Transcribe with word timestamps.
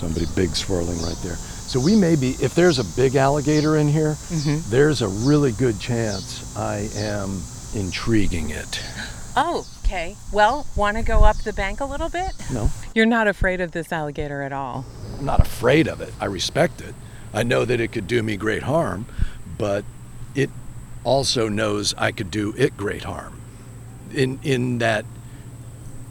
Somebody 0.00 0.24
big 0.34 0.56
swirling 0.56 0.96
right 1.02 1.18
there. 1.22 1.36
So 1.36 1.78
we 1.78 1.94
may 1.94 2.16
be, 2.16 2.30
if 2.40 2.54
there's 2.54 2.78
a 2.78 2.84
big 2.96 3.16
alligator 3.16 3.76
in 3.76 3.86
here, 3.86 4.12
mm-hmm. 4.12 4.70
there's 4.70 5.02
a 5.02 5.08
really 5.08 5.52
good 5.52 5.78
chance 5.78 6.56
I 6.56 6.88
am 6.96 7.42
intriguing 7.74 8.48
it. 8.48 8.82
Oh, 9.36 9.66
okay. 9.84 10.16
Well, 10.32 10.66
want 10.74 10.96
to 10.96 11.02
go 11.02 11.22
up 11.22 11.36
the 11.42 11.52
bank 11.52 11.80
a 11.80 11.84
little 11.84 12.08
bit? 12.08 12.32
No, 12.50 12.70
You're 12.94 13.04
not 13.04 13.28
afraid 13.28 13.60
of 13.60 13.72
this 13.72 13.92
alligator 13.92 14.40
at 14.40 14.54
all. 14.54 14.86
I'm 15.18 15.26
not 15.26 15.40
afraid 15.40 15.86
of 15.86 16.00
it. 16.00 16.14
I 16.18 16.24
respect 16.24 16.80
it. 16.80 16.94
I 17.34 17.42
know 17.42 17.66
that 17.66 17.78
it 17.78 17.92
could 17.92 18.06
do 18.06 18.22
me 18.22 18.38
great 18.38 18.62
harm, 18.62 19.04
but 19.58 19.84
it 20.34 20.48
also 21.04 21.46
knows 21.50 21.92
I 21.98 22.10
could 22.10 22.30
do 22.30 22.54
it 22.56 22.74
great 22.78 23.04
harm. 23.04 23.38
In 24.12 24.40
in 24.42 24.78
that 24.78 25.04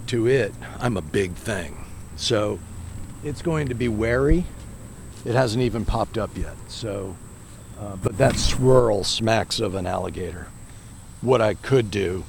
to 0.07 0.27
it, 0.27 0.53
I'm 0.79 0.95
a 0.95 1.01
big 1.01 1.33
thing. 1.33 1.85
So 2.15 2.59
it's 3.23 3.41
going 3.41 3.67
to 3.69 3.75
be 3.75 3.87
wary. 3.87 4.45
It 5.25 5.33
hasn't 5.33 5.63
even 5.63 5.85
popped 5.85 6.17
up 6.17 6.37
yet. 6.37 6.55
So 6.67 7.15
uh, 7.79 7.95
but 7.97 8.17
that 8.17 8.35
swirl 8.35 9.03
smacks 9.03 9.59
of 9.59 9.75
an 9.75 9.87
alligator. 9.87 10.47
What 11.21 11.41
I 11.41 11.53
could 11.53 11.89
do, 11.89 12.25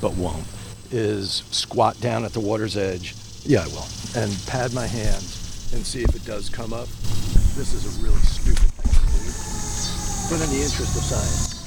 but 0.00 0.14
won't, 0.14 0.46
is 0.92 1.42
squat 1.50 2.00
down 2.00 2.24
at 2.24 2.32
the 2.32 2.40
water's 2.40 2.76
edge. 2.76 3.14
Yeah, 3.42 3.64
I 3.64 3.66
will. 3.68 3.86
And 4.14 4.32
pad 4.46 4.72
my 4.72 4.86
hands 4.86 5.72
and 5.74 5.84
see 5.84 6.02
if 6.02 6.14
it 6.14 6.24
does 6.24 6.48
come 6.48 6.72
up. 6.72 6.86
This 7.56 7.74
is 7.74 7.98
a 7.98 8.04
really 8.04 8.20
stupid 8.20 8.58
thing 8.58 8.92
to 8.94 9.22
do. 9.26 9.32
But 10.30 10.44
in 10.44 10.50
the 10.54 10.62
interest 10.62 10.96
of 10.96 11.02
science. 11.02 11.58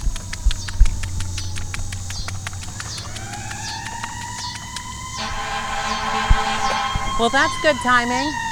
Well, 7.20 7.30
that's 7.30 7.62
good 7.62 7.78
timing. 7.84 8.45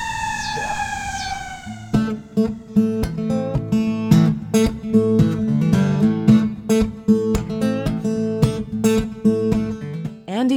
Andy 2.36 2.48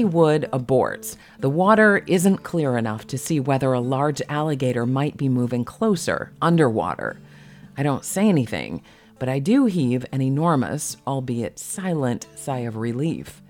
Wood 0.06 0.48
aborts. 0.54 1.16
The 1.38 1.50
water 1.50 2.02
isn't 2.06 2.38
clear 2.38 2.78
enough 2.78 3.06
to 3.08 3.18
see 3.18 3.40
whether 3.40 3.74
a 3.74 3.80
large 3.80 4.22
alligator 4.30 4.86
might 4.86 5.18
be 5.18 5.28
moving 5.28 5.66
closer, 5.66 6.32
underwater. 6.40 7.18
I 7.76 7.82
don't 7.82 8.06
say 8.06 8.26
anything, 8.26 8.82
but 9.18 9.28
I 9.28 9.38
do 9.38 9.66
heave 9.66 10.06
an 10.12 10.22
enormous, 10.22 10.96
albeit 11.06 11.58
silent, 11.58 12.26
sigh 12.36 12.60
of 12.60 12.76
relief. 12.76 13.42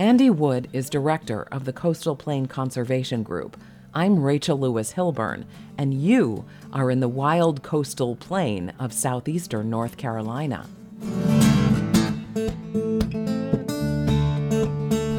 Andy 0.00 0.30
Wood 0.30 0.68
is 0.72 0.90
director 0.90 1.42
of 1.52 1.64
the 1.64 1.72
Coastal 1.72 2.16
Plain 2.16 2.46
Conservation 2.46 3.22
Group. 3.22 3.56
I'm 3.94 4.20
Rachel 4.22 4.58
Lewis 4.58 4.94
Hilburn, 4.94 5.44
and 5.78 5.94
you 5.94 6.44
are 6.72 6.90
in 6.90 7.00
the 7.00 7.08
wild 7.08 7.62
coastal 7.62 8.16
plain 8.16 8.72
of 8.78 8.92
southeastern 8.92 9.70
North 9.70 9.96
Carolina. 9.96 10.66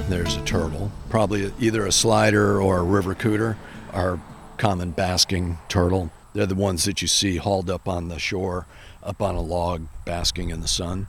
There's 0.10 0.36
a 0.36 0.44
turtle, 0.46 0.92
probably 1.10 1.52
either 1.60 1.86
a 1.86 1.92
slider 1.92 2.62
or 2.62 2.78
a 2.78 2.84
river 2.84 3.16
cooter, 3.16 3.56
our 3.94 4.20
common 4.58 4.92
basking 4.92 5.58
turtle. 5.70 6.12
They're 6.34 6.46
the 6.46 6.56
ones 6.56 6.86
that 6.86 7.02
you 7.02 7.08
see 7.08 7.38
hauled 7.38 7.70
up 7.70 7.88
on 7.88 8.10
the 8.10 8.20
shore, 8.20 8.68
up 9.02 9.22
on 9.22 9.36
a 9.36 9.42
log, 9.42 9.88
basking 10.06 10.50
in 10.50 10.62
the 10.62 10.68
sun. 10.68 11.08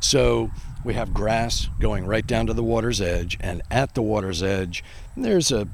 So 0.00 0.50
we 0.84 0.94
have 0.94 1.12
grass 1.12 1.68
going 1.80 2.06
right 2.06 2.26
down 2.26 2.46
to 2.46 2.54
the 2.54 2.62
water's 2.62 3.00
edge, 3.00 3.36
and 3.40 3.62
at 3.70 3.94
the 3.94 4.02
water's 4.02 4.42
edge, 4.42 4.84
there's 5.16 5.50
a, 5.50 5.66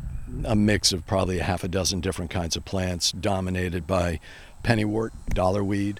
a 0.44 0.56
mix 0.56 0.92
of 0.92 1.06
probably 1.06 1.38
a 1.38 1.44
half 1.44 1.64
a 1.64 1.68
dozen 1.68 2.00
different 2.00 2.30
kinds 2.30 2.56
of 2.56 2.64
plants, 2.64 3.12
dominated 3.12 3.86
by 3.86 4.20
pennywort, 4.62 5.10
dollarweed, 5.30 5.98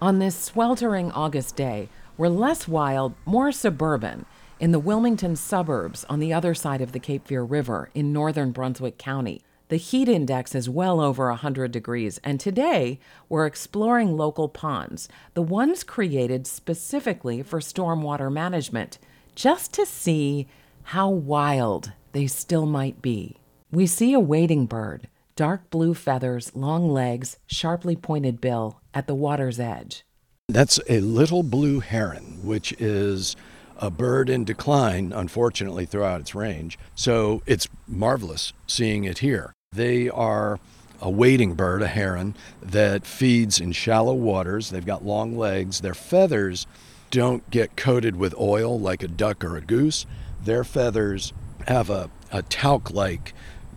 On 0.00 0.18
this 0.18 0.36
sweltering 0.36 1.12
August 1.12 1.56
day, 1.56 1.88
we're 2.16 2.28
less 2.28 2.68
wild, 2.68 3.14
more 3.24 3.52
suburban, 3.52 4.26
in 4.60 4.72
the 4.72 4.78
Wilmington 4.78 5.36
suburbs 5.36 6.04
on 6.08 6.20
the 6.20 6.32
other 6.32 6.54
side 6.54 6.80
of 6.80 6.92
the 6.92 7.00
Cape 7.00 7.26
Fear 7.26 7.42
River 7.42 7.90
in 7.94 8.12
northern 8.12 8.52
Brunswick 8.52 8.98
County. 8.98 9.42
The 9.68 9.76
heat 9.76 10.08
index 10.08 10.54
is 10.54 10.68
well 10.68 11.00
over 11.00 11.28
100 11.28 11.72
degrees, 11.72 12.20
and 12.22 12.38
today 12.38 13.00
we're 13.28 13.46
exploring 13.46 14.16
local 14.16 14.48
ponds, 14.48 15.08
the 15.34 15.42
ones 15.42 15.82
created 15.82 16.46
specifically 16.46 17.42
for 17.42 17.60
stormwater 17.60 18.32
management, 18.32 18.98
just 19.34 19.72
to 19.74 19.84
see 19.84 20.46
how 20.84 21.08
wild 21.08 21.92
they 22.14 22.26
still 22.26 22.64
might 22.64 23.02
be. 23.02 23.36
We 23.70 23.86
see 23.86 24.14
a 24.14 24.20
wading 24.20 24.66
bird, 24.66 25.08
dark 25.36 25.68
blue 25.68 25.94
feathers, 25.94 26.52
long 26.54 26.88
legs, 26.90 27.38
sharply 27.46 27.96
pointed 27.96 28.40
bill, 28.40 28.80
at 28.94 29.06
the 29.06 29.16
water's 29.16 29.58
edge. 29.60 30.04
That's 30.48 30.78
a 30.88 31.00
little 31.00 31.42
blue 31.42 31.80
heron, 31.80 32.38
which 32.44 32.72
is 32.74 33.34
a 33.78 33.90
bird 33.90 34.30
in 34.30 34.44
decline, 34.44 35.12
unfortunately, 35.12 35.86
throughout 35.86 36.20
its 36.20 36.34
range. 36.34 36.78
So 36.94 37.42
it's 37.46 37.66
marvelous 37.88 38.52
seeing 38.68 39.04
it 39.04 39.18
here. 39.18 39.52
They 39.72 40.08
are 40.08 40.60
a 41.00 41.10
wading 41.10 41.54
bird, 41.54 41.82
a 41.82 41.88
heron, 41.88 42.36
that 42.62 43.04
feeds 43.04 43.60
in 43.60 43.72
shallow 43.72 44.14
waters. 44.14 44.70
They've 44.70 44.86
got 44.86 45.04
long 45.04 45.36
legs. 45.36 45.80
Their 45.80 45.94
feathers 45.94 46.68
don't 47.10 47.50
get 47.50 47.76
coated 47.76 48.14
with 48.14 48.38
oil 48.38 48.78
like 48.78 49.02
a 49.02 49.08
duck 49.08 49.44
or 49.44 49.56
a 49.56 49.60
goose. 49.60 50.06
Their 50.44 50.62
feathers 50.62 51.32
have 51.66 51.90
a, 51.90 52.10
a 52.32 52.42
talc 52.42 52.90
like 52.90 53.34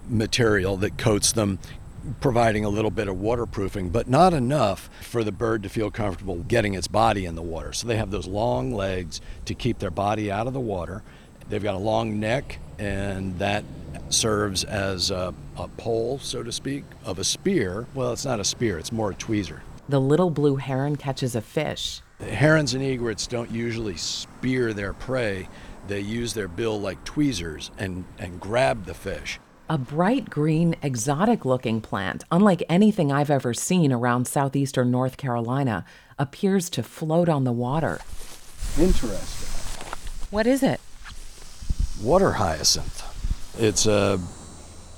material 0.09 0.77
that 0.77 0.97
coats 0.97 1.31
them, 1.31 1.59
providing 2.21 2.63
a 2.63 2.69
little 2.69 2.91
bit 2.91 3.07
of 3.07 3.19
waterproofing, 3.19 3.89
but 3.89 4.07
not 4.07 4.33
enough 4.33 4.89
for 5.01 5.23
the 5.23 5.31
bird 5.31 5.63
to 5.63 5.69
feel 5.69 5.91
comfortable 5.91 6.37
getting 6.43 6.73
its 6.73 6.87
body 6.87 7.25
in 7.25 7.35
the 7.35 7.41
water. 7.41 7.73
So 7.73 7.87
they 7.87 7.97
have 7.97 8.11
those 8.11 8.27
long 8.27 8.73
legs 8.73 9.19
to 9.45 9.53
keep 9.53 9.79
their 9.79 9.91
body 9.91 10.31
out 10.31 10.47
of 10.47 10.53
the 10.53 10.59
water. 10.59 11.03
They've 11.49 11.63
got 11.63 11.75
a 11.75 11.79
long 11.79 12.19
neck, 12.19 12.59
and 12.77 13.37
that 13.39 13.63
serves 14.09 14.63
as 14.63 15.11
a, 15.11 15.33
a 15.57 15.67
pole, 15.69 16.19
so 16.19 16.43
to 16.43 16.51
speak, 16.51 16.83
of 17.03 17.19
a 17.19 17.23
spear. 17.23 17.87
Well, 17.93 18.13
it's 18.13 18.25
not 18.25 18.39
a 18.39 18.43
spear, 18.43 18.77
it's 18.77 18.91
more 18.91 19.11
a 19.11 19.15
tweezer. 19.15 19.59
The 19.89 20.01
little 20.01 20.29
blue 20.29 20.57
heron 20.57 20.97
catches 20.97 21.35
a 21.35 21.41
fish. 21.41 22.01
Herons 22.19 22.73
and 22.73 22.83
egrets 22.83 23.27
don't 23.27 23.51
usually 23.51 23.95
spear 23.95 24.73
their 24.73 24.93
prey. 24.93 25.47
They 25.87 26.01
use 26.01 26.33
their 26.33 26.47
bill 26.47 26.79
like 26.79 27.03
tweezers 27.05 27.71
and, 27.77 28.03
and 28.19 28.39
grab 28.39 28.85
the 28.85 28.93
fish. 28.93 29.39
A 29.69 29.77
bright 29.77 30.29
green, 30.29 30.75
exotic 30.81 31.45
looking 31.45 31.81
plant, 31.81 32.23
unlike 32.31 32.63
anything 32.69 33.11
I've 33.11 33.29
ever 33.29 33.53
seen 33.53 33.91
around 33.91 34.27
southeastern 34.27 34.91
North 34.91 35.17
Carolina, 35.17 35.85
appears 36.19 36.69
to 36.71 36.83
float 36.83 37.29
on 37.29 37.43
the 37.43 37.51
water. 37.51 37.99
Interesting. 38.79 40.27
What 40.29 40.47
is 40.47 40.63
it? 40.63 40.79
Water 42.01 42.33
hyacinth. 42.33 43.03
It's 43.57 43.85
a 43.85 44.19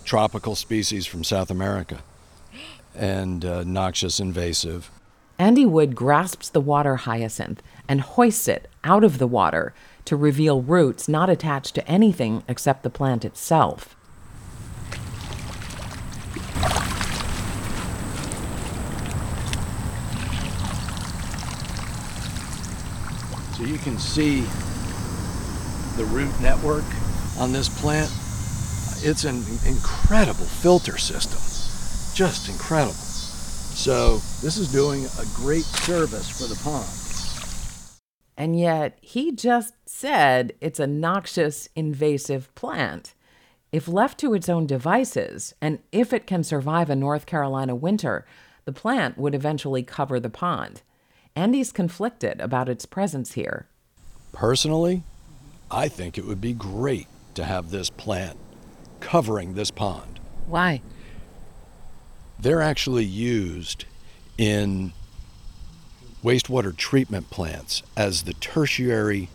tropical 0.06 0.56
species 0.56 1.06
from 1.06 1.24
South 1.24 1.52
America 1.52 2.02
and 2.96 3.46
uh, 3.46 3.64
noxious 3.64 4.20
invasive. 4.20 4.92
Andy 5.38 5.66
Wood 5.66 5.96
grasps 5.96 6.50
the 6.50 6.60
water 6.60 6.98
hyacinth 6.98 7.64
and 7.88 8.02
hoists 8.02 8.48
it 8.48 8.70
out 8.84 9.04
of 9.04 9.20
the 9.20 9.28
water 9.28 9.74
to 10.06 10.16
reveal 10.16 10.62
roots 10.62 11.08
not 11.08 11.30
attached 11.30 11.76
to 11.76 11.88
anything 11.88 12.44
except 12.48 12.84
the 12.84 12.90
plant 12.90 13.26
itself. 13.26 13.96
So 23.56 23.66
you 23.66 23.78
can 23.78 23.98
see 24.00 24.42
the 25.98 26.06
root 26.06 26.32
network 26.40 26.86
on 27.38 27.52
this 27.52 27.68
plant. 27.68 28.10
It's 29.02 29.26
an 29.26 29.44
incredible 29.66 30.46
filter 30.46 30.98
system, 30.98 31.40
just 32.16 32.50
incredible. 32.50 32.94
So 32.94 34.18
this 34.42 34.58
is 34.58 34.72
doing 34.72 35.06
a 35.06 35.26
great 35.36 35.66
service 35.66 36.30
for 36.30 36.48
the 36.48 36.60
pond. 36.64 36.99
And 38.40 38.58
yet, 38.58 38.98
he 39.02 39.34
just 39.34 39.74
said 39.86 40.54
it's 40.62 40.80
a 40.80 40.88
noxious, 40.88 41.68
invasive 41.76 42.56
plant. 42.56 43.14
If 43.74 43.86
left 43.86 44.18
to 44.20 44.34
its 44.34 44.48
own 44.48 44.66
devices, 44.66 45.54
and 45.60 45.80
if 45.92 46.14
it 46.14 46.26
can 46.26 46.46
survive 46.46 46.90
a 46.90 46.96
North 46.96 47.26
Carolina 47.26 47.76
winter, 47.76 48.26
the 48.64 48.72
plant 48.72 49.18
would 49.18 49.36
eventually 49.36 49.84
cover 49.84 50.22
the 50.22 50.30
pond. 50.30 50.84
Andy's 51.36 51.74
conflicted 51.74 52.40
about 52.40 52.70
its 52.70 52.86
presence 52.86 53.34
here. 53.34 53.68
Personally, 54.32 55.04
I 55.70 55.90
think 55.90 56.18
it 56.18 56.26
would 56.26 56.40
be 56.40 56.54
great 56.54 57.08
to 57.34 57.44
have 57.44 57.72
this 57.72 57.90
plant 57.90 58.40
covering 59.02 59.54
this 59.54 59.70
pond. 59.70 60.22
Why? 60.48 60.82
They're 62.40 62.62
actually 62.62 63.06
used 63.06 63.84
in 64.38 64.94
wastewater 66.24 66.76
treatment 66.76 67.30
plants 67.30 67.84
as 67.96 68.24
the 68.24 68.34
tertiary 68.34 69.30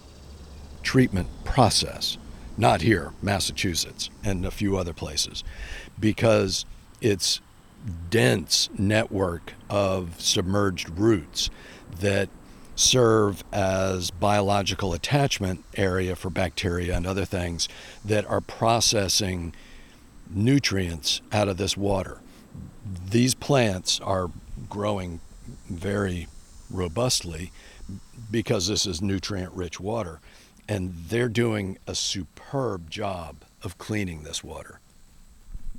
treatment 0.83 1.29
process. 1.45 2.19
Not 2.57 2.83
here, 2.83 3.13
Massachusetts, 3.21 4.11
and 4.23 4.47
a 4.47 4.51
few 4.51 4.77
other 4.77 4.93
places, 4.93 5.43
because 5.99 6.65
it's 7.01 7.41
dense 8.11 8.71
network 8.79 9.55
of 9.69 10.21
submerged 10.21 10.91
roots 10.91 11.51
that 12.01 12.29
serve 12.77 13.45
as 13.53 14.11
biological 14.11 14.93
attachment 14.93 15.65
area 15.77 16.17
for 16.17 16.31
bacteria 16.31 16.97
and 16.97 17.07
other 17.07 17.25
things 17.25 17.69
that 18.05 18.27
are 18.27 18.41
processing 18.41 19.55
nutrients 20.31 21.21
out 21.33 21.49
of 21.49 21.57
this 21.57 21.77
water. 21.77 22.21
These 23.11 23.35
plants 23.35 24.01
are 24.01 24.31
growing 24.69 25.21
very 25.69 26.27
robustly 26.75 27.53
because 28.31 28.69
this 28.69 28.87
is 28.87 29.00
nutrient 29.00 29.53
rich 29.53 29.79
water 29.79 30.21
and 30.69 30.94
they're 31.09 31.29
doing 31.29 31.79
a 31.87 31.94
superb 31.94 32.91
job 32.91 33.37
of 33.62 33.79
cleaning 33.79 34.23
this 34.23 34.43
water. 34.43 34.81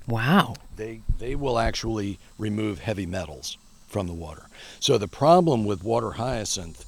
Wow. 0.08 0.56
They 0.76 1.02
they 1.18 1.36
will 1.36 1.58
actually 1.58 2.20
remove 2.38 2.80
heavy 2.80 3.06
metals 3.06 3.58
from 3.88 4.08
the 4.08 4.14
water. 4.14 4.48
So 4.80 4.98
the 4.98 5.08
problem 5.08 5.66
with 5.66 5.84
water 5.84 6.12
hyacinth 6.12 6.86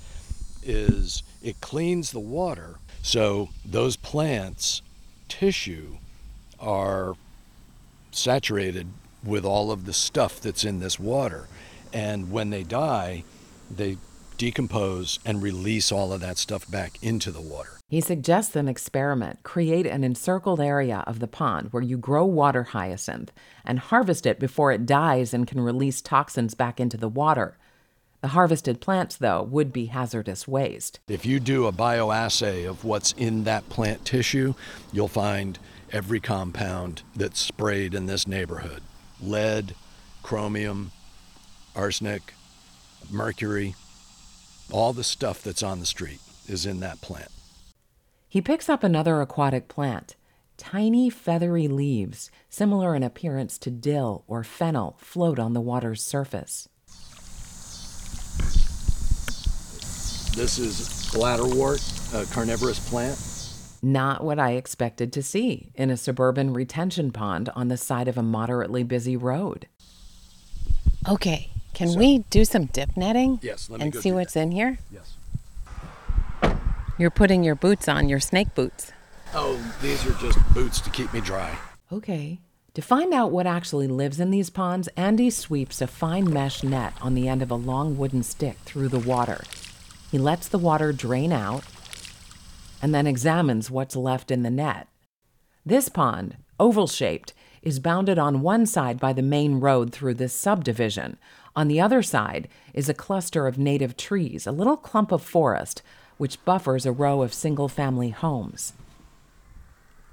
is 0.63 1.23
it 1.41 1.59
cleans 1.61 2.11
the 2.11 2.19
water 2.19 2.75
so 3.01 3.47
those 3.63 3.95
plants 3.95 4.81
tissue 5.29 5.95
are 6.59 7.15
saturated 8.11 8.87
with 9.23 9.45
all 9.45 9.71
of 9.71 9.85
the 9.85 9.93
stuff 9.93 10.41
that's 10.41 10.65
in 10.65 10.81
this 10.81 10.99
water 10.99 11.47
and 11.93 12.29
when 12.31 12.49
they 12.49 12.63
die 12.63 13.23
they 13.69 13.97
decompose 14.37 15.19
and 15.25 15.41
release 15.41 15.91
all 15.91 16.13
of 16.13 16.21
that 16.21 16.37
stuff 16.37 16.69
back 16.69 17.01
into 17.01 17.31
the 17.31 17.41
water. 17.41 17.77
He 17.89 18.01
suggests 18.01 18.55
an 18.55 18.67
experiment. 18.67 19.43
Create 19.43 19.87
an 19.87 20.03
encircled 20.03 20.59
area 20.59 21.03
of 21.07 21.19
the 21.19 21.27
pond 21.27 21.69
where 21.71 21.83
you 21.83 21.97
grow 21.97 22.25
water 22.25 22.63
hyacinth 22.63 23.31
and 23.65 23.79
harvest 23.79 24.25
it 24.25 24.39
before 24.39 24.71
it 24.71 24.85
dies 24.85 25.33
and 25.33 25.47
can 25.47 25.61
release 25.61 26.01
toxins 26.01 26.53
back 26.53 26.79
into 26.79 26.97
the 26.97 27.09
water. 27.09 27.57
The 28.21 28.29
harvested 28.29 28.81
plants, 28.81 29.15
though, 29.15 29.43
would 29.43 29.71
be 29.71 29.85
hazardous 29.85 30.47
waste. 30.47 30.99
If 31.07 31.25
you 31.25 31.39
do 31.39 31.67
a 31.67 31.71
bioassay 31.71 32.67
of 32.67 32.83
what's 32.83 33.13
in 33.13 33.43
that 33.43 33.69
plant 33.69 34.05
tissue, 34.05 34.55
you'll 34.91 35.07
find 35.07 35.59
every 35.91 36.19
compound 36.19 37.03
that's 37.15 37.39
sprayed 37.39 37.93
in 37.93 38.05
this 38.07 38.27
neighborhood 38.27 38.81
lead, 39.21 39.73
chromium, 40.21 40.91
arsenic, 41.75 42.33
mercury, 43.09 43.75
all 44.71 44.93
the 44.93 45.03
stuff 45.03 45.41
that's 45.41 45.63
on 45.63 45.79
the 45.79 45.85
street 45.85 46.19
is 46.47 46.65
in 46.65 46.79
that 46.81 47.01
plant. 47.01 47.29
He 48.27 48.41
picks 48.41 48.69
up 48.69 48.83
another 48.83 49.21
aquatic 49.21 49.67
plant. 49.67 50.15
Tiny 50.57 51.09
feathery 51.09 51.67
leaves, 51.67 52.31
similar 52.49 52.95
in 52.95 53.03
appearance 53.03 53.57
to 53.59 53.69
dill 53.69 54.23
or 54.27 54.43
fennel, 54.43 54.97
float 54.99 55.39
on 55.39 55.53
the 55.53 55.61
water's 55.61 56.03
surface. 56.03 56.67
This 60.35 60.59
is 60.59 60.89
bladderwort, 61.13 61.81
a 62.13 62.31
carnivorous 62.33 62.79
plant. 62.89 63.17
Not 63.81 64.23
what 64.23 64.39
I 64.39 64.51
expected 64.51 65.13
to 65.13 65.23
see 65.23 65.71
in 65.75 65.89
a 65.89 65.97
suburban 65.97 66.53
retention 66.53 67.11
pond 67.11 67.49
on 67.55 67.67
the 67.67 67.77
side 67.77 68.07
of 68.07 68.17
a 68.17 68.23
moderately 68.23 68.83
busy 68.83 69.15
road. 69.15 69.67
Okay, 71.07 71.49
can 71.77 71.89
So- 71.89 71.99
we 71.99 72.17
do 72.31 72.43
some 72.43 72.65
dip 72.65 72.97
netting? 72.97 73.37
Yes, 73.43 73.69
let 73.69 73.77
me 73.79 73.83
And 73.83 73.93
go 73.93 73.99
see 73.99 74.09
do 74.09 74.15
what's 74.15 74.33
that. 74.33 74.39
in 74.41 74.51
here? 74.51 74.79
Yes. 74.91 75.13
You're 76.97 77.11
putting 77.11 77.43
your 77.43 77.53
boots 77.53 77.87
on, 77.87 78.09
your 78.09 78.19
snake 78.19 78.55
boots. 78.55 78.91
Oh, 79.35 79.59
these 79.83 80.03
are 80.07 80.13
just 80.13 80.39
boots 80.55 80.81
to 80.81 80.89
keep 80.89 81.13
me 81.13 81.21
dry. 81.21 81.55
Okay. 81.93 82.39
To 82.73 82.81
find 82.81 83.13
out 83.13 83.31
what 83.31 83.45
actually 83.45 83.85
lives 83.87 84.19
in 84.19 84.31
these 84.31 84.49
ponds, 84.49 84.87
Andy 84.97 85.29
sweeps 85.29 85.79
a 85.79 85.85
fine 85.85 86.27
mesh 86.33 86.63
net 86.63 86.93
on 86.99 87.13
the 87.13 87.27
end 87.27 87.43
of 87.43 87.51
a 87.51 87.55
long 87.55 87.95
wooden 87.95 88.23
stick 88.23 88.57
through 88.65 88.87
the 88.89 88.97
water. 88.99 89.43
He 90.11 90.17
lets 90.17 90.47
the 90.47 90.57
water 90.57 90.91
drain 90.91 91.31
out 91.31 91.63
and 92.81 92.91
then 92.93 93.05
examines 93.05 93.69
what's 93.69 93.95
left 93.95 94.31
in 94.31 94.41
the 94.41 94.49
net. 94.49 94.87
This 95.63 95.89
pond, 95.89 96.37
oval 96.59 96.87
shaped, 96.87 97.33
is 97.61 97.79
bounded 97.79 98.17
on 98.17 98.41
one 98.41 98.65
side 98.65 98.99
by 98.99 99.13
the 99.13 99.21
main 99.21 99.59
road 99.59 99.91
through 99.91 100.15
this 100.15 100.33
subdivision. 100.33 101.17
On 101.57 101.67
the 101.67 101.81
other 101.81 102.03
side 102.03 102.47
is 102.75 102.87
a 102.87 102.93
cluster 102.93 103.47
of 103.47 103.57
native 103.57 103.97
trees, 103.97 104.45
a 104.45 104.51
little 104.51 104.77
clump 104.77 105.11
of 105.11 105.23
forest, 105.23 105.81
which 106.17 106.45
buffers 106.45 106.85
a 106.85 106.91
row 106.91 107.23
of 107.23 107.33
single 107.33 107.67
family 107.67 108.11
homes. 108.11 108.73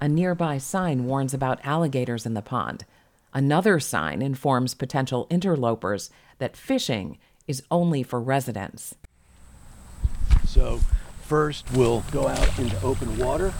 A 0.01 0.09
nearby 0.09 0.57
sign 0.57 1.05
warns 1.05 1.35
about 1.35 1.63
alligators 1.63 2.25
in 2.25 2.33
the 2.33 2.41
pond. 2.41 2.85
Another 3.31 3.79
sign 3.79 4.23
informs 4.23 4.73
potential 4.73 5.27
interlopers 5.29 6.09
that 6.39 6.57
fishing 6.57 7.19
is 7.47 7.61
only 7.69 8.01
for 8.01 8.19
residents. 8.19 8.95
So, 10.47 10.79
first 11.21 11.71
we'll 11.73 12.03
go 12.11 12.27
out 12.27 12.57
into 12.57 12.81
open 12.81 13.19
water. 13.19 13.53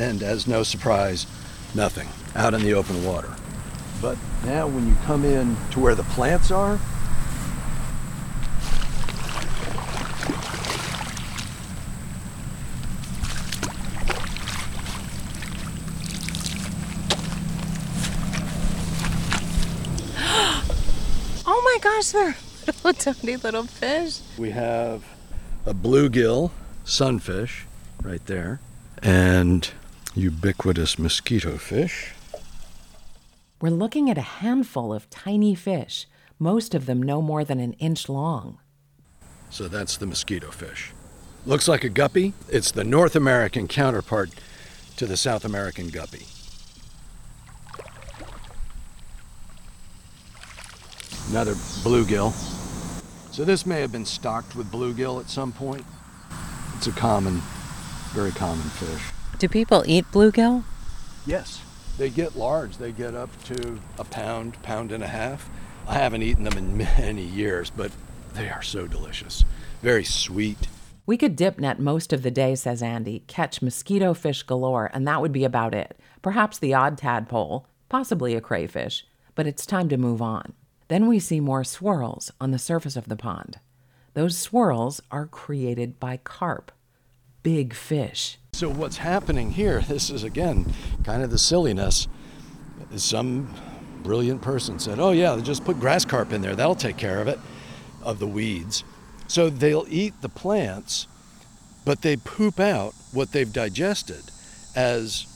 And 0.00 0.22
as 0.22 0.46
no 0.46 0.62
surprise, 0.62 1.26
nothing 1.74 2.08
out 2.34 2.54
in 2.54 2.62
the 2.62 2.72
open 2.72 3.04
water. 3.04 3.28
But 4.00 4.16
now, 4.46 4.66
when 4.66 4.88
you 4.88 4.96
come 5.04 5.26
in 5.26 5.58
to 5.72 5.80
where 5.80 5.94
the 5.94 6.04
plants 6.04 6.50
are, 6.50 6.80
Oh 21.46 21.60
my 21.64 21.78
gosh, 21.82 22.08
they're 22.10 22.36
little 22.84 22.92
tiny 22.94 23.36
little 23.36 23.64
fish. 23.64 24.20
we 24.38 24.50
have 24.50 25.04
a 25.66 25.74
bluegill 25.74 26.50
sunfish 26.84 27.66
right 28.02 28.24
there, 28.26 28.60
and 29.02 29.70
ubiquitous 30.14 30.98
mosquito 30.98 31.56
fish. 31.56 32.12
We're 33.60 33.70
looking 33.70 34.10
at 34.10 34.18
a 34.18 34.22
handful 34.22 34.92
of 34.92 35.08
tiny 35.10 35.54
fish, 35.54 36.06
most 36.38 36.74
of 36.74 36.86
them 36.86 37.02
no 37.02 37.20
more 37.22 37.44
than 37.44 37.60
an 37.60 37.74
inch 37.74 38.08
long. 38.08 38.58
So 39.50 39.68
that's 39.68 39.96
the 39.96 40.06
mosquito 40.06 40.50
fish. 40.50 40.92
Looks 41.46 41.68
like 41.68 41.84
a 41.84 41.88
guppy. 41.88 42.32
It's 42.48 42.70
the 42.70 42.84
North 42.84 43.16
American 43.16 43.68
counterpart 43.68 44.30
to 44.96 45.06
the 45.06 45.16
South 45.16 45.44
American 45.44 45.88
guppy. 45.88 46.26
Another 51.30 51.54
bluegill. 51.82 52.32
So 53.32 53.44
this 53.44 53.64
may 53.64 53.80
have 53.80 53.92
been 53.92 54.04
stocked 54.04 54.56
with 54.56 54.70
bluegill 54.72 55.20
at 55.20 55.30
some 55.30 55.52
point. 55.52 55.84
It's 56.76 56.88
a 56.88 56.92
common, 56.92 57.40
very 58.12 58.32
common 58.32 58.68
fish. 58.70 59.19
Do 59.40 59.48
people 59.48 59.82
eat 59.86 60.04
bluegill? 60.12 60.64
Yes. 61.26 61.62
They 61.96 62.10
get 62.10 62.36
large. 62.36 62.76
They 62.76 62.92
get 62.92 63.14
up 63.14 63.30
to 63.44 63.80
a 63.98 64.04
pound, 64.04 64.62
pound 64.62 64.92
and 64.92 65.02
a 65.02 65.06
half. 65.06 65.48
I 65.88 65.94
haven't 65.94 66.22
eaten 66.22 66.44
them 66.44 66.58
in 66.58 66.76
many 66.76 67.22
years, 67.22 67.70
but 67.70 67.90
they 68.34 68.50
are 68.50 68.60
so 68.60 68.86
delicious. 68.86 69.46
Very 69.80 70.04
sweet. 70.04 70.68
We 71.06 71.16
could 71.16 71.36
dip 71.36 71.58
net 71.58 71.80
most 71.80 72.12
of 72.12 72.22
the 72.22 72.30
day, 72.30 72.54
says 72.54 72.82
Andy, 72.82 73.24
catch 73.28 73.62
mosquito 73.62 74.12
fish 74.12 74.42
galore, 74.42 74.90
and 74.92 75.08
that 75.08 75.22
would 75.22 75.32
be 75.32 75.44
about 75.44 75.74
it. 75.74 75.98
Perhaps 76.20 76.58
the 76.58 76.74
odd 76.74 76.98
tadpole, 76.98 77.66
possibly 77.88 78.34
a 78.34 78.42
crayfish, 78.42 79.06
but 79.34 79.46
it's 79.46 79.64
time 79.64 79.88
to 79.88 79.96
move 79.96 80.20
on. 80.20 80.52
Then 80.88 81.08
we 81.08 81.18
see 81.18 81.40
more 81.40 81.64
swirls 81.64 82.30
on 82.42 82.50
the 82.50 82.58
surface 82.58 82.94
of 82.94 83.08
the 83.08 83.16
pond. 83.16 83.58
Those 84.12 84.36
swirls 84.36 85.00
are 85.10 85.26
created 85.26 85.98
by 85.98 86.18
carp, 86.18 86.72
big 87.42 87.74
fish. 87.74 88.38
So 88.52 88.68
what's 88.68 88.98
happening 88.98 89.52
here? 89.52 89.80
This 89.80 90.10
is 90.10 90.24
again 90.24 90.72
kind 91.04 91.22
of 91.22 91.30
the 91.30 91.38
silliness. 91.38 92.08
Some 92.96 93.54
brilliant 94.02 94.42
person 94.42 94.78
said, 94.78 94.98
"Oh 94.98 95.12
yeah, 95.12 95.38
just 95.42 95.64
put 95.64 95.78
grass 95.78 96.04
carp 96.04 96.32
in 96.32 96.42
there. 96.42 96.56
That'll 96.56 96.74
take 96.74 96.96
care 96.96 97.20
of 97.20 97.28
it, 97.28 97.38
of 98.02 98.18
the 98.18 98.26
weeds." 98.26 98.84
So 99.28 99.48
they'll 99.48 99.86
eat 99.88 100.14
the 100.22 100.28
plants, 100.28 101.06
but 101.84 102.02
they 102.02 102.16
poop 102.16 102.58
out 102.58 102.94
what 103.12 103.32
they've 103.32 103.52
digested 103.52 104.24
as 104.74 105.26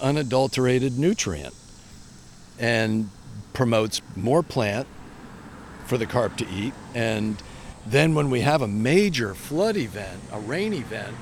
unadulterated 0.00 0.98
nutrient 0.98 1.54
and 2.58 3.10
promotes 3.52 4.00
more 4.14 4.42
plant 4.42 4.86
for 5.86 5.98
the 5.98 6.06
carp 6.06 6.36
to 6.38 6.48
eat. 6.48 6.72
And 6.94 7.36
then 7.86 8.14
when 8.14 8.30
we 8.30 8.40
have 8.40 8.62
a 8.62 8.68
major 8.68 9.34
flood 9.34 9.76
event, 9.76 10.20
a 10.32 10.40
rain 10.40 10.72
event, 10.72 11.14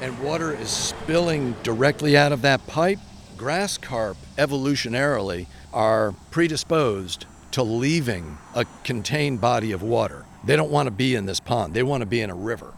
and 0.00 0.18
water 0.20 0.52
is 0.54 0.70
spilling 0.70 1.54
directly 1.62 2.16
out 2.16 2.32
of 2.32 2.42
that 2.42 2.66
pipe, 2.66 2.98
grass 3.36 3.78
carp 3.78 4.16
evolutionarily 4.36 5.46
are 5.72 6.14
predisposed 6.30 7.26
to 7.50 7.62
leaving 7.62 8.38
a 8.54 8.64
contained 8.84 9.40
body 9.40 9.72
of 9.72 9.82
water. 9.82 10.24
They 10.44 10.56
don't 10.56 10.70
want 10.70 10.86
to 10.86 10.90
be 10.90 11.14
in 11.14 11.26
this 11.26 11.40
pond, 11.40 11.74
they 11.74 11.82
want 11.82 12.02
to 12.02 12.06
be 12.06 12.20
in 12.20 12.30
a 12.30 12.34
river. 12.34 12.72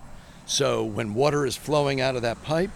So 0.47 0.83
when 0.83 1.15
water 1.15 1.47
is 1.47 1.57
flowing 1.57 2.00
out 2.00 2.17
of 2.17 2.23
that 2.23 2.43
pipe, 2.43 2.71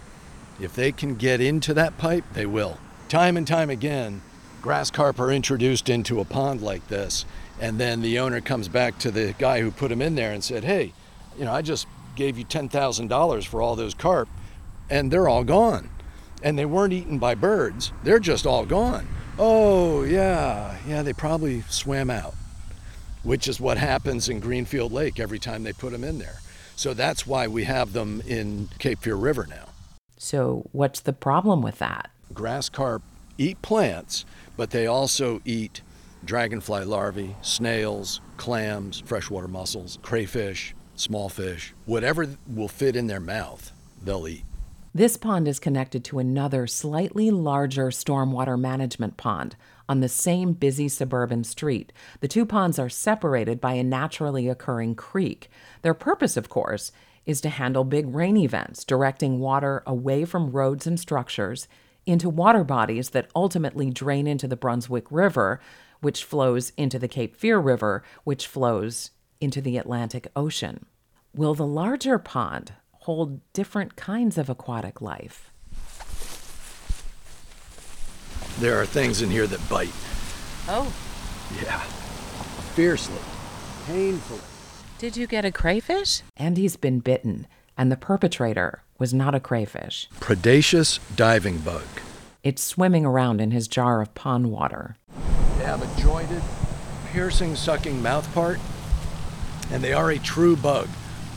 if 0.59 0.73
they 0.73 0.91
can 0.91 1.15
get 1.15 1.41
into 1.41 1.73
that 1.73 1.97
pipe, 1.97 2.23
they 2.33 2.45
will. 2.45 2.77
Time 3.09 3.35
and 3.37 3.47
time 3.47 3.69
again, 3.69 4.21
grass 4.61 4.89
carp 4.89 5.19
are 5.19 5.31
introduced 5.31 5.89
into 5.89 6.19
a 6.19 6.25
pond 6.25 6.61
like 6.61 6.87
this, 6.87 7.25
and 7.59 7.79
then 7.79 8.01
the 8.01 8.19
owner 8.19 8.41
comes 8.41 8.67
back 8.67 8.97
to 8.99 9.11
the 9.11 9.33
guy 9.37 9.61
who 9.61 9.71
put 9.71 9.89
them 9.89 10.01
in 10.01 10.15
there 10.15 10.31
and 10.31 10.43
said, 10.43 10.63
Hey, 10.63 10.93
you 11.37 11.45
know, 11.45 11.51
I 11.51 11.61
just 11.61 11.87
gave 12.15 12.37
you 12.37 12.45
$10,000 12.45 13.45
for 13.45 13.61
all 13.61 13.75
those 13.75 13.93
carp, 13.93 14.29
and 14.89 15.11
they're 15.11 15.27
all 15.27 15.43
gone. 15.43 15.89
And 16.43 16.57
they 16.57 16.65
weren't 16.65 16.93
eaten 16.93 17.17
by 17.17 17.35
birds, 17.35 17.91
they're 18.03 18.19
just 18.19 18.45
all 18.45 18.65
gone. 18.65 19.07
Oh, 19.37 20.03
yeah, 20.03 20.77
yeah, 20.87 21.01
they 21.01 21.13
probably 21.13 21.61
swam 21.61 22.09
out, 22.09 22.35
which 23.23 23.47
is 23.47 23.59
what 23.59 23.77
happens 23.77 24.29
in 24.29 24.39
Greenfield 24.39 24.91
Lake 24.91 25.19
every 25.19 25.39
time 25.39 25.63
they 25.63 25.73
put 25.73 25.91
them 25.91 26.03
in 26.03 26.19
there. 26.19 26.39
So 26.75 26.93
that's 26.93 27.25
why 27.25 27.47
we 27.47 27.63
have 27.63 27.93
them 27.93 28.21
in 28.27 28.69
Cape 28.79 28.99
Fear 28.99 29.15
River 29.15 29.47
now. 29.49 29.65
So, 30.17 30.67
what's 30.71 31.01
the 31.01 31.13
problem 31.13 31.61
with 31.61 31.79
that? 31.79 32.09
Grass 32.33 32.69
carp 32.69 33.01
eat 33.37 33.61
plants, 33.61 34.25
but 34.57 34.71
they 34.71 34.87
also 34.87 35.41
eat 35.45 35.81
dragonfly 36.23 36.85
larvae, 36.85 37.35
snails, 37.41 38.21
clams, 38.37 39.01
freshwater 39.05 39.47
mussels, 39.47 39.99
crayfish, 40.01 40.73
small 40.99 41.29
fish, 41.29 41.73
whatever 41.85 42.27
will 42.47 42.67
fit 42.67 42.95
in 42.95 43.07
their 43.07 43.19
mouth, 43.19 43.71
they'll 44.03 44.27
eat. 44.27 44.43
This 44.93 45.17
pond 45.17 45.47
is 45.49 45.59
connected 45.59 46.05
to 46.05 46.19
another 46.19 46.67
slightly 46.67 47.29
larger 47.29 47.87
stormwater 47.87 48.57
management 48.57 49.17
pond 49.17 49.57
on 49.89 49.99
the 49.99 50.07
same 50.07 50.53
busy 50.53 50.87
suburban 50.87 51.43
street. 51.43 51.91
The 52.21 52.29
two 52.29 52.45
ponds 52.45 52.79
are 52.79 52.87
separated 52.87 53.59
by 53.59 53.73
a 53.73 53.83
naturally 53.83 54.47
occurring 54.47 54.95
creek. 54.95 55.49
Their 55.81 55.93
purpose, 55.93 56.37
of 56.37 56.47
course, 56.47 56.93
is 57.25 57.41
to 57.41 57.49
handle 57.49 57.83
big 57.83 58.15
rain 58.15 58.37
events, 58.37 58.85
directing 58.85 59.39
water 59.39 59.83
away 59.85 60.23
from 60.23 60.51
roads 60.51 60.87
and 60.87 60.97
structures 60.97 61.67
into 62.05 62.29
water 62.29 62.63
bodies 62.63 63.09
that 63.09 63.29
ultimately 63.35 63.89
drain 63.89 64.27
into 64.27 64.47
the 64.47 64.55
Brunswick 64.55 65.11
River, 65.11 65.59
which 65.99 66.23
flows 66.23 66.71
into 66.77 66.99
the 66.99 67.07
Cape 67.07 67.35
Fear 67.35 67.59
River, 67.59 68.03
which 68.23 68.47
flows 68.47 69.11
into 69.41 69.61
the 69.61 69.77
Atlantic 69.77 70.27
Ocean. 70.35 70.85
Will 71.33 71.53
the 71.55 71.65
larger 71.67 72.17
pond 72.17 72.73
hold 72.99 73.41
different 73.53 73.95
kinds 73.95 74.37
of 74.37 74.49
aquatic 74.49 75.01
life? 75.01 75.51
There 78.59 78.79
are 78.79 78.85
things 78.85 79.21
in 79.21 79.29
here 79.29 79.47
that 79.47 79.69
bite. 79.69 79.91
Oh, 80.67 80.93
Yeah. 81.61 81.79
Fiercely, 82.73 83.15
painfully. 83.85 84.41
did 84.97 85.15
you 85.15 85.27
get 85.27 85.45
a 85.45 85.51
crayfish? 85.51 86.21
Andy's 86.35 86.75
been 86.75 86.99
bitten, 86.99 87.47
and 87.77 87.89
the 87.91 87.95
perpetrator 87.97 88.81
was 88.97 89.13
not 89.13 89.35
a 89.35 89.39
crayfish. 89.39 90.09
Predaceous 90.19 90.99
diving 91.15 91.59
bug. 91.59 91.83
It's 92.43 92.61
swimming 92.63 93.05
around 93.05 93.39
in 93.41 93.51
his 93.51 93.67
jar 93.67 94.01
of 94.01 94.13
pond 94.15 94.51
water. 94.51 94.95
They 95.57 95.65
have 95.65 95.81
a 95.81 96.01
jointed, 96.01 96.41
piercing, 97.11 97.55
sucking 97.55 98.01
mouth 98.01 98.31
part, 98.33 98.59
and 99.71 99.83
they 99.83 99.93
are 99.93 100.11
a 100.11 100.19
true 100.19 100.55
bug. 100.55 100.87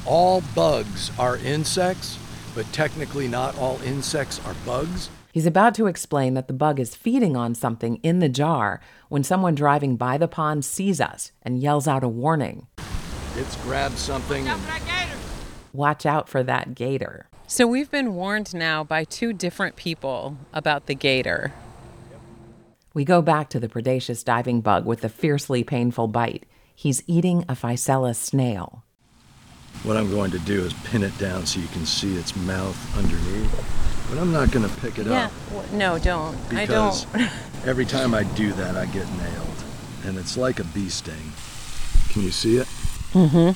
All 0.07 0.43
bugs 0.55 1.11
are 1.19 1.37
insects, 1.39 2.19
but 2.55 2.71
technically 2.73 3.29
not 3.29 3.57
all 3.59 3.81
insects 3.83 4.41
are 4.47 4.55
bugs. 4.65 5.11
He's 5.33 5.47
about 5.47 5.75
to 5.77 5.87
explain 5.87 6.35
that 6.35 6.49
the 6.49 6.55
bug 6.55 6.81
is 6.81 6.97
feeding 6.97 7.37
on 7.37 7.55
something 7.55 7.97
in 7.97 8.19
the 8.19 8.29
jar 8.29 8.81
when 9.09 9.23
someone 9.23 9.55
driving 9.55 9.97
by 9.97 10.19
the 10.19 10.27
pond 10.29 10.65
sees 10.65 11.01
us 11.01 11.33
and 11.43 11.61
yells 11.61 11.87
out 11.87 12.03
a 12.03 12.09
warning 12.09 12.67
It's 13.37 13.55
grabbed 13.63 13.99
something. 13.99 14.49
and- 14.49 14.61
Watch 15.73 16.07
out 16.07 16.29
for 16.29 16.43
that 16.43 16.75
gator. 16.75 17.27
So 17.47 17.67
we've 17.67 17.91
been 17.91 18.15
warned 18.15 18.53
now 18.55 18.83
by 18.83 19.05
two 19.05 19.33
different 19.33 19.77
people 19.77 20.37
about 20.53 20.87
the 20.87 20.95
gator. 20.95 21.53
We 22.95 23.05
go 23.05 23.23
back 23.23 23.49
to 23.51 23.61
the 23.61 23.69
predaceous 23.69 24.25
diving 24.25 24.61
bug 24.61 24.87
with 24.87 25.03
the 25.03 25.09
fiercely 25.09 25.63
painful 25.63 26.09
bite. 26.09 26.47
He's 26.79 27.03
eating 27.09 27.45
a 27.49 27.55
Physella 27.57 28.15
snail. 28.15 28.85
What 29.83 29.97
I'm 29.97 30.11
going 30.13 30.31
to 30.31 30.39
do 30.39 30.65
is 30.65 30.73
pin 30.85 31.03
it 31.03 31.19
down 31.19 31.45
so 31.45 31.59
you 31.59 31.67
can 31.67 31.85
see 31.85 32.15
its 32.17 32.37
mouth 32.37 32.79
underneath. 32.97 34.07
But 34.09 34.19
I'm 34.21 34.31
not 34.31 34.53
going 34.53 34.65
to 34.69 34.77
pick 34.77 34.97
it 34.97 35.09
Yeah. 35.09 35.25
up 35.25 35.33
w- 35.51 35.77
No, 35.77 35.99
don't. 35.99 36.37
I 36.53 36.67
because 36.67 37.05
don't. 37.07 37.31
every 37.67 37.85
time 37.85 38.15
I 38.15 38.23
do 38.23 38.53
that, 38.53 38.77
I 38.77 38.87
get 38.87 39.11
nailed. 39.15 39.65
And 40.05 40.17
it's 40.17 40.37
like 40.37 40.61
a 40.61 40.65
bee 40.65 40.89
sting. 40.89 41.33
Can 42.11 42.23
you 42.23 42.31
see 42.31 42.59
it? 42.59 42.69
Mm 43.13 43.31
hmm. 43.31 43.51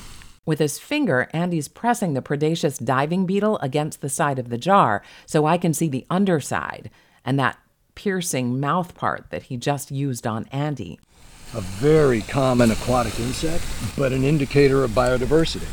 With 0.45 0.59
his 0.59 0.77
finger, 0.77 1.29
Andy's 1.33 1.69
pressing 1.69 2.15
the 2.15 2.21
predaceous 2.21 2.77
diving 2.77 3.25
beetle 3.25 3.57
against 3.59 4.01
the 4.01 4.09
side 4.09 4.37
of 4.37 4.49
the 4.49 4.57
jar 4.57 5.01
so 5.25 5.45
I 5.45 5.57
can 5.57 5.73
see 5.73 5.87
the 5.87 6.05
underside 6.09 6.89
and 7.23 7.39
that 7.39 7.57
piercing 7.95 8.59
mouth 8.59 8.93
part 8.95 9.27
that 9.29 9.43
he 9.43 9.55
just 9.55 9.91
used 9.91 10.27
on 10.27 10.43
Andy. 10.51 10.99
A 11.55 11.61
very 11.61 12.21
common 12.21 12.71
aquatic 12.71 13.19
insect, 13.19 13.63
but 13.95 14.11
an 14.11 14.23
indicator 14.23 14.83
of 14.83 14.89
biodiversity. 14.89 15.67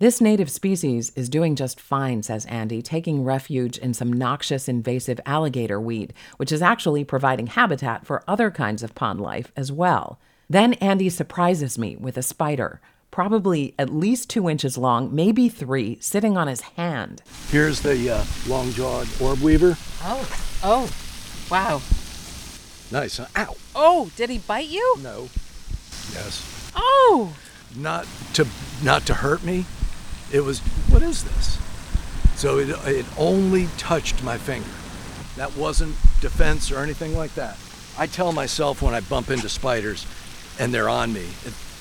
This 0.00 0.20
native 0.20 0.50
species 0.50 1.12
is 1.14 1.28
doing 1.28 1.54
just 1.54 1.78
fine, 1.78 2.24
says 2.24 2.46
Andy, 2.46 2.82
taking 2.82 3.22
refuge 3.22 3.78
in 3.78 3.94
some 3.94 4.12
noxious 4.12 4.66
invasive 4.66 5.20
alligator 5.24 5.80
weed, 5.80 6.14
which 6.38 6.50
is 6.50 6.62
actually 6.62 7.04
providing 7.04 7.46
habitat 7.46 8.04
for 8.04 8.24
other 8.26 8.50
kinds 8.50 8.82
of 8.82 8.96
pond 8.96 9.20
life 9.20 9.52
as 9.54 9.70
well. 9.70 10.18
Then 10.48 10.72
Andy 10.74 11.08
surprises 11.08 11.78
me 11.78 11.94
with 11.94 12.16
a 12.16 12.22
spider, 12.22 12.80
probably 13.12 13.74
at 13.78 13.94
least 13.94 14.30
two 14.30 14.48
inches 14.50 14.76
long, 14.76 15.14
maybe 15.14 15.48
three, 15.48 15.96
sitting 16.00 16.36
on 16.36 16.48
his 16.48 16.62
hand. 16.62 17.22
Here's 17.50 17.80
the 17.80 18.10
uh, 18.10 18.24
long-jawed 18.48 19.06
orb 19.20 19.40
weaver. 19.40 19.76
Oh. 20.02 20.58
Oh. 20.64 20.90
Wow. 21.48 21.82
Nice. 22.90 23.20
Ow. 23.20 23.56
Oh, 23.74 24.10
did 24.16 24.30
he 24.30 24.38
bite 24.38 24.68
you? 24.68 24.96
No. 25.00 25.28
Yes. 26.12 26.70
Oh. 26.74 27.34
Not 27.76 28.06
to 28.34 28.46
not 28.82 29.06
to 29.06 29.14
hurt 29.14 29.44
me. 29.44 29.66
It 30.32 30.40
was. 30.40 30.60
What 30.88 31.02
is 31.02 31.22
this? 31.24 31.58
So 32.34 32.58
it 32.58 32.70
it 32.86 33.06
only 33.16 33.68
touched 33.78 34.22
my 34.24 34.38
finger. 34.38 34.68
That 35.36 35.56
wasn't 35.56 35.94
defense 36.20 36.72
or 36.72 36.80
anything 36.80 37.16
like 37.16 37.34
that. 37.34 37.56
I 37.96 38.06
tell 38.06 38.32
myself 38.32 38.82
when 38.82 38.94
I 38.94 39.00
bump 39.00 39.30
into 39.30 39.48
spiders, 39.48 40.06
and 40.58 40.72
they're 40.74 40.88
on 40.88 41.12
me, 41.12 41.26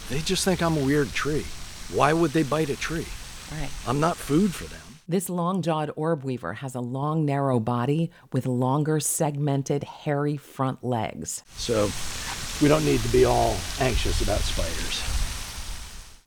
they 0.09 0.19
just 0.19 0.45
think 0.45 0.61
I'm 0.61 0.77
a 0.77 0.83
weird 0.83 1.11
tree. 1.13 1.45
Why 1.93 2.13
would 2.13 2.31
they 2.31 2.43
bite 2.43 2.69
a 2.69 2.75
tree? 2.75 3.07
Right. 3.51 3.69
I'm 3.87 3.99
not 3.99 4.17
food 4.17 4.53
for 4.53 4.65
them. 4.65 4.88
This 5.09 5.27
long 5.29 5.61
jawed 5.61 5.91
orb 5.95 6.23
weaver 6.23 6.53
has 6.53 6.75
a 6.75 6.79
long, 6.79 7.25
narrow 7.25 7.59
body 7.59 8.11
with 8.31 8.45
longer, 8.45 8.99
segmented, 8.99 9.83
hairy 9.83 10.37
front 10.37 10.83
legs. 10.83 11.43
So 11.57 11.89
we 12.61 12.69
don't 12.69 12.85
need 12.85 13.01
to 13.01 13.09
be 13.09 13.25
all 13.25 13.57
anxious 13.79 14.21
about 14.21 14.39
spiders. 14.39 15.03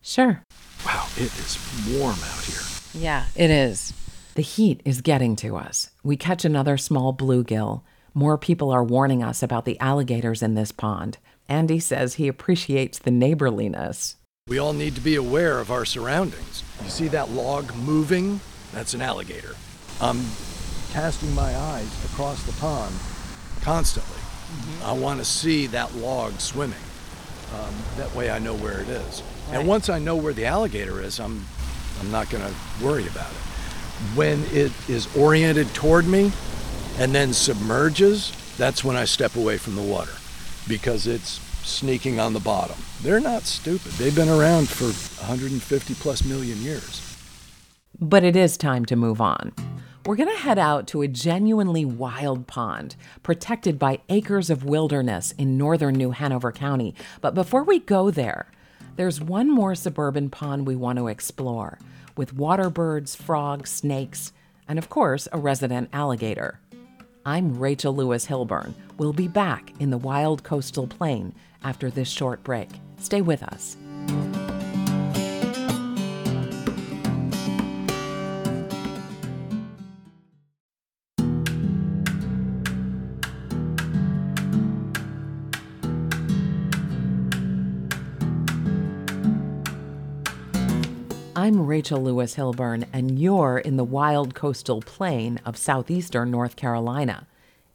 Sure, 0.02 0.42
Wow, 0.84 1.06
it 1.16 1.32
is 1.38 1.58
warm 1.96 2.16
out 2.24 2.44
here. 2.44 2.60
Yeah, 2.92 3.26
it 3.36 3.50
is. 3.50 3.92
The 4.34 4.42
heat 4.42 4.80
is 4.84 5.00
getting 5.00 5.36
to 5.36 5.56
us. 5.56 5.90
We 6.02 6.16
catch 6.16 6.44
another 6.44 6.76
small 6.76 7.14
bluegill. 7.14 7.82
More 8.14 8.36
people 8.36 8.70
are 8.70 8.82
warning 8.82 9.22
us 9.22 9.42
about 9.42 9.64
the 9.64 9.78
alligators 9.78 10.42
in 10.42 10.54
this 10.54 10.72
pond. 10.72 11.18
Andy 11.48 11.78
says 11.78 12.14
he 12.14 12.26
appreciates 12.26 12.98
the 12.98 13.10
neighborliness. 13.10 14.16
We 14.48 14.58
all 14.58 14.72
need 14.72 14.96
to 14.96 15.00
be 15.00 15.14
aware 15.14 15.60
of 15.60 15.70
our 15.70 15.84
surroundings. 15.84 16.64
You 16.82 16.90
see 16.90 17.08
that 17.08 17.30
log 17.30 17.72
moving? 17.76 18.40
That's 18.72 18.94
an 18.94 19.02
alligator. 19.02 19.54
I'm 20.00 20.20
casting 20.92 21.34
my 21.34 21.56
eyes 21.56 22.04
across 22.06 22.42
the 22.44 22.52
pond 22.52 22.94
constantly. 23.60 24.18
I 24.84 24.92
want 24.92 25.20
to 25.20 25.24
see 25.24 25.66
that 25.68 25.94
log 25.94 26.40
swimming. 26.40 26.78
Um, 27.54 27.74
that 27.96 28.14
way 28.14 28.30
I 28.30 28.38
know 28.38 28.54
where 28.54 28.80
it 28.80 28.88
is. 28.88 29.22
Right. 29.48 29.58
And 29.58 29.68
once 29.68 29.88
I 29.88 29.98
know 29.98 30.16
where 30.16 30.32
the 30.32 30.46
alligator 30.46 31.02
is, 31.02 31.20
I'm, 31.20 31.44
I'm 32.00 32.10
not 32.10 32.30
going 32.30 32.44
to 32.44 32.84
worry 32.84 33.06
about 33.06 33.30
it. 33.30 34.16
When 34.16 34.42
it 34.46 34.72
is 34.88 35.14
oriented 35.16 35.72
toward 35.74 36.06
me 36.06 36.32
and 36.98 37.14
then 37.14 37.32
submerges, 37.32 38.32
that's 38.56 38.82
when 38.82 38.96
I 38.96 39.04
step 39.04 39.36
away 39.36 39.58
from 39.58 39.76
the 39.76 39.82
water 39.82 40.12
because 40.66 41.06
it's 41.06 41.40
sneaking 41.66 42.18
on 42.18 42.32
the 42.32 42.40
bottom. 42.40 42.76
They're 43.02 43.20
not 43.20 43.42
stupid. 43.42 43.92
They've 43.92 44.14
been 44.14 44.28
around 44.28 44.68
for 44.68 44.86
150 44.86 45.94
plus 45.94 46.24
million 46.24 46.58
years. 46.62 47.11
But 48.02 48.24
it 48.24 48.34
is 48.34 48.56
time 48.56 48.84
to 48.86 48.96
move 48.96 49.20
on. 49.20 49.52
We're 50.04 50.16
going 50.16 50.28
to 50.28 50.42
head 50.42 50.58
out 50.58 50.88
to 50.88 51.02
a 51.02 51.08
genuinely 51.08 51.84
wild 51.84 52.48
pond, 52.48 52.96
protected 53.22 53.78
by 53.78 54.00
acres 54.08 54.50
of 54.50 54.64
wilderness 54.64 55.30
in 55.38 55.56
northern 55.56 55.94
New 55.94 56.10
Hanover 56.10 56.50
County. 56.50 56.96
But 57.20 57.36
before 57.36 57.62
we 57.62 57.78
go 57.78 58.10
there, 58.10 58.50
there's 58.96 59.20
one 59.20 59.48
more 59.48 59.76
suburban 59.76 60.30
pond 60.30 60.66
we 60.66 60.74
want 60.74 60.98
to 60.98 61.06
explore, 61.06 61.78
with 62.16 62.34
water 62.34 62.70
birds, 62.70 63.14
frogs, 63.14 63.70
snakes, 63.70 64.32
and 64.66 64.80
of 64.80 64.90
course, 64.90 65.28
a 65.30 65.38
resident 65.38 65.88
alligator. 65.92 66.58
I'm 67.24 67.56
Rachel 67.56 67.94
Lewis 67.94 68.26
Hilburn. 68.26 68.74
We'll 68.98 69.12
be 69.12 69.28
back 69.28 69.72
in 69.78 69.90
the 69.90 69.96
wild 69.96 70.42
coastal 70.42 70.88
plain 70.88 71.36
after 71.62 71.88
this 71.88 72.08
short 72.08 72.42
break. 72.42 72.68
Stay 72.98 73.20
with 73.20 73.44
us. 73.44 73.76
I'm 91.52 91.66
Rachel 91.66 92.02
Lewis 92.02 92.36
Hilburn, 92.36 92.86
and 92.94 93.18
you're 93.18 93.58
in 93.58 93.76
the 93.76 93.84
wild 93.84 94.34
coastal 94.34 94.80
plain 94.80 95.38
of 95.44 95.58
southeastern 95.58 96.30
North 96.30 96.56
Carolina. 96.56 97.26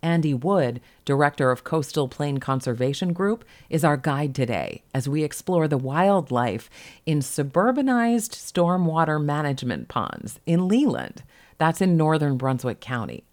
Andy 0.02 0.34
Wood, 0.34 0.82
director 1.06 1.52
of 1.52 1.64
Coastal 1.64 2.08
Plain 2.08 2.40
Conservation 2.40 3.14
Group, 3.14 3.46
is 3.70 3.84
our 3.84 3.96
guide 3.96 4.34
today 4.34 4.82
as 4.96 5.08
we 5.08 5.24
explore 5.24 5.68
the 5.68 5.78
wildlife 5.78 6.72
in 7.06 7.20
suburbanized 7.20 8.32
stormwater 8.32 9.24
management 9.24 9.90
ponds 9.90 10.40
in 10.48 10.68
Leland. 10.68 11.22
That's 11.60 11.80
in 11.80 11.96
northern 11.96 12.36
Brunswick 12.36 12.80
County. 12.80 13.27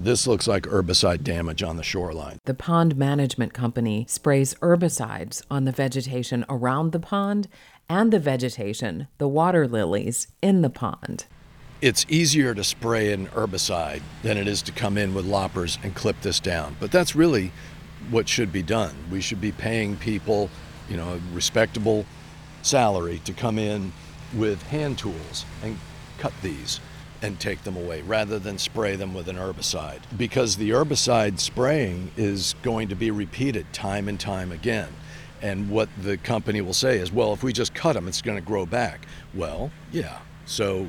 This 0.00 0.28
looks 0.28 0.46
like 0.46 0.62
herbicide 0.62 1.24
damage 1.24 1.60
on 1.60 1.76
the 1.76 1.82
shoreline. 1.82 2.38
The 2.44 2.54
pond 2.54 2.96
management 2.96 3.52
company 3.52 4.06
sprays 4.08 4.54
herbicides 4.62 5.42
on 5.50 5.64
the 5.64 5.72
vegetation 5.72 6.44
around 6.48 6.92
the 6.92 7.00
pond 7.00 7.48
and 7.88 8.12
the 8.12 8.20
vegetation, 8.20 9.08
the 9.18 9.26
water 9.26 9.66
lilies, 9.66 10.28
in 10.40 10.62
the 10.62 10.70
pond. 10.70 11.26
It's 11.80 12.06
easier 12.08 12.54
to 12.54 12.62
spray 12.62 13.12
an 13.12 13.26
herbicide 13.28 14.02
than 14.22 14.36
it 14.36 14.46
is 14.46 14.62
to 14.62 14.72
come 14.72 14.96
in 14.96 15.14
with 15.14 15.24
loppers 15.24 15.78
and 15.82 15.96
clip 15.96 16.20
this 16.20 16.38
down. 16.38 16.76
But 16.78 16.92
that's 16.92 17.16
really 17.16 17.50
what 18.08 18.28
should 18.28 18.52
be 18.52 18.62
done. 18.62 18.94
We 19.10 19.20
should 19.20 19.40
be 19.40 19.50
paying 19.50 19.96
people, 19.96 20.48
you 20.88 20.96
know, 20.96 21.14
a 21.14 21.34
respectable 21.34 22.06
salary 22.62 23.20
to 23.24 23.32
come 23.32 23.58
in 23.58 23.92
with 24.36 24.62
hand 24.64 24.98
tools 24.98 25.44
and 25.64 25.76
cut 26.18 26.32
these 26.40 26.78
and 27.22 27.38
take 27.40 27.62
them 27.64 27.76
away 27.76 28.02
rather 28.02 28.38
than 28.38 28.58
spray 28.58 28.96
them 28.96 29.14
with 29.14 29.28
an 29.28 29.36
herbicide 29.36 30.00
because 30.16 30.56
the 30.56 30.70
herbicide 30.70 31.40
spraying 31.40 32.10
is 32.16 32.54
going 32.62 32.88
to 32.88 32.94
be 32.94 33.10
repeated 33.10 33.72
time 33.72 34.08
and 34.08 34.20
time 34.20 34.52
again. 34.52 34.88
And 35.40 35.70
what 35.70 35.88
the 36.02 36.16
company 36.16 36.60
will 36.60 36.74
say 36.74 36.98
is, 36.98 37.12
well, 37.12 37.32
if 37.32 37.42
we 37.42 37.52
just 37.52 37.74
cut 37.74 37.92
them, 37.92 38.08
it's 38.08 38.22
going 38.22 38.38
to 38.38 38.44
grow 38.44 38.66
back. 38.66 39.06
Well, 39.34 39.70
yeah. 39.92 40.18
So 40.46 40.88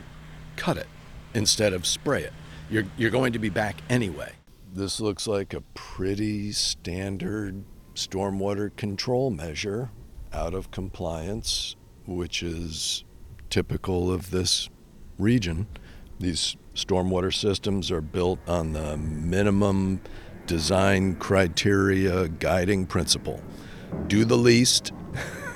cut 0.55 0.77
it 0.77 0.87
instead 1.33 1.73
of 1.73 1.85
spray 1.85 2.23
it. 2.23 2.33
You're, 2.69 2.85
you're 2.97 3.11
going 3.11 3.33
to 3.33 3.39
be 3.39 3.49
back 3.49 3.75
anyway. 3.89 4.33
This 4.73 4.99
looks 4.99 5.27
like 5.27 5.53
a 5.53 5.61
pretty 5.73 6.51
standard 6.51 7.63
stormwater 7.95 8.75
control 8.75 9.29
measure 9.29 9.89
out 10.31 10.53
of 10.53 10.71
compliance, 10.71 11.75
which 12.05 12.43
is 12.43 13.03
typical 13.49 14.11
of 14.11 14.31
this 14.31 14.69
region. 15.17 15.67
These 16.19 16.57
stormwater 16.75 17.33
systems 17.33 17.91
are 17.91 18.01
built 18.01 18.39
on 18.47 18.73
the 18.73 18.97
minimum 18.97 20.01
design 20.45 21.15
criteria 21.15 22.27
guiding 22.27 22.85
principle 22.85 23.41
do 24.07 24.25
the 24.25 24.37
least 24.37 24.91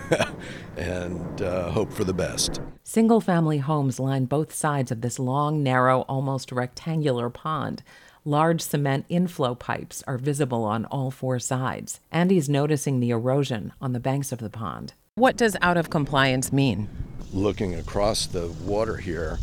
and 0.78 1.42
uh, 1.42 1.70
hope 1.72 1.92
for 1.92 2.04
the 2.04 2.14
best. 2.14 2.62
Single 2.84 3.22
family 3.22 3.60
homes 3.60 4.00
line 4.00 4.26
both 4.26 4.54
sides 4.54 4.92
of 4.92 5.02
this 5.02 5.20
long, 5.20 5.64
narrow, 5.64 6.02
almost 6.02 6.52
rectangular 6.52 7.30
pond. 7.30 7.84
Large 8.26 8.62
cement 8.62 9.06
inflow 9.10 9.56
pipes 9.56 10.04
are 10.08 10.18
visible 10.18 10.64
on 10.64 10.86
all 10.86 11.12
four 11.12 11.40
sides. 11.40 12.00
Andy's 12.12 12.48
noticing 12.48 13.00
the 13.00 13.10
erosion 13.10 13.74
on 13.82 13.94
the 13.94 14.00
banks 14.00 14.32
of 14.32 14.40
the 14.40 14.50
pond. 14.50 14.94
What 15.16 15.36
does 15.38 15.58
out 15.62 15.78
of 15.78 15.90
compliance 15.90 16.54
mean? 16.54 16.90
Looking 17.34 17.76
across 17.76 18.26
the 18.26 18.48
water 18.64 18.98
here, 18.98 19.40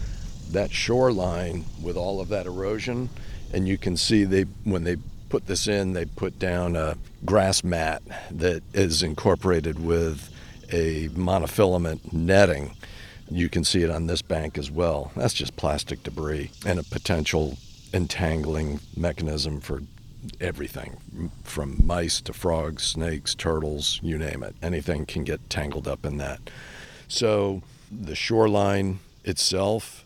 that 0.52 0.70
shoreline 0.70 1.64
with 1.82 1.96
all 1.96 2.20
of 2.20 2.28
that 2.28 2.46
erosion, 2.46 3.08
and 3.52 3.66
you 3.66 3.78
can 3.78 3.96
see 3.96 4.24
they 4.24 4.42
when 4.64 4.84
they 4.84 4.96
put 5.28 5.46
this 5.46 5.68
in, 5.68 5.92
they 5.92 6.04
put 6.04 6.38
down 6.38 6.76
a 6.76 6.96
grass 7.24 7.62
mat 7.62 8.02
that 8.30 8.62
is 8.74 9.02
incorporated 9.02 9.78
with 9.78 10.28
a 10.72 11.08
monofilament 11.10 12.12
netting. 12.12 12.76
You 13.30 13.48
can 13.48 13.62
see 13.62 13.82
it 13.82 13.90
on 13.90 14.06
this 14.06 14.22
bank 14.22 14.58
as 14.58 14.70
well. 14.70 15.12
That's 15.14 15.34
just 15.34 15.56
plastic 15.56 16.02
debris 16.02 16.50
and 16.66 16.78
a 16.78 16.82
potential 16.82 17.58
entangling 17.92 18.80
mechanism 18.96 19.60
for 19.60 19.82
everything 20.40 21.30
from 21.44 21.80
mice 21.84 22.20
to 22.22 22.32
frogs, 22.32 22.82
snakes, 22.82 23.34
turtles, 23.34 24.00
you 24.02 24.18
name 24.18 24.42
it. 24.42 24.54
Anything 24.62 25.06
can 25.06 25.24
get 25.24 25.48
tangled 25.48 25.88
up 25.88 26.04
in 26.04 26.18
that. 26.18 26.40
So 27.08 27.62
the 27.90 28.14
shoreline 28.14 29.00
itself, 29.24 30.04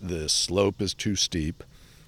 the 0.00 0.28
slope 0.28 0.80
is 0.80 0.94
too 0.94 1.16
steep. 1.16 1.62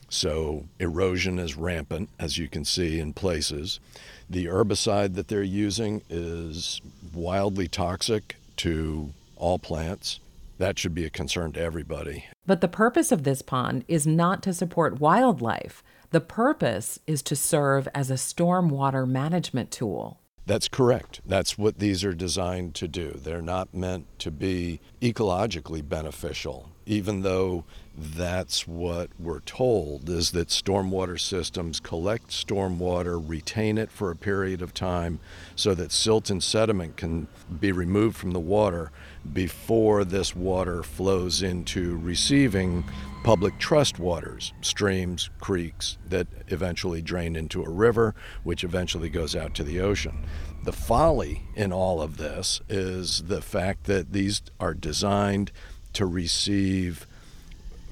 So 0.09 0.67
erosion 0.79 1.39
is 1.39 1.57
rampant, 1.57 2.11
as 2.19 2.37
you 2.37 2.49
can 2.49 2.65
see 2.65 3.01
in 3.01 3.13
places. 3.15 3.81
The 4.29 4.47
herbicide 4.47 5.15
that 5.15 5.29
they're 5.29 5.43
using 5.43 6.03
is 6.11 6.81
wildly 7.15 7.69
toxic 7.69 8.37
to 8.59 9.13
all 9.37 9.59
plants. 9.59 10.21
That 10.59 10.79
should 10.79 10.95
be 10.95 11.05
a 11.05 11.11
concern 11.11 11.53
to 11.53 11.61
everybody. 11.61 12.27
But 12.47 12.61
the 12.61 12.69
purpose 12.69 13.11
of 13.11 13.25
this 13.25 13.43
pond 13.43 13.85
is 13.89 14.07
not 14.07 14.43
to 14.43 14.53
support 14.53 15.01
wildlife. 15.01 15.83
The 16.11 16.21
purpose 16.21 16.99
is 17.07 17.23
to 17.23 17.35
serve 17.35 17.89
as 17.95 18.11
a 18.11 18.15
stormwater 18.15 19.09
management 19.09 19.71
tool. 19.71 20.19
That's 20.45 20.69
correct. 20.69 21.21
That's 21.25 21.57
what 21.57 21.79
these 21.79 22.05
are 22.05 22.13
designed 22.13 22.75
to 22.77 22.89
do. 22.89 23.13
They're 23.13 23.41
not 23.41 23.73
meant 23.73 24.07
to 24.19 24.31
be 24.31 24.81
ecologically 25.01 25.89
beneficial, 25.89 26.69
even 26.85 27.23
though 27.23 27.65
that's 27.97 28.67
what 28.67 29.11
we're 29.19 29.41
told 29.41 30.09
is 30.09 30.31
that 30.33 30.49
stormwater 30.49 31.21
systems 31.21 31.79
collect 31.79 32.29
stormwater, 32.29 33.23
retain 33.25 33.77
it 33.77 33.91
for 33.91 34.11
a 34.11 34.17
period 34.17 34.63
of 34.63 34.73
time 34.73 35.21
so 35.57 35.75
that 35.75 35.93
silt 35.93 36.31
and 36.31 36.43
sediment 36.43 36.97
can 36.97 37.29
be 37.61 37.71
removed 37.71 38.17
from 38.17 38.31
the 38.31 38.41
water 38.41 38.91
before 39.33 40.05
this 40.05 40.35
water 40.35 40.83
flows 40.83 41.43
into 41.43 41.99
receiving 41.99 42.83
public 43.25 43.59
trust 43.59 43.99
waters, 43.99 44.53
streams, 44.63 45.31
creeks 45.39 45.99
that 46.09 46.27
eventually 46.49 47.03
drain 47.03 47.37
into 47.37 47.63
a 47.63 47.71
river, 47.71 48.15
which 48.43 48.65
eventually 48.65 49.09
goes 49.11 49.37
out 49.37 49.55
to 49.55 49.63
the 49.63 49.81
ocean. 49.81 50.25
The 50.65 50.73
folly 50.73 51.43
in 51.55 51.73
all 51.73 52.01
of 52.01 52.17
this 52.17 52.61
is 52.69 53.25
the 53.25 53.43
fact 53.43 53.85
that 53.85 54.13
these 54.13 54.43
are 54.59 54.75
designed 54.75 55.53
to 55.93 56.07
receive 56.07 57.07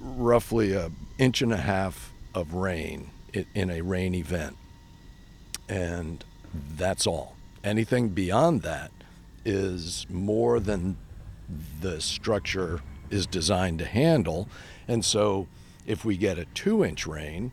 roughly 0.01 0.73
an 0.73 0.95
inch 1.19 1.43
and 1.43 1.53
a 1.53 1.59
half 1.59 2.13
of 2.35 2.55
rain 2.55 3.11
in 3.55 3.71
a 3.71 3.81
rain 3.81 4.15
event. 4.15 4.57
And 5.69 6.25
that's 6.77 7.07
all. 7.07 7.37
Anything 7.63 8.09
beyond 8.09 8.63
that 8.63 8.91
is 9.45 10.07
more 10.09 10.61
than 10.61 10.97
the 11.81 12.01
structure 12.01 12.81
is 13.11 13.27
designed 13.27 13.79
to 13.81 13.85
handle. 13.85 14.49
And 14.89 15.05
so 15.05 15.47
if 15.87 16.05
we 16.05 16.17
get 16.17 16.39
a 16.39 16.45
two 16.47 16.85
inch 16.85 17.07
rain, 17.07 17.53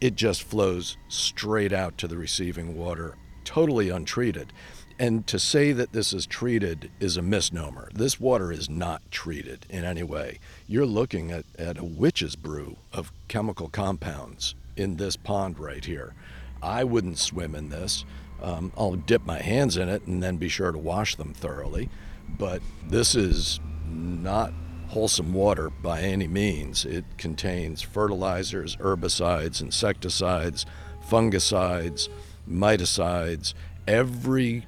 it 0.00 0.14
just 0.14 0.42
flows 0.42 0.96
straight 1.08 1.72
out 1.72 1.98
to 1.98 2.08
the 2.08 2.16
receiving 2.16 2.76
water, 2.76 3.16
totally 3.44 3.88
untreated. 3.88 4.52
And 4.98 5.26
to 5.28 5.38
say 5.38 5.70
that 5.72 5.92
this 5.92 6.12
is 6.12 6.26
treated 6.26 6.90
is 6.98 7.16
a 7.16 7.22
misnomer. 7.22 7.88
This 7.94 8.18
water 8.18 8.50
is 8.50 8.68
not 8.68 9.00
treated 9.12 9.64
in 9.70 9.84
any 9.84 10.02
way. 10.02 10.40
You're 10.66 10.86
looking 10.86 11.30
at, 11.30 11.44
at 11.56 11.78
a 11.78 11.84
witch's 11.84 12.34
brew 12.34 12.76
of 12.92 13.12
chemical 13.28 13.68
compounds 13.68 14.56
in 14.76 14.96
this 14.96 15.16
pond 15.16 15.58
right 15.58 15.84
here. 15.84 16.14
I 16.60 16.82
wouldn't 16.82 17.18
swim 17.18 17.54
in 17.54 17.68
this. 17.68 18.04
Um, 18.42 18.72
I'll 18.76 18.96
dip 18.96 19.24
my 19.24 19.40
hands 19.40 19.76
in 19.76 19.88
it 19.88 20.06
and 20.06 20.20
then 20.20 20.36
be 20.36 20.48
sure 20.48 20.72
to 20.72 20.78
wash 20.78 21.14
them 21.14 21.32
thoroughly. 21.32 21.90
But 22.28 22.60
this 22.88 23.14
is 23.14 23.60
not 23.86 24.52
wholesome 24.88 25.32
water 25.32 25.70
by 25.70 26.00
any 26.00 26.26
means. 26.26 26.84
It 26.84 27.04
contains 27.18 27.82
fertilizers, 27.82 28.76
herbicides, 28.76 29.60
insecticides, 29.60 30.66
fungicides, 31.08 32.08
miticides, 32.48 33.54
every 33.86 34.64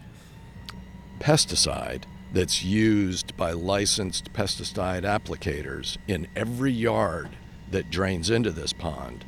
pesticide 1.21 2.03
that's 2.33 2.65
used 2.65 3.37
by 3.37 3.53
licensed 3.53 4.33
pesticide 4.33 5.03
applicators 5.03 5.99
in 6.09 6.27
every 6.35 6.73
yard 6.73 7.29
that 7.71 7.91
drains 7.91 8.31
into 8.31 8.51
this 8.51 8.73
pond. 8.73 9.25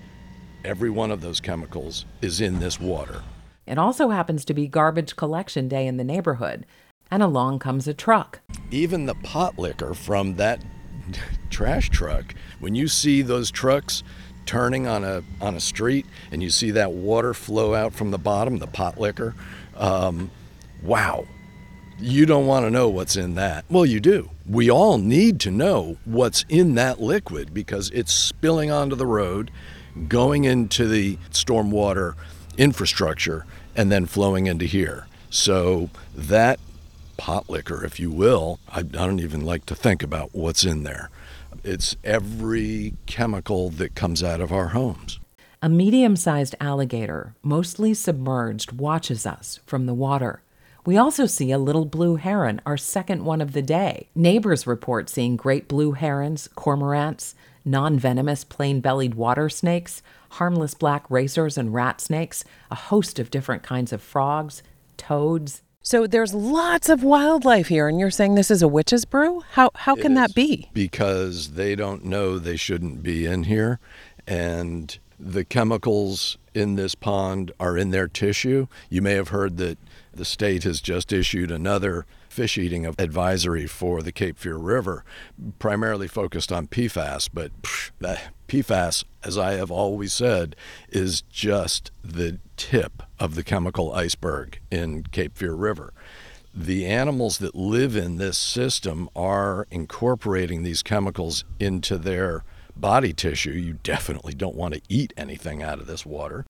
Every 0.65 0.91
one 0.91 1.11
of 1.11 1.21
those 1.21 1.41
chemicals 1.41 2.07
is 2.21 2.41
in 2.41 2.59
this 2.59 2.81
water. 2.81 3.23
It 3.67 3.79
also 3.79 4.09
happens 4.09 4.45
to 4.47 4.55
be 4.55 4.67
garbage 4.67 5.17
collection 5.17 5.69
day 5.69 5.87
in 5.87 5.97
the 5.97 6.05
neighborhood, 6.05 6.67
and 7.11 7.23
along 7.23 7.59
comes 7.59 7.87
a 7.87 7.95
truck. 7.95 8.41
Even 8.71 9.07
the 9.07 9.15
pot 9.15 9.59
liquor 9.59 9.95
from 9.95 10.37
that 10.37 10.63
trash 11.51 11.91
truck, 11.91 12.35
when 12.61 12.75
you 12.75 12.89
see 12.89 13.23
those 13.23 13.51
trucks 13.51 14.03
turning 14.45 14.89
on 14.89 15.05
a 15.05 15.23
on 15.41 15.55
a 15.55 15.61
street 15.61 16.05
and 16.33 16.43
you 16.43 16.51
see 16.51 16.73
that 16.73 16.91
water 16.91 17.33
flow 17.33 17.75
out 17.75 17.93
from 17.93 18.11
the 18.11 18.19
bottom, 18.19 18.59
the 18.59 18.67
pot 18.67 18.99
liquor, 18.99 19.35
um, 19.77 20.31
wow, 20.83 21.25
you 22.03 22.27
don't 22.27 22.47
want 22.47 22.67
to 22.67 22.71
know 22.71 22.89
what's 22.89 23.17
in 23.17 23.35
that. 23.37 23.65
Well, 23.71 23.87
you 23.87 24.01
do. 24.01 24.31
We 24.49 24.71
all 24.71 24.99
need 24.99 25.39
to 25.41 25.51
know 25.51 25.97
what's 26.05 26.45
in 26.49 26.75
that 26.75 27.01
liquid 27.01 27.55
because 27.55 27.91
it's 27.91 28.13
spilling 28.13 28.71
onto 28.71 28.97
the 28.97 29.07
road, 29.07 29.51
going 30.09 30.45
into 30.45 30.89
the 30.89 31.17
stormwater 31.31 32.15
infrastructure, 32.59 33.47
and 33.77 33.91
then 33.91 34.07
flowing 34.07 34.47
into 34.47 34.65
here. 34.65 35.07
So 35.31 35.91
that 36.15 36.59
pot 37.17 37.49
liquor, 37.49 37.85
if 37.85 38.01
you 38.01 38.11
will. 38.11 38.59
I, 38.69 38.81
I 38.81 38.83
don't 38.83 39.21
even 39.21 39.45
like 39.45 39.65
to 39.67 39.75
think 39.75 40.03
about 40.03 40.31
what's 40.33 40.65
in 40.65 40.83
there. 40.83 41.09
It's 41.63 41.95
every 42.03 42.95
chemical 43.07 43.71
that 43.71 43.95
comes 43.95 44.23
out 44.23 44.41
of 44.41 44.53
our 44.53 44.69
homes. 44.69 45.21
A 45.63 45.69
medium 45.69 46.17
sized 46.17 46.57
alligator, 46.61 47.37
mostly 47.43 47.95
submerged, 47.95 48.73
watches 48.73 49.25
us 49.25 49.61
from 49.65 49.87
the 49.87 49.95
water. 49.95 50.43
We 50.85 50.97
also 50.97 51.27
see 51.27 51.53
a 51.53 51.59
little 51.59 51.85
blue 51.85 52.17
heron, 52.17 52.61
our 52.67 52.77
second 52.77 53.25
one 53.25 53.41
of 53.41 53.53
the 53.53 53.63
day. 53.63 54.09
Neighbors 54.17 54.67
report 54.67 55.09
seeing 55.09 55.37
great 55.37 55.69
blue 55.69 55.93
herons, 55.93 56.49
cormorants, 56.57 57.35
non 57.65 58.01
venomous 58.01 58.43
plain 58.43 58.81
bellied 58.81 59.15
water 59.15 59.49
snakes, 59.49 60.03
harmless 60.31 60.75
black 60.75 61.09
racers 61.09 61.57
and 61.57 61.73
rat 61.73 62.01
snakes, 62.01 62.45
a 62.69 62.75
host 62.75 63.21
of 63.21 63.31
different 63.31 63.63
kinds 63.63 63.93
of 63.93 64.03
frogs, 64.03 64.65
toads. 64.97 65.63
So 65.83 66.09
there's 66.09 66.35
lots 66.35 66.89
of 66.89 67.05
wildlife 67.05 67.69
here, 67.69 67.87
and 67.87 68.01
you're 68.01 68.11
saying 68.11 68.35
this 68.35 68.51
is 68.51 68.63
a 68.63 68.69
witch's 68.69 69.05
brew? 69.05 69.43
How, 69.53 69.71
how 69.75 69.95
can 69.95 70.15
that 70.15 70.35
be? 70.35 70.69
Because 70.73 71.53
they 71.53 71.77
don't 71.77 72.05
know 72.05 72.39
they 72.39 72.57
shouldn't 72.57 73.05
be 73.05 73.25
in 73.25 73.45
here. 73.45 73.79
And 74.27 74.99
the 75.19 75.45
chemicals 75.45 76.39
in 76.55 76.75
this 76.75 76.97
pond 76.97 77.53
are 77.61 77.79
in 77.79 77.91
their 77.91 78.09
tissue. 78.09 78.67
You 78.91 79.03
may 79.03 79.15
have 79.15 79.29
heard 79.29 79.57
that 79.59 79.79
the 80.15 80.25
state 80.25 80.65
has 80.65 80.81
just 80.81 81.13
issued 81.13 81.51
another 81.51 82.07
fish 82.29 82.57
eating 82.57 82.87
advisory 82.87 83.67
for 83.67 84.03
the 84.03 84.13
Cape 84.13 84.39
Fear 84.39 84.57
River, 84.57 85.05
primarily 85.59 86.09
focused 86.09 86.53
on 86.53 86.67
PFAS. 86.67 87.29
But 87.33 87.63
pff, 87.63 87.91
that 88.01 88.33
PFAS, 88.49 89.05
as 89.25 89.37
I 89.37 89.53
have 89.53 89.71
always 89.71 90.13
said, 90.13 90.57
is 90.89 91.23
just 91.23 91.91
the 92.03 92.39
tip 92.57 93.03
of 93.19 93.35
the 93.35 93.45
chemical 93.45 93.93
iceberg 93.93 94.61
in 94.71 95.05
Cape 95.05 95.37
Fear 95.37 95.55
River 95.55 95.93
the 96.55 96.87
animals 96.87 97.39
that 97.39 97.55
live 97.55 97.97
in 97.97 98.17
this 98.17 98.37
system 98.37 99.09
are 99.17 99.67
incorporating 99.71 100.63
these 100.63 100.83
chemicals 100.83 101.45
into 101.59 101.97
their 101.97 102.45
body 102.77 103.13
tissue. 103.13 103.53
You 103.53 103.79
definitely 103.83 104.35
don't 104.35 104.55
want 104.55 104.75
to 104.75 104.83
eat 104.89 105.13
anything 105.17 105.63
out 105.63 105.81
of 105.81 105.87
this 105.87 106.05
water. 106.05 106.45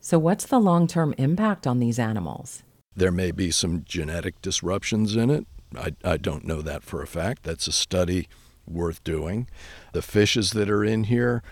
So, 0.00 0.18
what's 0.18 0.46
the 0.46 0.58
long 0.58 0.86
term 0.86 1.14
impact 1.18 1.66
on 1.66 1.78
these 1.78 1.98
animals? 1.98 2.62
There 3.00 3.10
may 3.10 3.30
be 3.30 3.50
some 3.50 3.82
genetic 3.86 4.42
disruptions 4.42 5.16
in 5.16 5.30
it. 5.30 5.46
I, 5.74 5.94
I 6.04 6.18
don't 6.18 6.44
know 6.44 6.60
that 6.60 6.82
for 6.84 7.00
a 7.00 7.06
fact. 7.06 7.44
That's 7.44 7.66
a 7.66 7.72
study 7.72 8.28
worth 8.66 9.02
doing. 9.04 9.48
The 9.94 10.02
fishes 10.02 10.50
that 10.50 10.68
are 10.68 10.84
in 10.84 11.04
here, 11.04 11.42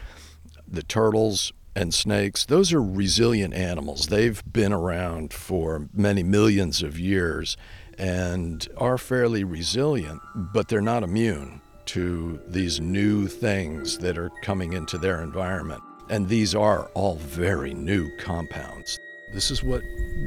the 0.71 0.83
turtles 0.83 1.55
and 1.75 1.95
snakes, 1.95 2.45
those 2.45 2.71
are 2.75 2.83
resilient 2.83 3.55
animals. 3.55 4.09
They've 4.09 4.43
been 4.53 4.75
around 4.75 5.33
for 5.33 5.89
many 5.95 6.23
millions 6.23 6.83
of 6.83 6.99
years 6.99 7.57
and 7.97 8.69
are 8.77 8.99
fairly 8.99 9.43
resilient, 9.43 10.21
but 10.35 10.69
they're 10.69 10.83
not 10.83 11.03
immune 11.03 11.63
to 11.87 12.39
these 12.47 12.79
new 12.79 13.27
things 13.27 13.97
that 14.01 14.19
are 14.19 14.31
coming 14.43 14.75
into 14.75 14.99
their 14.99 15.23
environment. 15.23 15.81
And 16.11 16.29
these 16.29 16.55
are 16.55 16.91
all 16.93 17.15
very 17.17 17.73
new 17.73 18.15
compounds. 18.19 18.99
This 19.33 19.51
is 19.51 19.63
what 19.63 19.81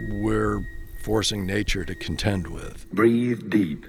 we're 0.10 0.64
forcing 1.02 1.46
nature 1.46 1.84
to 1.86 1.96
contend 1.96 2.48
with. 2.48 2.90
Breathe 2.92 3.50
deep 3.50 3.86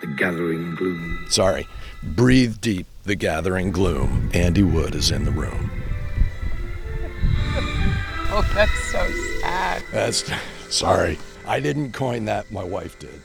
the 0.00 0.06
gathering 0.06 0.74
gloom. 0.74 1.26
Sorry, 1.28 1.66
breathe 2.02 2.60
deep 2.60 2.86
the 3.04 3.16
gathering 3.16 3.72
gloom. 3.72 4.30
Andy 4.34 4.62
Wood 4.62 4.94
is 4.94 5.10
in 5.10 5.24
the 5.24 5.30
room. 5.30 5.70
Oh, 8.28 8.48
that's 8.54 8.78
so 8.90 9.08
sad. 9.40 9.82
That's 9.92 10.30
sorry. 10.68 11.18
I 11.46 11.60
didn't 11.60 11.92
coin 11.92 12.24
that, 12.26 12.50
my 12.50 12.64
wife 12.64 12.98
did. 12.98 13.22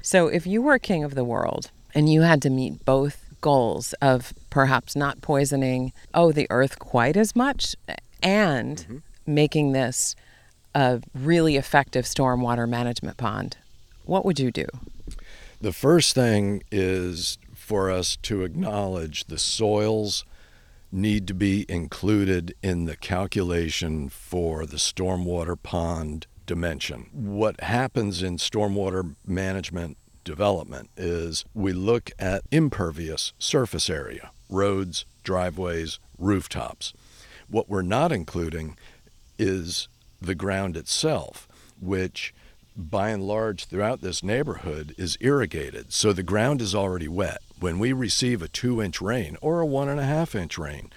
So, 0.00 0.28
if 0.28 0.46
you 0.46 0.62
were 0.62 0.78
king 0.78 1.04
of 1.04 1.14
the 1.14 1.24
world 1.24 1.70
and 1.94 2.10
you 2.10 2.22
had 2.22 2.42
to 2.42 2.50
meet 2.50 2.84
both 2.84 3.24
goals 3.40 3.92
of 4.00 4.32
perhaps 4.50 4.96
not 4.96 5.20
poisoning, 5.20 5.92
oh, 6.14 6.32
the 6.32 6.46
earth 6.50 6.78
quite 6.78 7.16
as 7.16 7.36
much, 7.36 7.76
and 8.22 8.78
mm-hmm. 8.78 8.98
making 9.26 9.72
this 9.72 10.16
a 10.74 11.00
really 11.14 11.56
effective 11.56 12.04
stormwater 12.04 12.68
management 12.68 13.16
pond, 13.16 13.56
what 14.04 14.24
would 14.24 14.40
you 14.40 14.50
do? 14.50 14.66
The 15.60 15.72
first 15.72 16.14
thing 16.14 16.62
is 16.70 17.38
for 17.54 17.90
us 17.90 18.16
to 18.22 18.42
acknowledge 18.42 19.24
the 19.24 19.38
soils 19.38 20.24
need 20.90 21.26
to 21.28 21.34
be 21.34 21.64
included 21.68 22.54
in 22.62 22.84
the 22.84 22.96
calculation 22.96 24.08
for 24.08 24.66
the 24.66 24.76
stormwater 24.76 25.60
pond 25.62 26.26
dimension. 26.46 27.08
What 27.12 27.60
happens 27.60 28.22
in 28.22 28.36
stormwater 28.36 29.14
management 29.26 29.96
development 30.24 30.90
is 30.96 31.44
we 31.54 31.72
look 31.72 32.10
at 32.18 32.42
impervious 32.50 33.32
surface 33.38 33.88
area, 33.88 34.30
roads, 34.50 35.04
driveways, 35.22 35.98
rooftops. 36.18 36.92
What 37.48 37.68
we're 37.68 37.82
not 37.82 38.12
including 38.12 38.76
is 39.38 39.88
the 40.26 40.34
ground 40.34 40.76
itself, 40.76 41.48
which 41.80 42.34
by 42.76 43.10
and 43.10 43.22
large 43.22 43.66
throughout 43.66 44.00
this 44.00 44.22
neighborhood 44.22 44.94
is 44.96 45.18
irrigated. 45.20 45.92
So 45.92 46.12
the 46.12 46.22
ground 46.22 46.62
is 46.62 46.74
already 46.74 47.08
wet. 47.08 47.42
When 47.60 47.78
we 47.78 47.92
receive 47.92 48.42
a 48.42 48.48
two 48.48 48.82
inch 48.82 49.00
rain 49.00 49.36
or 49.40 49.60
a 49.60 49.66
one 49.66 49.88
and 49.88 50.00
a 50.00 50.04
half 50.04 50.34
inch 50.34 50.58
rain, 50.58 50.90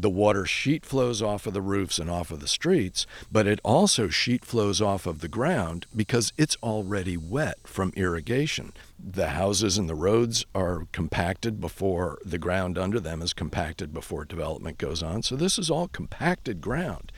the 0.00 0.08
water 0.08 0.46
sheet 0.46 0.86
flows 0.86 1.20
off 1.20 1.44
of 1.44 1.54
the 1.54 1.60
roofs 1.60 1.98
and 1.98 2.08
off 2.08 2.30
of 2.30 2.38
the 2.38 2.46
streets, 2.46 3.04
but 3.32 3.48
it 3.48 3.58
also 3.64 4.08
sheet 4.08 4.44
flows 4.44 4.80
off 4.80 5.06
of 5.06 5.20
the 5.20 5.28
ground 5.28 5.86
because 5.94 6.32
it's 6.38 6.56
already 6.62 7.16
wet 7.16 7.58
from 7.64 7.92
irrigation. 7.96 8.72
The 8.96 9.30
houses 9.30 9.76
and 9.76 9.88
the 9.88 9.96
roads 9.96 10.46
are 10.54 10.86
compacted 10.92 11.60
before 11.60 12.18
the 12.24 12.38
ground 12.38 12.78
under 12.78 13.00
them 13.00 13.22
is 13.22 13.32
compacted 13.32 13.92
before 13.92 14.24
development 14.24 14.78
goes 14.78 15.02
on. 15.02 15.24
So 15.24 15.34
this 15.34 15.58
is 15.58 15.68
all 15.68 15.88
compacted 15.88 16.60
ground 16.60 17.10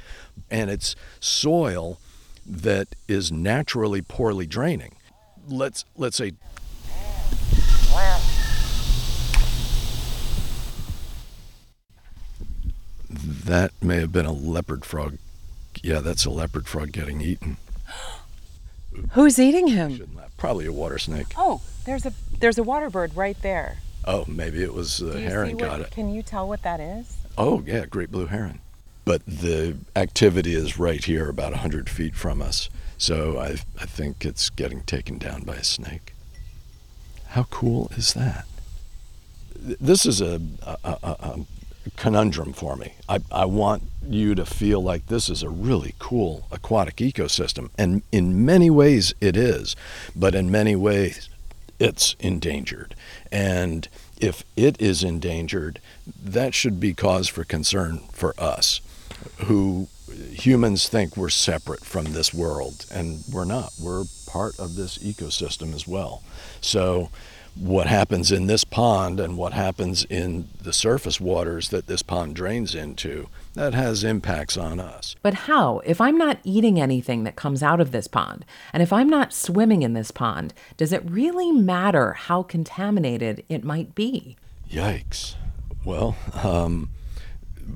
and 0.51 0.71
it's 0.71 0.95
soil 1.21 1.99
that 2.47 2.89
is 3.09 3.31
naturally 3.31 4.03
poorly 4.03 4.47
draining. 4.47 4.95
Let's 5.49 5.85
let's 5.97 6.17
say 6.17 6.33
that 13.11 13.73
may 13.83 13.97
have 13.97 14.13
been 14.13 14.27
a 14.27 14.33
leopard 14.33 14.85
frog. 14.85 15.19
Yeah, 15.83 16.01
that's 16.01 16.25
a 16.25 16.31
leopard 16.31 16.67
frog 16.69 16.93
getting 16.93 17.21
eaten. 17.21 17.57
Who's 19.13 19.39
eating 19.39 19.69
him? 19.69 20.21
Probably 20.37 20.67
a 20.67 20.73
water 20.73 20.99
snake. 20.99 21.27
Oh, 21.37 21.61
there's 21.85 22.07
a 22.07 22.13
there's 22.39 22.59
a 22.59 22.63
water 22.63 22.91
bird 22.91 23.17
right 23.17 23.41
there. 23.43 23.79
Oh, 24.07 24.25
maybe 24.27 24.63
it 24.63 24.73
was 24.73 25.03
uh, 25.03 25.07
the 25.07 25.21
heron 25.21 25.57
got 25.57 25.81
it. 25.81 25.91
Can 25.91 26.13
you 26.13 26.23
tell 26.23 26.49
what 26.49 26.63
that 26.63 26.81
is? 26.81 27.17
Oh, 27.37 27.63
yeah, 27.67 27.85
great 27.87 28.11
blue 28.11 28.27
heron. 28.27 28.61
But 29.05 29.25
the 29.27 29.77
activity 29.97 30.55
is 30.55 30.79
right 30.79 31.05
here, 31.05 31.29
about 31.29 31.53
100 31.53 31.89
feet 31.89 32.15
from 32.15 32.43
us. 32.43 32.69
So 32.99 33.39
I, 33.39 33.57
I 33.81 33.87
think 33.87 34.25
it's 34.25 34.51
getting 34.51 34.83
taken 34.83 35.19
down 35.19 35.43
by 35.43 35.57
a 35.57 35.65
snake. 35.65 36.15
How 37.29 37.45
cool 37.45 37.91
is 37.97 38.13
that? 38.15 38.45
This 39.57 40.05
is 40.05 40.21
a, 40.21 40.41
a, 40.63 40.77
a, 40.85 40.97
a 41.03 41.41
conundrum 41.97 42.53
for 42.53 42.77
me. 42.77 42.95
I, 43.09 43.21
I 43.31 43.45
want 43.45 43.85
you 44.09 44.35
to 44.35 44.45
feel 44.45 44.83
like 44.83 45.07
this 45.07 45.29
is 45.29 45.43
a 45.43 45.49
really 45.49 45.95
cool 45.99 46.47
aquatic 46.51 46.97
ecosystem. 46.97 47.71
And 47.79 48.03
in 48.11 48.45
many 48.45 48.71
ways, 48.71 49.15
it 49.21 49.37
is. 49.37 49.77
But 50.15 50.35
in 50.35 50.51
many 50.51 50.77
ways, 50.77 51.29
it's 51.79 52.15
endangered. 52.21 52.95
And 53.33 53.89
if 54.21 54.45
it 54.57 54.81
is 54.81 55.03
endangered, 55.03 55.81
that 56.23 56.55
should 56.55 56.79
be 56.79 56.93
cause 56.93 57.29
for 57.29 57.45
concern 57.45 58.01
for 58.13 58.35
us, 58.39 58.81
who 59.39 59.89
humans 60.33 60.89
think 60.89 61.17
we're 61.17 61.29
separate 61.29 61.85
from 61.85 62.07
this 62.07 62.33
world, 62.35 62.87
and 62.91 63.23
we're 63.33 63.45
not. 63.45 63.73
We're 63.81 64.05
part 64.27 64.59
of 64.59 64.77
this 64.77 64.99
ecosystem 64.99 65.75
as 65.75 65.87
well. 65.87 66.23
So, 66.61 67.11
what 67.57 67.87
happens 67.87 68.31
in 68.31 68.47
this 68.47 68.65
pond 68.65 69.19
and 69.19 69.37
what 69.37 69.53
happens 69.53 70.05
in 70.05 70.49
the 70.63 70.73
surface 70.73 71.21
waters 71.21 71.71
that 71.71 71.89
this 71.89 72.01
pond 72.01 72.35
drains 72.37 72.75
into, 72.75 73.29
that 73.55 73.75
has 73.75 74.05
impacts 74.05 74.57
on 74.57 74.79
us. 74.79 75.17
But 75.21 75.35
how? 75.35 75.81
If 75.81 76.01
I'm 76.01 76.17
not 76.17 76.39
eating 76.45 76.81
anything 76.81 77.25
that 77.25 77.37
comes 77.37 77.63
out 77.63 77.81
of 77.81 77.91
this 77.91 78.07
pond, 78.07 78.45
and 78.73 78.83
if 78.83 78.93
I'm 78.93 79.09
not 79.09 79.33
swimming 79.33 79.83
in 79.83 79.95
this 79.95 80.11
pond, 80.11 80.55
does 80.77 80.93
it 80.93 81.03
really 81.11 81.51
matter 81.51 82.13
how 82.13 82.43
contaminated 82.45 83.45
it 83.49 83.65
might 83.65 83.95
be? 83.95 84.37
Yikes. 84.71 85.35
Well, 85.85 86.17
um, 86.43 86.91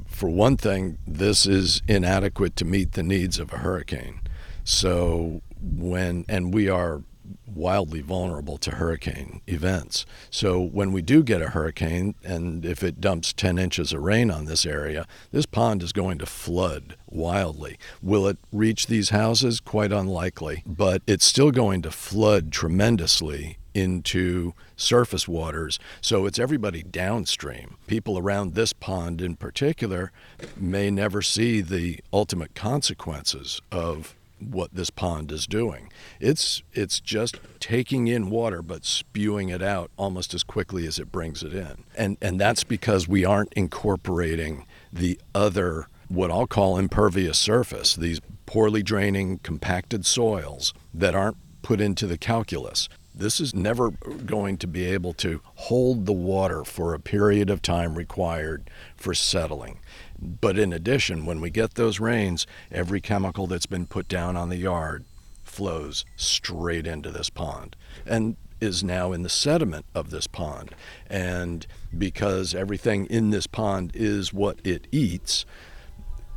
for 0.07 0.29
one 0.29 0.57
thing, 0.57 0.99
this 1.07 1.47
is 1.47 1.83
inadequate 1.89 2.57
to 2.57 2.65
meet 2.65 2.93
the 2.93 3.03
needs 3.03 3.39
of 3.39 3.53
a 3.53 3.59
hurricane. 3.59 4.21
So 4.65 5.43
when 5.61 6.25
and 6.29 6.53
we 6.53 6.69
are 6.69 7.03
wildly 7.47 8.01
vulnerable 8.01 8.59
to 8.59 8.73
hurricane 8.73 9.41
events. 9.47 10.05
So 10.31 10.61
when 10.61 10.93
we 10.93 11.03
do 11.03 11.23
get 11.23 11.41
a 11.41 11.51
hurricane, 11.51 12.15
and 12.25 12.65
if 12.65 12.83
it 12.83 13.01
dumps 13.01 13.33
10 13.33 13.59
inches 13.59 13.93
of 13.93 14.03
rain 14.03 14.31
on 14.31 14.45
this 14.45 14.67
area, 14.67 15.07
this 15.31 15.47
pond 15.47 15.83
is 15.83 15.93
going 15.93 16.19
to 16.19 16.27
flood 16.27 16.97
wildly. 17.09 17.79
Will 18.03 18.27
it 18.27 18.39
reach 18.53 18.87
these 18.87 19.11
houses? 19.11 19.61
Quite 19.61 19.93
unlikely, 19.93 20.63
but 20.67 21.03
it's 21.07 21.25
still 21.25 21.51
going 21.51 21.83
to 21.83 21.91
flood 21.91 22.53
tremendously 22.53 23.59
into 23.75 24.55
surface 24.77 25.29
waters. 25.29 25.79
So 26.01 26.27
it's 26.27 26.39
everybody 26.39 26.83
downstream. 26.83 27.77
People 27.87 28.19
around 28.19 28.55
this 28.55 28.73
pond 28.73 29.21
in 29.21 29.37
particular 29.37 30.13
may 30.57 30.91
never 30.91 31.21
see 31.21 31.61
the 31.61 32.01
ultimate 32.13 32.55
consequences 32.55 33.61
of 33.71 34.15
what 34.41 34.75
this 34.75 34.91
pond 34.91 35.33
is 35.33 35.47
doing. 35.47 35.91
It's 36.21 36.63
it's 36.73 37.01
just 37.01 37.39
taking 37.61 38.09
in 38.09 38.31
water 38.31 38.63
but 38.63 38.85
spewing 38.85 39.49
it 39.49 39.63
out 39.63 39.91
almost 39.97 40.35
as 40.35 40.43
quickly 40.43 40.87
as 40.87 40.99
it 40.99 41.11
brings 41.11 41.43
it 41.43 41.55
in. 41.55 41.85
And 41.97 42.17
and 42.21 42.41
that's 42.41 42.65
because 42.65 43.09
we 43.09 43.25
aren't 43.25 43.53
incorporating 43.55 44.67
the 44.93 45.19
other 45.35 45.89
what 46.09 46.31
I'll 46.31 46.47
call 46.47 46.79
impervious 46.79 47.39
surface, 47.39 47.95
these 47.97 48.21
poorly 48.47 48.83
draining 48.83 49.39
compacted 49.39 50.05
soils 50.05 50.75
that 50.93 51.15
aren't 51.15 51.39
put 51.63 51.81
into 51.81 52.07
the 52.07 52.19
calculus. 52.19 52.89
This 53.15 53.41
is 53.41 53.55
never 53.55 53.91
going 53.91 54.59
to 54.59 54.67
be 54.67 54.85
able 54.87 55.13
to 55.15 55.41
hold 55.55 56.05
the 56.05 56.13
water 56.13 56.65
for 56.65 56.95
a 56.95 57.01
period 57.01 57.49
of 57.49 57.63
time 57.63 57.95
required 57.95 58.69
for 58.97 59.15
settling. 59.15 59.79
But 60.19 60.59
in 60.59 60.73
addition, 60.73 61.25
when 61.25 61.41
we 61.41 61.51
get 61.51 61.75
those 61.75 62.01
rains, 62.01 62.47
every 62.73 63.01
chemical 63.01 63.47
that's 63.47 63.67
been 63.67 63.87
put 63.87 64.09
down 64.09 64.37
on 64.37 64.49
the 64.49 64.57
yard 64.57 65.05
flows 65.45 66.05
straight 66.17 66.87
into 66.87 67.13
this 67.13 67.31
pond 67.31 67.77
and 68.05 68.37
is 68.61 68.83
now 68.83 69.13
in 69.13 69.23
the 69.23 69.29
sediment 69.29 69.87
of 69.95 70.11
this 70.11 70.27
pond. 70.27 70.75
And 71.09 71.67
because 71.97 72.53
everything 72.55 73.07
in 73.07 73.31
this 73.31 73.47
pond 73.47 73.93
is 73.95 74.33
what 74.33 74.59
it 74.65 74.89
eats, 74.91 75.45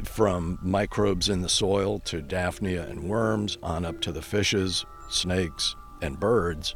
from 0.03 0.59
microbes 0.61 1.27
in 1.27 1.41
the 1.41 1.49
soil 1.49 1.97
to 1.97 2.21
daphnia 2.21 2.87
and 2.87 3.09
worms 3.09 3.57
on 3.63 3.83
up 3.83 3.99
to 4.01 4.11
the 4.11 4.21
fishes, 4.21 4.85
snakes, 5.09 5.75
and 6.01 6.19
birds, 6.19 6.75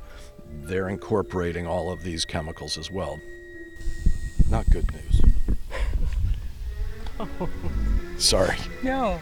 they're 0.63 0.89
incorporating 0.89 1.65
all 1.67 1.91
of 1.91 2.03
these 2.03 2.25
chemicals 2.25 2.77
as 2.77 2.91
well. 2.91 3.19
Not 4.49 4.69
good 4.69 4.89
news. 4.91 5.21
Sorry. 8.17 8.57
No. 8.83 9.19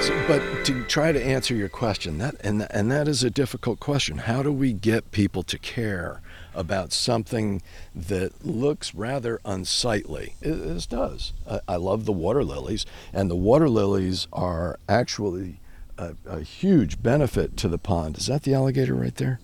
So, 0.00 0.24
but 0.28 0.64
to 0.64 0.84
try 0.84 1.12
to 1.12 1.22
answer 1.22 1.54
your 1.54 1.68
question, 1.68 2.18
that 2.18 2.36
and 2.40 2.66
and 2.70 2.90
that 2.90 3.08
is 3.08 3.24
a 3.24 3.30
difficult 3.30 3.80
question. 3.80 4.18
How 4.18 4.42
do 4.42 4.52
we 4.52 4.72
get 4.72 5.10
people 5.10 5.42
to 5.44 5.58
care 5.58 6.22
about 6.58 6.92
something 6.92 7.62
that 7.94 8.44
looks 8.44 8.94
rather 8.94 9.40
unsightly? 9.44 10.34
It, 10.42 10.54
this 10.54 10.86
does. 10.86 11.32
I, 11.48 11.60
I 11.68 11.76
love 11.76 12.04
the 12.04 12.12
water 12.12 12.44
lilies, 12.44 12.84
and 13.12 13.30
the 13.30 13.36
water 13.36 13.68
lilies 13.68 14.26
are 14.32 14.78
actually 14.88 15.60
a, 15.96 16.14
a 16.26 16.40
huge 16.40 17.02
benefit 17.02 17.56
to 17.58 17.68
the 17.68 17.78
pond. 17.78 18.18
Is 18.18 18.26
that 18.26 18.42
the 18.42 18.54
alligator 18.54 18.94
right 18.94 19.14
there? 19.14 19.40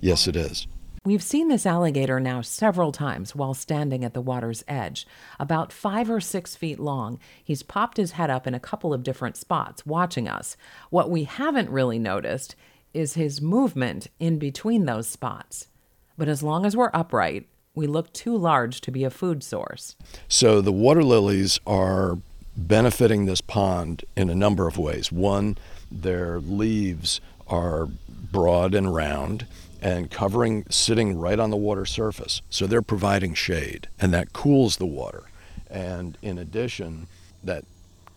Yes, 0.00 0.26
it 0.26 0.36
is. 0.36 0.66
We've 1.06 1.22
seen 1.22 1.48
this 1.48 1.66
alligator 1.66 2.18
now 2.18 2.40
several 2.40 2.90
times 2.90 3.34
while 3.36 3.52
standing 3.52 4.06
at 4.06 4.14
the 4.14 4.22
water's 4.22 4.64
edge. 4.66 5.06
About 5.38 5.70
five 5.70 6.08
or 6.08 6.18
six 6.18 6.56
feet 6.56 6.80
long, 6.80 7.18
he's 7.44 7.62
popped 7.62 7.98
his 7.98 8.12
head 8.12 8.30
up 8.30 8.46
in 8.46 8.54
a 8.54 8.60
couple 8.60 8.94
of 8.94 9.02
different 9.02 9.36
spots, 9.36 9.84
watching 9.84 10.28
us. 10.28 10.56
What 10.88 11.10
we 11.10 11.24
haven't 11.24 11.68
really 11.68 11.98
noticed 11.98 12.56
is 12.94 13.14
his 13.14 13.42
movement 13.42 14.06
in 14.18 14.38
between 14.38 14.86
those 14.86 15.06
spots. 15.06 15.68
But 16.16 16.28
as 16.28 16.42
long 16.42 16.64
as 16.64 16.76
we're 16.76 16.90
upright, 16.94 17.48
we 17.74 17.86
look 17.86 18.12
too 18.12 18.36
large 18.36 18.80
to 18.82 18.90
be 18.90 19.04
a 19.04 19.10
food 19.10 19.42
source. 19.42 19.96
So 20.28 20.60
the 20.60 20.72
water 20.72 21.02
lilies 21.02 21.58
are 21.66 22.18
benefiting 22.56 23.26
this 23.26 23.40
pond 23.40 24.04
in 24.16 24.30
a 24.30 24.34
number 24.34 24.68
of 24.68 24.78
ways. 24.78 25.10
One, 25.10 25.58
their 25.90 26.38
leaves 26.38 27.20
are 27.48 27.88
broad 28.08 28.74
and 28.74 28.94
round 28.94 29.46
and 29.82 30.10
covering, 30.10 30.64
sitting 30.70 31.18
right 31.18 31.38
on 31.38 31.50
the 31.50 31.56
water 31.56 31.84
surface. 31.84 32.40
So 32.48 32.66
they're 32.66 32.80
providing 32.80 33.34
shade, 33.34 33.88
and 34.00 34.14
that 34.14 34.32
cools 34.32 34.76
the 34.76 34.86
water. 34.86 35.24
And 35.68 36.16
in 36.22 36.38
addition, 36.38 37.08
that 37.42 37.64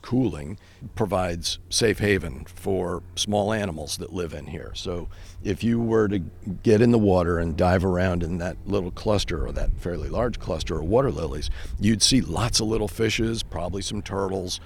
cooling 0.08 0.58
provides 0.96 1.60
safe 1.70 2.00
haven 2.00 2.46
for 2.46 3.04
small 3.15 3.52
animals 3.52 3.98
that 3.98 4.13
live 4.13 4.34
in 4.34 4.46
here. 4.46 4.72
So 4.74 5.10
if 5.43 5.65
you 5.65 5.82
were 5.82 6.08
to 6.08 6.20
get 6.63 6.82
in 6.82 6.91
the 6.91 6.98
water 6.98 7.39
and 7.39 7.58
dive 7.58 7.84
around 7.84 8.24
in 8.24 8.38
that 8.38 8.56
little 8.65 8.89
cluster 8.89 9.46
or 9.46 9.52
that 9.52 9.70
fairly 9.82 10.08
large 10.08 10.39
cluster 10.39 10.80
of 10.80 10.86
water 10.86 11.12
lilies, 11.12 11.50
you'd 11.78 12.02
see 12.02 12.22
lots 12.22 12.62
of 12.62 12.67
little 12.67 12.88
fishes, 12.88 13.43
probably 13.43 13.82
some 13.82 14.02
turtles. 14.02 14.62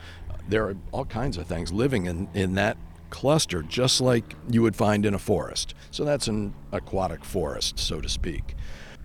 There 0.47 0.65
are 0.69 0.75
all 0.91 1.05
kinds 1.05 1.37
of 1.37 1.47
things 1.47 1.73
living 1.73 2.05
in, 2.05 2.29
in 2.35 2.53
that 2.53 2.77
cluster, 3.09 3.63
just 3.63 3.99
like 3.99 4.35
you 4.47 4.61
would 4.61 4.75
find 4.75 5.07
in 5.07 5.15
a 5.15 5.19
forest. 5.19 5.73
So 5.89 6.05
that's 6.05 6.27
an 6.27 6.53
aquatic 6.71 7.25
forest, 7.25 7.79
so 7.79 7.99
to 7.99 8.07
speak. 8.07 8.53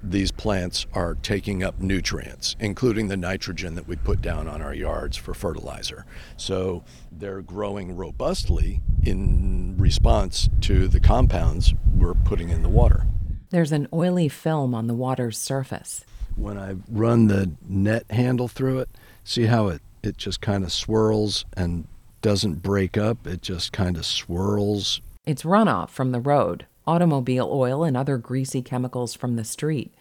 These 0.09 0.31
plants 0.31 0.87
are 0.92 1.16
taking 1.16 1.64
up 1.64 1.81
nutrients, 1.81 2.55
including 2.61 3.09
the 3.09 3.16
nitrogen 3.16 3.75
that 3.75 3.88
we 3.88 3.97
put 3.97 4.23
down 4.23 4.47
on 4.47 4.62
our 4.62 4.73
yards 4.73 5.16
for 5.16 5.35
fertilizer. 5.35 6.07
So 6.37 6.85
they're 7.11 7.42
growing 7.42 7.97
robustly 7.97 8.83
in 9.03 9.75
response 9.77 10.49
to 10.61 10.87
the 10.87 11.01
compounds 11.01 11.75
we're 11.97 12.14
putting 12.14 12.51
in 12.51 12.62
the 12.62 12.69
water. 12.69 13.09
There's 13.51 13.73
an 13.73 13.88
oily 13.92 14.29
film 14.29 14.77
on 14.77 14.87
the 14.87 14.95
water's 14.95 15.38
surface. 15.38 16.05
When 16.37 16.57
I 16.57 16.77
run 16.88 17.27
the 17.27 17.53
net 17.69 18.09
handle 18.11 18.47
through 18.47 18.81
it, 18.81 18.88
see 19.25 19.47
how 19.47 19.69
it, 19.69 19.83
it 20.05 20.19
just 20.19 20.40
kind 20.40 20.62
of 20.62 20.73
swirls 20.73 21.45
and 21.57 21.88
doesn't 22.23 22.62
break 22.62 22.97
up, 22.97 23.27
it 23.27 23.42
just 23.42 23.73
kind 23.73 23.97
of 23.97 24.07
swirls. 24.07 25.01
It's 25.25 25.42
runoff 25.42 25.90
from 25.90 26.12
the 26.12 26.21
road, 26.21 26.66
automobile 26.87 27.49
oil, 27.53 27.83
and 27.83 27.97
other 27.97 28.19
greasy 28.19 28.62
chemicals 28.62 29.14
from 29.14 29.35
the 29.35 29.45
street. 29.45 29.92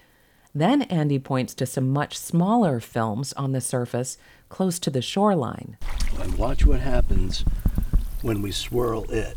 Then 0.57 0.83
Andy 0.83 1.19
points 1.19 1.53
to 1.55 1.65
some 1.65 1.91
much 1.91 2.17
smaller 2.17 2.79
films 2.79 3.33
on 3.33 3.51
the 3.51 3.59
surface 3.59 4.17
close 4.47 4.79
to 4.79 4.89
the 4.89 5.01
shoreline. 5.01 5.77
And 6.17 6.37
watch 6.37 6.65
what 6.65 6.79
happens 6.79 7.43
when 8.21 8.41
we 8.41 8.53
swirl 8.53 9.03
it. 9.11 9.35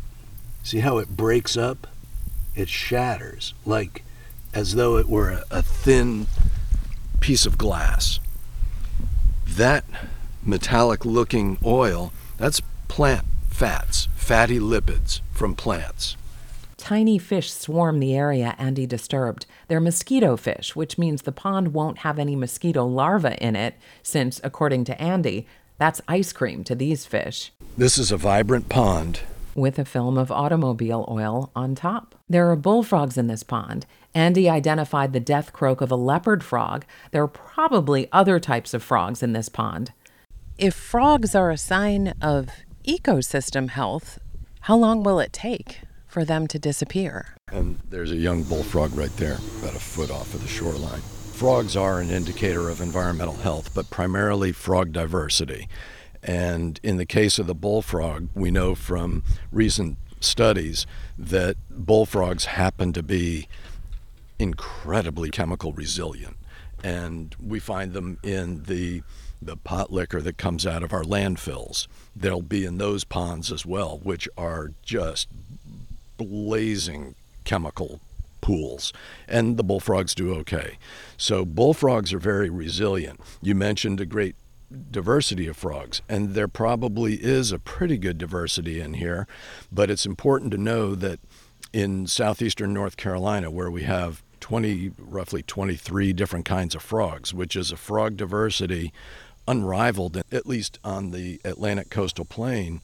See 0.63 0.79
how 0.79 0.97
it 0.97 1.17
breaks 1.17 1.57
up? 1.57 1.87
It 2.55 2.69
shatters, 2.69 3.53
like 3.65 4.05
as 4.53 4.75
though 4.75 4.97
it 4.97 5.09
were 5.09 5.29
a, 5.29 5.43
a 5.51 5.61
thin 5.61 6.27
piece 7.19 7.45
of 7.45 7.57
glass. 7.57 8.21
That 9.45 9.83
metallic 10.41 11.03
looking 11.03 11.57
oil, 11.65 12.13
that's 12.37 12.61
plant 12.87 13.25
fats, 13.49 14.07
fatty 14.15 14.59
lipids 14.59 15.19
from 15.33 15.53
plants. 15.53 16.15
Tiny 16.89 17.19
fish 17.19 17.51
swarm 17.51 17.99
the 17.99 18.15
area 18.15 18.55
Andy 18.57 18.87
disturbed. 18.87 19.45
They're 19.67 19.79
mosquito 19.79 20.35
fish, 20.35 20.75
which 20.75 20.97
means 20.97 21.21
the 21.21 21.31
pond 21.31 21.71
won't 21.71 21.99
have 21.99 22.17
any 22.17 22.35
mosquito 22.35 22.83
larvae 22.83 23.37
in 23.39 23.55
it, 23.55 23.75
since, 24.01 24.41
according 24.43 24.85
to 24.85 24.99
Andy, 24.99 25.45
that's 25.77 26.01
ice 26.07 26.33
cream 26.33 26.63
to 26.63 26.73
these 26.73 27.05
fish. 27.05 27.51
This 27.77 27.99
is 27.99 28.11
a 28.11 28.17
vibrant 28.17 28.69
pond. 28.69 29.19
With 29.53 29.77
a 29.77 29.85
film 29.85 30.17
of 30.17 30.31
automobile 30.31 31.05
oil 31.07 31.51
on 31.55 31.75
top. 31.75 32.15
There 32.27 32.49
are 32.49 32.55
bullfrogs 32.55 33.19
in 33.19 33.27
this 33.27 33.43
pond. 33.43 33.85
Andy 34.15 34.49
identified 34.49 35.13
the 35.13 35.19
death 35.19 35.53
croak 35.53 35.81
of 35.81 35.91
a 35.91 35.95
leopard 35.95 36.43
frog. 36.43 36.85
There 37.11 37.21
are 37.21 37.27
probably 37.27 38.11
other 38.11 38.39
types 38.39 38.73
of 38.73 38.81
frogs 38.81 39.21
in 39.21 39.33
this 39.33 39.47
pond. 39.47 39.93
If 40.57 40.73
frogs 40.73 41.35
are 41.35 41.51
a 41.51 41.57
sign 41.59 42.15
of 42.19 42.49
ecosystem 42.83 43.69
health, 43.69 44.17
how 44.61 44.75
long 44.75 45.03
will 45.03 45.19
it 45.19 45.31
take 45.31 45.81
for 46.09 46.25
them 46.25 46.47
to 46.47 46.59
disappear? 46.59 47.35
And 47.51 47.79
there's 47.89 48.11
a 48.11 48.17
young 48.17 48.43
bullfrog 48.43 48.93
right 48.95 49.15
there, 49.17 49.37
about 49.59 49.75
a 49.75 49.79
foot 49.79 50.11
off 50.11 50.33
of 50.33 50.41
the 50.41 50.47
shoreline. 50.47 51.01
Frogs 51.33 51.77
are 51.77 52.01
an 52.01 52.09
indicator 52.09 52.67
of 52.67 52.81
environmental 52.81 53.35
health, 53.35 53.73
but 53.73 53.89
primarily 53.89 54.51
frog 54.51 54.91
diversity. 54.91 55.69
And 56.21 56.79
in 56.83 56.97
the 56.97 57.05
case 57.05 57.39
of 57.39 57.47
the 57.47 57.55
bullfrog, 57.55 58.27
we 58.33 58.51
know 58.51 58.75
from 58.75 59.23
recent 59.51 59.97
studies 60.19 60.85
that 61.17 61.55
bullfrogs 61.69 62.45
happen 62.45 62.91
to 62.91 63.03
be 63.03 63.47
incredibly 64.37 65.29
chemical 65.29 65.71
resilient. 65.71 66.35
And 66.83 67.35
we 67.41 67.59
find 67.59 67.93
them 67.93 68.17
in 68.23 68.63
the 68.63 69.03
the 69.41 69.55
pot 69.55 69.89
liquor 69.91 70.21
that 70.21 70.37
comes 70.37 70.67
out 70.67 70.83
of 70.83 70.91
our 70.91 71.03
landfills. 71.03 71.87
They'll 72.13 72.41
be 72.41 72.65
in 72.65 72.77
those 72.77 73.05
ponds 73.05 73.53
as 73.53 73.65
well, 73.65 73.99
which 74.03 74.27
are 74.37 74.73
just 74.83 75.29
blazing 76.19 77.15
chemical 77.43 77.99
pools. 78.41 78.93
And 79.27 79.57
the 79.57 79.63
bullfrogs 79.63 80.15
do 80.15 80.33
okay. 80.35 80.77
So 81.17 81.45
bullfrogs 81.45 82.13
are 82.13 82.19
very 82.19 82.49
resilient. 82.49 83.19
You 83.41 83.55
mentioned 83.55 83.99
a 83.99 84.05
great 84.05 84.35
diversity 84.91 85.47
of 85.47 85.57
frogs, 85.57 86.01
and 86.07 86.35
there 86.35 86.47
probably 86.47 87.15
is 87.15 87.51
a 87.51 87.59
pretty 87.59 87.97
good 87.97 88.17
diversity 88.17 88.79
in 88.79 88.93
here, 88.93 89.27
but 89.71 89.89
it's 89.89 90.05
important 90.05 90.51
to 90.51 90.57
know 90.57 90.93
that 90.95 91.19
in 91.73 92.07
southeastern 92.07 92.73
North 92.73 92.97
Carolina, 92.97 93.49
where 93.49 93.71
we 93.71 93.83
have 93.83 94.23
20, 94.39 94.91
roughly 94.97 95.41
23 95.41 96.13
different 96.13 96.45
kinds 96.45 96.75
of 96.75 96.81
frogs, 96.81 97.33
which 97.33 97.55
is 97.55 97.71
a 97.71 97.77
frog 97.77 98.15
diversity 98.15 98.93
unrivaled, 99.47 100.17
at 100.31 100.45
least 100.45 100.79
on 100.83 101.11
the 101.11 101.41
Atlantic 101.43 101.89
coastal 101.89 102.25
plain, 102.25 102.81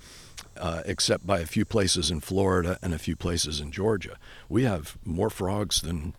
uh, 0.58 0.84
except 0.86 1.26
by 1.26 1.40
a 1.40 1.46
few 1.46 1.66
places 1.66 2.12
in 2.12 2.20
Florida 2.20 2.78
and 2.82 2.94
a 2.94 3.00
few 3.00 3.16
places 3.16 3.60
in 3.60 3.72
Georgia. 3.72 4.18
We 4.50 4.64
have 4.64 4.98
more 5.04 5.30
frogs 5.30 5.82
than 5.82 6.14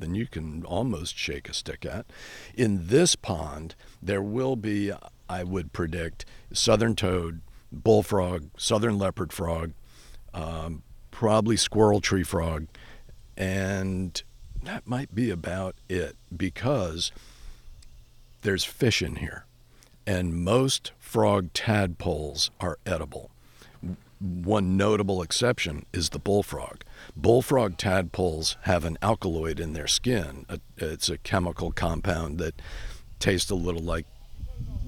than 0.00 0.14
you 0.14 0.26
can 0.26 0.64
almost 0.64 1.16
shake 1.16 1.48
a 1.48 1.52
stick 1.54 1.84
at. 1.84 2.06
In 2.54 2.86
this 2.86 3.16
pond, 3.16 3.74
there 4.00 4.22
will 4.22 4.54
be, 4.54 4.92
I 5.28 5.42
would 5.42 5.72
predict, 5.72 6.24
southern 6.52 6.94
toad, 6.94 7.40
bullfrog, 7.72 8.50
southern 8.56 8.96
leopard 8.96 9.32
frog, 9.32 9.72
um, 10.32 10.82
probably 11.10 11.56
squirrel 11.56 12.00
tree 12.00 12.22
frog, 12.22 12.68
and 13.36 14.22
that 14.62 14.86
might 14.86 15.14
be 15.14 15.30
about 15.30 15.74
it 15.88 16.16
because 16.34 17.12
there's 18.42 18.64
fish 18.64 19.02
in 19.02 19.16
here, 19.16 19.46
and 20.06 20.34
most 20.44 20.92
frog 20.98 21.52
tadpoles 21.52 22.50
are 22.60 22.78
edible. 22.86 23.30
One 24.20 24.76
notable 24.76 25.22
exception 25.22 25.86
is 25.92 26.08
the 26.10 26.18
bullfrog. 26.18 26.82
Bullfrog 27.16 27.76
tadpoles 27.76 28.56
have 28.62 28.84
an 28.84 28.98
alkaloid 29.00 29.60
in 29.60 29.74
their 29.74 29.86
skin. 29.86 30.44
It's 30.76 31.08
a 31.08 31.18
chemical 31.18 31.70
compound 31.70 32.38
that 32.38 32.60
tastes 33.20 33.50
a 33.50 33.54
little 33.54 33.82
like 33.82 34.06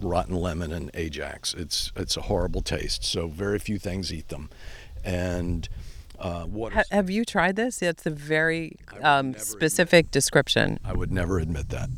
rotten 0.01 0.35
lemon 0.35 0.73
and 0.73 0.91
Ajax. 0.95 1.55
It's 1.55 1.93
it's 1.95 2.17
a 2.17 2.23
horrible 2.23 2.63
taste. 2.63 3.05
So 3.05 3.29
very 3.29 3.59
few 3.59 3.79
things 3.79 4.13
eat 4.13 4.29
them, 4.29 4.51
and 5.05 5.69
uh, 6.19 6.45
what 6.45 6.73
ha- 6.73 6.83
have 6.91 7.11
you 7.11 7.25
tried 7.25 7.57
this? 7.57 7.83
It's 7.83 8.07
a 8.07 8.11
very 8.11 8.77
um, 9.03 9.35
specific 9.35 10.11
description. 10.11 10.79
I 10.85 10.93
would 10.93 11.13
never 11.13 11.39
admit 11.39 11.69
that, 11.71 11.91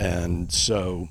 and 0.00 0.50
so 0.52 1.08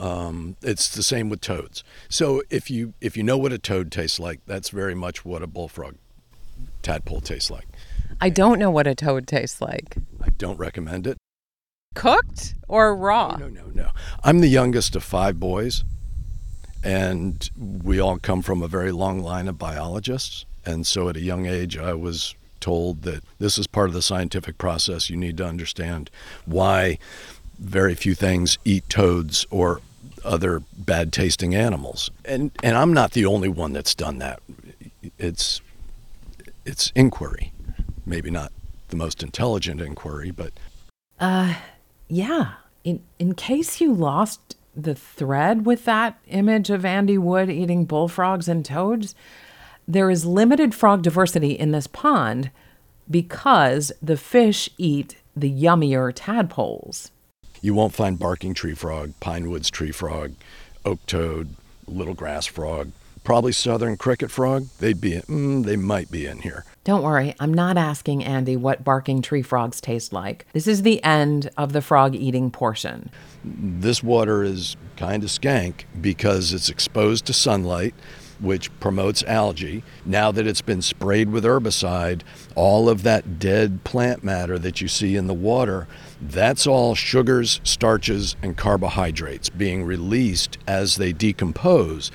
um, 0.00 0.56
it's 0.62 0.88
the 0.88 1.02
same 1.02 1.28
with 1.28 1.42
toads. 1.42 1.84
So 2.08 2.42
if 2.50 2.70
you 2.70 2.94
if 3.00 3.16
you 3.16 3.22
know 3.22 3.36
what 3.36 3.52
a 3.52 3.58
toad 3.58 3.92
tastes 3.92 4.18
like, 4.18 4.40
that's 4.46 4.70
very 4.70 4.94
much 4.94 5.24
what 5.24 5.42
a 5.42 5.46
bullfrog 5.46 5.96
tadpole 6.82 7.20
tastes 7.20 7.50
like. 7.50 7.66
I 8.20 8.30
don't 8.30 8.58
know 8.58 8.70
what 8.70 8.86
a 8.86 8.94
toad 8.94 9.26
tastes 9.26 9.60
like. 9.60 9.98
I 10.22 10.30
don't 10.30 10.58
recommend 10.58 11.06
it. 11.06 11.18
Cooked 11.94 12.54
or 12.66 12.96
raw? 12.96 13.36
No, 13.36 13.48
no, 13.48 13.62
no, 13.62 13.70
no. 13.74 13.90
I'm 14.24 14.40
the 14.40 14.48
youngest 14.48 14.96
of 14.96 15.04
five 15.04 15.38
boys, 15.38 15.84
and 16.82 17.50
we 17.56 18.00
all 18.00 18.18
come 18.18 18.42
from 18.42 18.62
a 18.62 18.68
very 18.68 18.92
long 18.92 19.20
line 19.20 19.48
of 19.48 19.58
biologists. 19.58 20.46
And 20.64 20.86
so 20.86 21.08
at 21.08 21.16
a 21.16 21.20
young 21.20 21.46
age, 21.46 21.76
I 21.76 21.94
was 21.94 22.34
told 22.60 23.02
that 23.02 23.22
this 23.38 23.58
is 23.58 23.66
part 23.66 23.88
of 23.88 23.94
the 23.94 24.02
scientific 24.02 24.56
process. 24.56 25.10
You 25.10 25.16
need 25.16 25.36
to 25.38 25.46
understand 25.46 26.10
why 26.46 26.98
very 27.58 27.94
few 27.94 28.14
things 28.14 28.58
eat 28.64 28.88
toads 28.88 29.46
or 29.50 29.80
other 30.24 30.62
bad 30.76 31.12
tasting 31.12 31.54
animals. 31.54 32.10
And 32.24 32.50
and 32.62 32.76
I'm 32.76 32.92
not 32.92 33.12
the 33.12 33.26
only 33.26 33.48
one 33.48 33.72
that's 33.72 33.94
done 33.94 34.18
that. 34.18 34.40
It's 35.18 35.60
it's 36.64 36.92
inquiry. 36.94 37.52
Maybe 38.06 38.30
not 38.30 38.52
the 38.88 38.96
most 38.96 39.22
intelligent 39.22 39.80
inquiry, 39.80 40.30
but 40.30 40.52
uh 41.18 41.54
yeah. 42.08 42.54
In 42.84 43.02
in 43.18 43.34
case 43.34 43.80
you 43.80 43.92
lost 43.92 44.56
the 44.76 44.94
thread 44.94 45.66
with 45.66 45.84
that 45.84 46.18
image 46.28 46.70
of 46.70 46.84
Andy 46.84 47.18
Wood 47.18 47.50
eating 47.50 47.84
bullfrogs 47.84 48.48
and 48.48 48.64
toads, 48.64 49.14
there 49.86 50.10
is 50.10 50.24
limited 50.24 50.74
frog 50.74 51.02
diversity 51.02 51.52
in 51.52 51.72
this 51.72 51.86
pond 51.86 52.50
because 53.10 53.90
the 54.00 54.16
fish 54.16 54.70
eat 54.78 55.16
the 55.36 55.50
yummier 55.50 56.12
tadpoles. 56.14 57.10
You 57.60 57.74
won't 57.74 57.94
find 57.94 58.18
barking 58.18 58.54
tree 58.54 58.74
frog, 58.74 59.12
pine 59.20 59.50
woods 59.50 59.70
tree 59.70 59.92
frog, 59.92 60.34
oak 60.84 61.04
toad, 61.06 61.54
little 61.86 62.14
grass 62.14 62.46
frog, 62.46 62.92
probably 63.24 63.52
southern 63.52 63.96
cricket 63.96 64.30
frog. 64.30 64.66
They'd 64.78 65.00
be, 65.00 65.12
mm, 65.12 65.64
they 65.64 65.76
might 65.76 66.10
be 66.10 66.26
in 66.26 66.38
here. 66.38 66.64
Don't 66.84 67.02
worry, 67.02 67.34
I'm 67.38 67.52
not 67.52 67.76
asking 67.76 68.24
Andy 68.24 68.56
what 68.56 68.82
barking 68.82 69.20
tree 69.20 69.42
frogs 69.42 69.80
taste 69.80 70.12
like. 70.12 70.46
This 70.52 70.66
is 70.66 70.82
the 70.82 71.02
end 71.04 71.50
of 71.56 71.74
the 71.74 71.82
frog 71.82 72.14
eating 72.14 72.50
portion. 72.50 73.10
This 73.44 74.02
water 74.02 74.42
is 74.42 74.76
kind 74.96 75.22
of 75.22 75.28
skank 75.28 75.84
because 76.00 76.52
it's 76.52 76.70
exposed 76.70 77.26
to 77.26 77.32
sunlight 77.32 77.94
which 78.40 78.70
promotes 78.80 79.22
algae. 79.24 79.82
Now 80.04 80.32
that 80.32 80.46
it's 80.46 80.62
been 80.62 80.82
sprayed 80.82 81.30
with 81.30 81.44
herbicide, 81.44 82.22
all 82.54 82.88
of 82.88 83.02
that 83.02 83.38
dead 83.38 83.84
plant 83.84 84.24
matter 84.24 84.58
that 84.58 84.80
you 84.80 84.88
see 84.88 85.16
in 85.16 85.26
the 85.26 85.34
water, 85.34 85.86
that's 86.20 86.66
all 86.66 86.94
sugars, 86.94 87.60
starches, 87.64 88.36
and 88.42 88.56
carbohydrates 88.56 89.48
being 89.48 89.84
released 89.84 90.58
as 90.66 90.96
they 90.96 91.12
decompose 91.12 92.10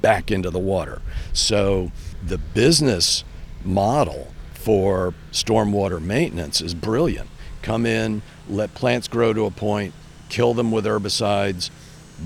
back 0.00 0.30
into 0.30 0.50
the 0.50 0.58
water. 0.58 1.02
So 1.32 1.92
the 2.24 2.38
business 2.38 3.24
model 3.64 4.32
for 4.54 5.14
stormwater 5.32 6.00
maintenance 6.00 6.60
is 6.60 6.74
brilliant. 6.74 7.28
Come 7.62 7.84
in, 7.84 8.22
let 8.48 8.74
plants 8.74 9.08
grow 9.08 9.32
to 9.32 9.44
a 9.44 9.50
point, 9.50 9.92
kill 10.28 10.54
them 10.54 10.70
with 10.70 10.86
herbicides, 10.86 11.70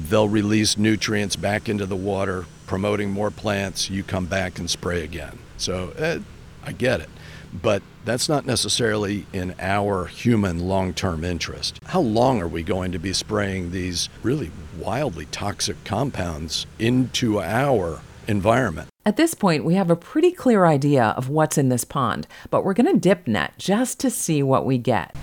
they'll 0.08 0.28
release 0.28 0.76
nutrients 0.76 1.36
back 1.36 1.68
into 1.68 1.86
the 1.86 1.96
water, 1.96 2.46
promoting 2.66 3.10
more 3.10 3.30
plants, 3.30 3.90
you 3.90 4.02
come 4.02 4.26
back 4.26 4.58
and 4.58 4.70
spray 4.70 5.02
again. 5.02 5.38
So 5.56 5.90
eh, 5.98 6.20
I 6.62 6.72
get 6.72 7.00
it. 7.00 7.08
But 7.52 7.82
that's 8.04 8.28
not 8.28 8.46
necessarily 8.46 9.26
in 9.32 9.54
our 9.58 10.06
human 10.06 10.60
long 10.60 10.94
term 10.94 11.24
interest. 11.24 11.78
How 11.86 12.00
long 12.00 12.40
are 12.40 12.48
we 12.48 12.62
going 12.62 12.92
to 12.92 12.98
be 12.98 13.12
spraying 13.12 13.70
these 13.70 14.08
really 14.22 14.50
wildly 14.78 15.26
toxic 15.26 15.82
compounds 15.84 16.66
into 16.78 17.40
our 17.40 18.00
environment? 18.26 18.88
At 19.06 19.16
this 19.16 19.34
point, 19.34 19.64
we 19.64 19.74
have 19.74 19.90
a 19.90 19.96
pretty 19.96 20.32
clear 20.32 20.64
idea 20.64 21.14
of 21.16 21.28
what's 21.28 21.58
in 21.58 21.68
this 21.68 21.84
pond, 21.84 22.26
but 22.50 22.64
we're 22.64 22.74
going 22.74 22.92
to 22.92 22.98
dip 22.98 23.26
net 23.26 23.54
just 23.58 24.00
to 24.00 24.10
see 24.10 24.42
what 24.42 24.64
we 24.64 24.78
get. 24.78 25.14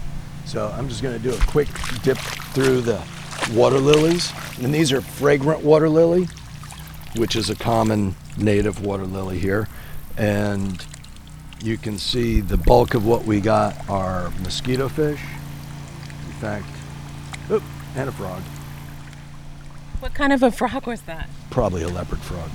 So 0.46 0.68
I'm 0.76 0.88
just 0.90 1.02
going 1.02 1.18
to 1.18 1.24
do 1.24 1.34
a 1.34 1.40
quick 1.46 1.68
dip 2.04 2.18
through 2.18 2.82
the 2.82 3.02
water 3.54 3.80
lilies. 3.80 4.32
And 4.62 4.74
these 4.74 4.92
are 4.92 5.02
fragrant 5.02 5.64
water 5.64 5.90
lily 5.90 6.28
which 7.16 7.36
is 7.36 7.50
a 7.50 7.56
common 7.56 8.16
native 8.38 8.84
water 8.84 9.06
lily 9.06 9.40
here. 9.40 9.68
And 10.18 10.84
you 11.64 11.78
can 11.78 11.98
see 11.98 12.42
the 12.42 12.58
bulk 12.58 12.94
of 12.94 13.06
what 13.06 13.26
we 13.26 13.40
got 13.40 13.88
are 13.90 14.32
mosquito 14.42 14.90
fish. 14.90 15.22
In 16.26 16.34
fact, 16.34 16.66
oop, 17.52 17.64
and 17.96 18.10
a 18.10 18.12
frog. 18.12 18.42
What 20.00 20.14
kind 20.16 20.34
of 20.34 20.42
a 20.42 20.52
frog 20.52 20.88
was 20.88 21.02
that? 21.04 21.30
Probably 21.52 21.84
a 21.84 21.88
leopard 21.88 22.20
frog. 22.20 22.50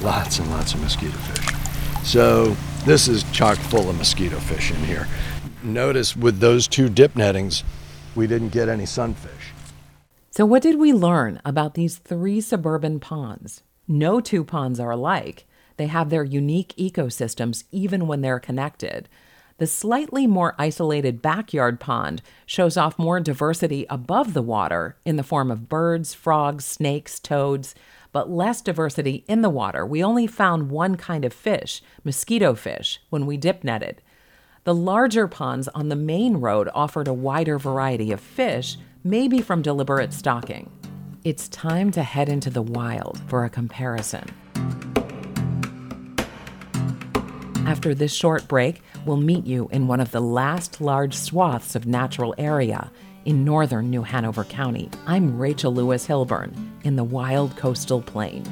Lots 0.00 0.38
and 0.38 0.48
lots 0.50 0.74
of 0.74 0.80
mosquito 0.80 1.16
fish. 1.16 2.06
So 2.08 2.56
this 2.84 3.08
is 3.08 3.24
chock 3.32 3.58
full 3.58 3.90
of 3.90 3.98
mosquito 3.98 4.38
fish 4.38 4.70
in 4.70 4.76
here. 4.84 5.08
Notice 5.64 6.16
with 6.16 6.38
those 6.38 6.68
two 6.68 6.88
dip 6.88 7.16
nettings, 7.16 7.64
we 8.16 8.26
didn't 8.26 8.48
get 8.48 8.68
any 8.68 8.86
sunfish. 8.86 9.52
So, 10.30 10.44
what 10.44 10.62
did 10.62 10.78
we 10.78 10.92
learn 10.92 11.40
about 11.44 11.74
these 11.74 11.98
three 11.98 12.40
suburban 12.40 13.00
ponds? 13.00 13.62
No 13.88 14.20
two 14.20 14.44
ponds 14.44 14.80
are 14.80 14.90
alike. 14.90 15.46
They 15.76 15.86
have 15.86 16.10
their 16.10 16.24
unique 16.24 16.74
ecosystems 16.78 17.64
even 17.70 18.06
when 18.06 18.22
they're 18.22 18.40
connected. 18.40 19.08
The 19.58 19.66
slightly 19.66 20.26
more 20.26 20.54
isolated 20.58 21.22
backyard 21.22 21.80
pond 21.80 22.20
shows 22.44 22.76
off 22.76 22.98
more 22.98 23.20
diversity 23.20 23.86
above 23.88 24.34
the 24.34 24.42
water 24.42 24.98
in 25.06 25.16
the 25.16 25.22
form 25.22 25.50
of 25.50 25.68
birds, 25.68 26.12
frogs, 26.12 26.64
snakes, 26.66 27.18
toads, 27.18 27.74
but 28.12 28.30
less 28.30 28.60
diversity 28.60 29.24
in 29.26 29.40
the 29.40 29.50
water. 29.50 29.86
We 29.86 30.04
only 30.04 30.26
found 30.26 30.70
one 30.70 30.96
kind 30.96 31.24
of 31.24 31.32
fish, 31.32 31.82
mosquito 32.04 32.54
fish, 32.54 33.00
when 33.08 33.24
we 33.24 33.38
dip 33.38 33.64
netted. 33.64 34.02
The 34.66 34.74
larger 34.74 35.28
ponds 35.28 35.68
on 35.76 35.90
the 35.90 35.94
main 35.94 36.38
road 36.38 36.68
offered 36.74 37.06
a 37.06 37.14
wider 37.14 37.56
variety 37.56 38.10
of 38.10 38.18
fish, 38.18 38.76
maybe 39.04 39.40
from 39.40 39.62
deliberate 39.62 40.12
stocking. 40.12 40.72
It's 41.22 41.46
time 41.46 41.92
to 41.92 42.02
head 42.02 42.28
into 42.28 42.50
the 42.50 42.62
wild 42.62 43.20
for 43.28 43.44
a 43.44 43.48
comparison. 43.48 44.24
After 47.64 47.94
this 47.94 48.12
short 48.12 48.48
break, 48.48 48.82
we'll 49.04 49.18
meet 49.18 49.46
you 49.46 49.68
in 49.70 49.86
one 49.86 50.00
of 50.00 50.10
the 50.10 50.20
last 50.20 50.80
large 50.80 51.14
swaths 51.14 51.76
of 51.76 51.86
natural 51.86 52.34
area 52.36 52.90
in 53.24 53.44
northern 53.44 53.88
New 53.88 54.02
Hanover 54.02 54.42
County. 54.42 54.90
I'm 55.06 55.38
Rachel 55.38 55.72
Lewis 55.72 56.08
Hilburn 56.08 56.52
in 56.82 56.96
the 56.96 57.04
wild 57.04 57.56
coastal 57.56 58.02
plain. 58.02 58.42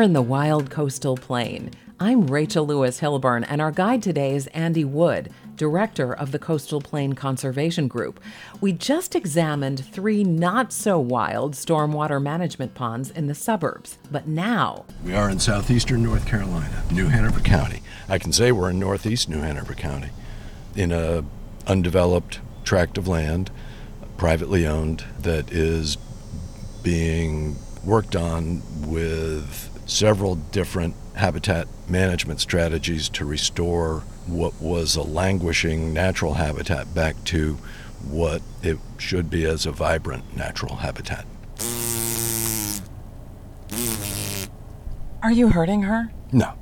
You're 0.00 0.06
in 0.06 0.14
the 0.14 0.22
wild 0.22 0.70
coastal 0.70 1.14
plain. 1.14 1.72
I'm 2.00 2.26
Rachel 2.26 2.66
Lewis 2.66 3.00
Hilburn, 3.00 3.44
and 3.46 3.60
our 3.60 3.70
guide 3.70 4.02
today 4.02 4.34
is 4.34 4.46
Andy 4.46 4.82
Wood, 4.82 5.28
director 5.56 6.14
of 6.14 6.32
the 6.32 6.38
Coastal 6.38 6.80
Plain 6.80 7.12
Conservation 7.12 7.86
Group. 7.86 8.18
We 8.62 8.72
just 8.72 9.14
examined 9.14 9.84
three 9.84 10.24
not 10.24 10.72
so 10.72 10.98
wild 10.98 11.52
stormwater 11.52 12.18
management 12.18 12.72
ponds 12.72 13.10
in 13.10 13.26
the 13.26 13.34
suburbs, 13.34 13.98
but 14.10 14.26
now 14.26 14.86
We 15.04 15.12
are 15.12 15.28
in 15.28 15.38
southeastern 15.38 16.02
North 16.02 16.24
Carolina, 16.24 16.82
New 16.90 17.08
Hanover 17.08 17.40
County. 17.40 17.82
I 18.08 18.16
can 18.16 18.32
say 18.32 18.52
we're 18.52 18.70
in 18.70 18.78
northeast 18.78 19.28
New 19.28 19.42
Hanover 19.42 19.74
County, 19.74 20.08
in 20.74 20.92
a 20.92 21.26
undeveloped 21.66 22.40
tract 22.64 22.96
of 22.96 23.06
land, 23.06 23.50
privately 24.16 24.66
owned, 24.66 25.04
that 25.18 25.52
is 25.52 25.98
being 26.82 27.56
worked 27.84 28.16
on 28.16 28.62
with 28.80 29.69
several 29.90 30.36
different 30.36 30.94
habitat 31.16 31.66
management 31.88 32.40
strategies 32.40 33.08
to 33.08 33.24
restore 33.24 34.00
what 34.26 34.60
was 34.60 34.96
a 34.96 35.02
languishing 35.02 35.92
natural 35.92 36.34
habitat 36.34 36.94
back 36.94 37.22
to 37.24 37.54
what 38.08 38.40
it 38.62 38.78
should 38.98 39.28
be 39.28 39.44
as 39.44 39.66
a 39.66 39.72
vibrant 39.72 40.36
natural 40.36 40.76
habitat. 40.76 41.26
Are 45.22 45.32
you 45.32 45.48
hurting 45.48 45.82
her? 45.82 46.10
No. 46.32 46.54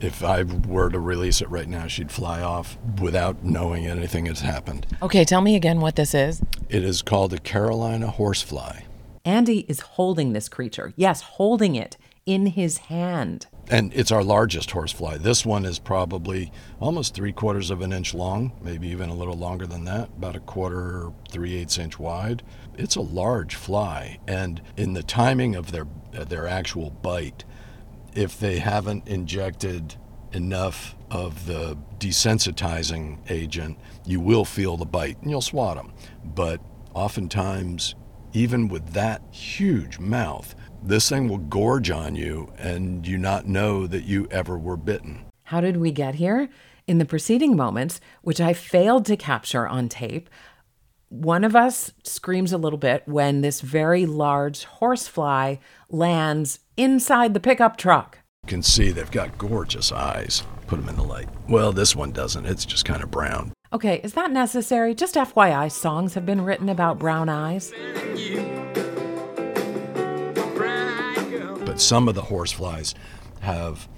If 0.00 0.22
I 0.22 0.42
were 0.42 0.90
to 0.90 1.00
release 1.00 1.40
it 1.40 1.48
right 1.48 1.68
now, 1.68 1.86
she'd 1.86 2.12
fly 2.12 2.42
off 2.42 2.76
without 3.00 3.42
knowing 3.42 3.86
anything 3.86 4.26
has 4.26 4.40
happened. 4.40 4.86
Okay, 5.02 5.24
tell 5.24 5.40
me 5.40 5.56
again 5.56 5.80
what 5.80 5.96
this 5.96 6.14
is. 6.14 6.42
It 6.68 6.84
is 6.84 7.00
called 7.00 7.32
a 7.32 7.38
Carolina 7.38 8.08
horsefly. 8.08 8.82
Andy 9.24 9.60
is 9.60 9.80
holding 9.80 10.34
this 10.34 10.50
creature. 10.50 10.92
Yes, 10.96 11.22
holding 11.22 11.74
it 11.74 11.96
in 12.26 12.46
his 12.46 12.78
hand. 12.78 13.46
And 13.70 13.92
it's 13.94 14.12
our 14.12 14.22
largest 14.22 14.70
horsefly. 14.70 15.18
This 15.18 15.44
one 15.44 15.64
is 15.64 15.78
probably 15.78 16.52
almost 16.80 17.14
three 17.14 17.32
quarters 17.32 17.70
of 17.70 17.80
an 17.80 17.92
inch 17.92 18.14
long, 18.14 18.52
maybe 18.62 18.88
even 18.88 19.08
a 19.08 19.14
little 19.14 19.36
longer 19.36 19.66
than 19.66 19.84
that, 19.84 20.08
about 20.16 20.36
a 20.36 20.40
quarter, 20.40 21.10
three 21.30 21.54
eighths 21.56 21.78
inch 21.78 21.98
wide. 21.98 22.42
It's 22.76 22.96
a 22.96 23.00
large 23.00 23.54
fly, 23.54 24.18
and 24.26 24.60
in 24.76 24.92
the 24.92 25.02
timing 25.02 25.54
of 25.54 25.72
their 25.72 25.86
uh, 26.16 26.24
their 26.24 26.46
actual 26.46 26.90
bite, 26.90 27.44
if 28.14 28.38
they 28.38 28.58
haven't 28.58 29.08
injected 29.08 29.96
enough 30.32 30.94
of 31.10 31.46
the 31.46 31.78
desensitizing 31.98 33.18
agent, 33.30 33.78
you 34.04 34.20
will 34.20 34.44
feel 34.44 34.76
the 34.76 34.84
bite 34.84 35.16
and 35.22 35.30
you'll 35.30 35.40
swat 35.40 35.76
them. 35.76 35.92
But 36.24 36.60
oftentimes, 36.92 37.94
even 38.32 38.68
with 38.68 38.92
that 38.92 39.22
huge 39.30 39.98
mouth, 39.98 40.54
this 40.84 41.08
thing 41.08 41.28
will 41.28 41.38
gorge 41.38 41.90
on 41.90 42.14
you 42.14 42.52
and 42.58 43.06
you 43.06 43.16
not 43.16 43.48
know 43.48 43.86
that 43.86 44.04
you 44.04 44.28
ever 44.30 44.58
were 44.58 44.76
bitten. 44.76 45.24
How 45.44 45.60
did 45.60 45.78
we 45.78 45.90
get 45.90 46.16
here? 46.16 46.48
In 46.86 46.98
the 46.98 47.06
preceding 47.06 47.56
moments, 47.56 48.00
which 48.22 48.40
I 48.40 48.52
failed 48.52 49.06
to 49.06 49.16
capture 49.16 49.66
on 49.66 49.88
tape, 49.88 50.28
one 51.08 51.44
of 51.44 51.56
us 51.56 51.92
screams 52.02 52.52
a 52.52 52.58
little 52.58 52.78
bit 52.78 53.02
when 53.06 53.40
this 53.40 53.62
very 53.62 54.04
large 54.04 54.64
horsefly 54.64 55.56
lands 55.88 56.60
inside 56.76 57.32
the 57.32 57.40
pickup 57.40 57.76
truck. 57.76 58.18
You 58.44 58.48
can 58.48 58.62
see 58.62 58.90
they've 58.90 59.10
got 59.10 59.38
gorgeous 59.38 59.90
eyes. 59.90 60.42
Put 60.66 60.80
them 60.80 60.88
in 60.88 60.96
the 60.96 61.04
light. 61.04 61.28
Well, 61.48 61.72
this 61.72 61.96
one 61.96 62.12
doesn't. 62.12 62.44
It's 62.44 62.66
just 62.66 62.84
kind 62.84 63.02
of 63.02 63.10
brown. 63.10 63.52
Okay, 63.72 64.00
is 64.04 64.12
that 64.14 64.30
necessary? 64.30 64.94
Just 64.94 65.14
FYI, 65.14 65.70
songs 65.70 66.14
have 66.14 66.26
been 66.26 66.42
written 66.42 66.68
about 66.68 66.98
brown 66.98 67.28
eyes. 67.28 67.72
But 71.74 71.80
some 71.80 72.06
of 72.06 72.14
the 72.14 72.22
horseflies 72.22 72.94
have 73.40 73.88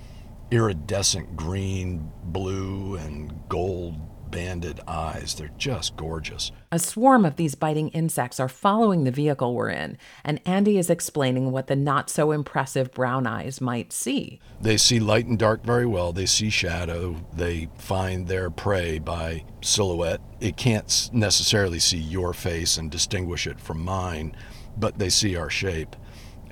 iridescent 0.50 1.36
green, 1.36 2.10
blue, 2.24 2.94
and 2.94 3.38
gold 3.50 4.30
banded 4.30 4.80
eyes. 4.88 5.34
They're 5.34 5.50
just 5.58 5.94
gorgeous. 5.94 6.52
A 6.72 6.78
swarm 6.78 7.26
of 7.26 7.36
these 7.36 7.54
biting 7.54 7.90
insects 7.90 8.40
are 8.40 8.48
following 8.48 9.04
the 9.04 9.10
vehicle 9.10 9.54
we're 9.54 9.68
in, 9.68 9.98
and 10.24 10.40
Andy 10.46 10.78
is 10.78 10.88
explaining 10.88 11.52
what 11.52 11.66
the 11.66 11.76
not 11.76 12.08
so 12.08 12.32
impressive 12.32 12.92
brown 12.92 13.26
eyes 13.26 13.60
might 13.60 13.92
see. 13.92 14.40
They 14.58 14.78
see 14.78 14.98
light 14.98 15.26
and 15.26 15.38
dark 15.38 15.62
very 15.62 15.84
well. 15.84 16.14
They 16.14 16.24
see 16.24 16.48
shadow. 16.48 17.16
They 17.34 17.68
find 17.76 18.26
their 18.26 18.48
prey 18.48 19.00
by 19.00 19.44
silhouette. 19.60 20.22
It 20.40 20.56
can't 20.56 21.10
necessarily 21.12 21.80
see 21.80 21.98
your 21.98 22.32
face 22.32 22.78
and 22.78 22.90
distinguish 22.90 23.46
it 23.46 23.60
from 23.60 23.84
mine, 23.84 24.34
but 24.78 24.98
they 24.98 25.10
see 25.10 25.36
our 25.36 25.50
shape. 25.50 25.94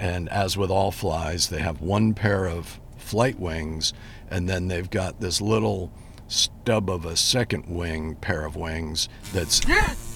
And 0.05 0.29
as 0.29 0.55
with 0.55 0.71
all 0.71 0.91
flies, 0.91 1.49
they 1.49 1.61
have 1.61 1.81
one 1.81 2.13
pair 2.13 2.45
of 2.45 2.79
flight 2.99 3.41
wings, 3.41 3.95
and 4.31 4.47
then 4.47 4.69
they've 4.69 4.91
got 4.91 5.21
this 5.21 5.41
little 5.41 5.91
stub 6.29 6.91
of 6.91 7.07
a 7.07 7.17
second 7.17 7.65
wing 7.67 8.15
pair 8.17 8.45
of 8.45 8.55
wings 8.55 9.09
that's 9.33 9.61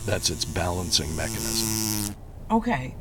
that's 0.05 0.29
its 0.29 0.45
balancing 0.45 1.17
mechanism. 1.17 2.15
Okay. 2.51 2.95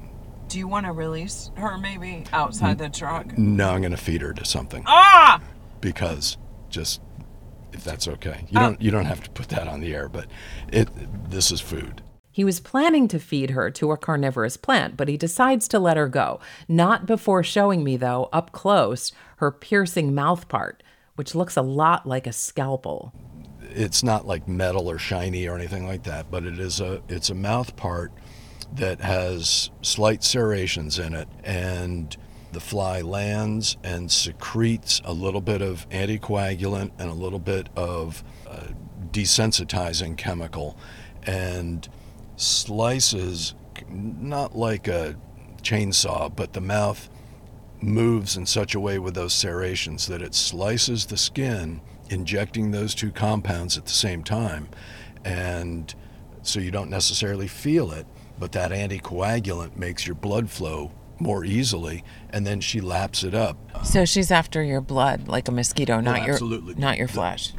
Do 0.47 0.57
you 0.59 0.69
want 0.69 0.85
to 0.85 0.93
release 0.93 1.51
her 1.57 1.77
maybe 1.77 2.23
outside 2.31 2.77
the 2.77 2.87
truck? 2.87 3.37
No, 3.37 3.71
I'm 3.71 3.81
going 3.81 3.91
to 3.91 3.97
feed 3.97 4.21
her 4.21 4.31
to 4.31 4.45
something. 4.45 4.83
Ah! 4.87 5.41
because 5.81 6.37
just 6.69 7.01
if 7.73 7.83
that's 7.83 8.07
okay. 8.07 8.45
You 8.49 8.59
don't 8.59 8.81
you 8.81 8.91
don't 8.91 9.05
have 9.05 9.23
to 9.23 9.29
put 9.31 9.49
that 9.49 9.67
on 9.67 9.81
the 9.81 9.93
air, 9.93 10.07
but 10.07 10.27
it 10.71 10.87
this 11.29 11.51
is 11.51 11.59
food. 11.59 12.01
He 12.37 12.43
was 12.43 12.59
planning 12.59 13.07
to 13.07 13.17
feed 13.17 13.49
her 13.49 13.71
to 13.71 13.91
a 13.91 13.97
carnivorous 13.97 14.57
plant, 14.57 14.95
but 14.95 15.07
he 15.07 15.17
decides 15.17 15.67
to 15.69 15.79
let 15.79 15.97
her 15.97 16.07
go. 16.07 16.39
Not 16.67 17.07
before 17.07 17.41
showing 17.41 17.83
me, 17.83 17.97
though, 17.97 18.29
up 18.31 18.51
close, 18.51 19.11
her 19.37 19.49
piercing 19.49 20.13
mouth 20.13 20.47
part, 20.47 20.83
which 21.15 21.33
looks 21.33 21.57
a 21.57 21.63
lot 21.63 22.05
like 22.05 22.27
a 22.27 22.31
scalpel. 22.31 23.11
It's 23.71 24.03
not 24.03 24.27
like 24.27 24.47
metal 24.47 24.87
or 24.87 24.99
shiny 24.99 25.47
or 25.47 25.55
anything 25.55 25.87
like 25.87 26.03
that, 26.03 26.29
but 26.29 26.43
it 26.43 26.59
is 26.59 26.79
a 26.79 27.01
it's 27.09 27.31
a 27.31 27.33
mouth 27.33 27.75
part 27.75 28.11
that 28.71 29.01
has 29.01 29.71
slight 29.81 30.23
serrations 30.23 30.99
in 30.99 31.15
it 31.15 31.27
and 31.43 32.15
the 32.51 32.59
fly 32.59 33.01
lands 33.01 33.77
and 33.83 34.11
secretes 34.11 35.01
a 35.03 35.11
little 35.11 35.41
bit 35.41 35.63
of 35.63 35.89
anticoagulant 35.89 36.91
and 36.99 37.09
a 37.09 37.15
little 37.15 37.39
bit 37.39 37.67
of 37.75 38.23
uh, 38.47 38.67
desensitizing 39.11 40.15
chemical 40.15 40.77
and 41.23 41.89
slices 42.37 43.53
not 43.89 44.55
like 44.55 44.87
a 44.87 45.15
chainsaw 45.61 46.33
but 46.33 46.53
the 46.53 46.61
mouth 46.61 47.09
moves 47.81 48.37
in 48.37 48.45
such 48.45 48.75
a 48.75 48.79
way 48.79 48.99
with 48.99 49.13
those 49.13 49.33
serrations 49.33 50.07
that 50.07 50.21
it 50.21 50.33
slices 50.33 51.05
the 51.05 51.17
skin, 51.17 51.81
injecting 52.09 52.71
those 52.71 52.95
two 52.95 53.11
compounds 53.11 53.77
at 53.77 53.85
the 53.85 53.91
same 53.91 54.23
time. 54.23 54.69
And 55.23 55.93
so 56.41 56.59
you 56.59 56.71
don't 56.71 56.89
necessarily 56.89 57.47
feel 57.47 57.91
it, 57.91 58.07
but 58.39 58.51
that 58.53 58.71
anticoagulant 58.71 59.75
makes 59.75 60.05
your 60.05 60.15
blood 60.15 60.49
flow 60.49 60.91
more 61.19 61.43
easily, 61.43 62.03
and 62.29 62.45
then 62.45 62.61
she 62.61 62.79
laps 62.79 63.23
it 63.23 63.33
up. 63.33 63.57
So 63.83 64.05
she's 64.05 64.29
after 64.29 64.61
your 64.61 64.81
blood 64.81 65.27
like 65.27 65.47
a 65.47 65.51
mosquito, 65.51 65.99
not 65.99 66.21
oh, 66.21 66.25
your 66.25 66.33
absolutely. 66.33 66.75
not 66.75 66.97
your 66.97 67.07
flesh. 67.07 67.53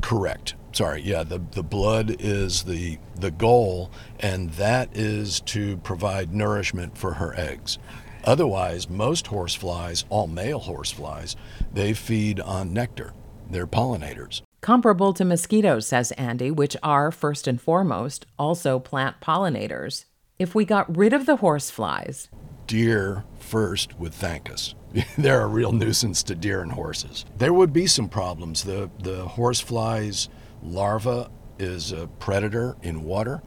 Correct. 0.00 0.54
Sorry. 0.74 1.02
Yeah, 1.02 1.22
the 1.22 1.38
the 1.52 1.62
blood 1.62 2.16
is 2.18 2.64
the 2.64 2.98
the 3.14 3.30
goal, 3.30 3.92
and 4.18 4.50
that 4.54 4.96
is 4.96 5.40
to 5.42 5.76
provide 5.78 6.34
nourishment 6.34 6.98
for 6.98 7.14
her 7.14 7.32
eggs. 7.38 7.78
Otherwise, 8.24 8.90
most 8.90 9.28
horseflies, 9.28 10.04
all 10.08 10.26
male 10.26 10.58
horseflies, 10.58 11.36
they 11.72 11.92
feed 11.92 12.40
on 12.40 12.72
nectar. 12.72 13.12
They're 13.48 13.68
pollinators. 13.68 14.42
Comparable 14.62 15.12
to 15.12 15.24
mosquitoes, 15.24 15.86
says 15.86 16.10
Andy, 16.12 16.50
which 16.50 16.76
are, 16.82 17.12
first 17.12 17.46
and 17.46 17.60
foremost, 17.60 18.26
also 18.36 18.78
plant 18.80 19.20
pollinators. 19.20 20.06
If 20.38 20.54
we 20.54 20.64
got 20.64 20.96
rid 20.96 21.12
of 21.12 21.26
the 21.26 21.36
horseflies, 21.36 22.30
Deer 22.66 23.24
first 23.38 23.98
would 24.00 24.14
thank 24.14 24.50
us. 24.50 24.74
They're 25.18 25.42
a 25.42 25.46
real 25.46 25.70
nuisance 25.70 26.22
to 26.24 26.34
deer 26.34 26.62
and 26.62 26.72
horses. 26.72 27.24
There 27.36 27.52
would 27.52 27.72
be 27.72 27.86
some 27.86 28.08
problems. 28.08 28.64
The 28.64 28.90
the 28.98 29.28
horsefly's 29.28 30.28
larva 30.64 31.30
is 31.58 31.92
a 31.92 32.06
predator 32.18 32.76
in 32.82 33.04
water, 33.04 33.42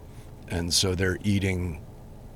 and 0.49 0.73
so 0.73 0.95
they're 0.95 1.17
eating 1.23 1.81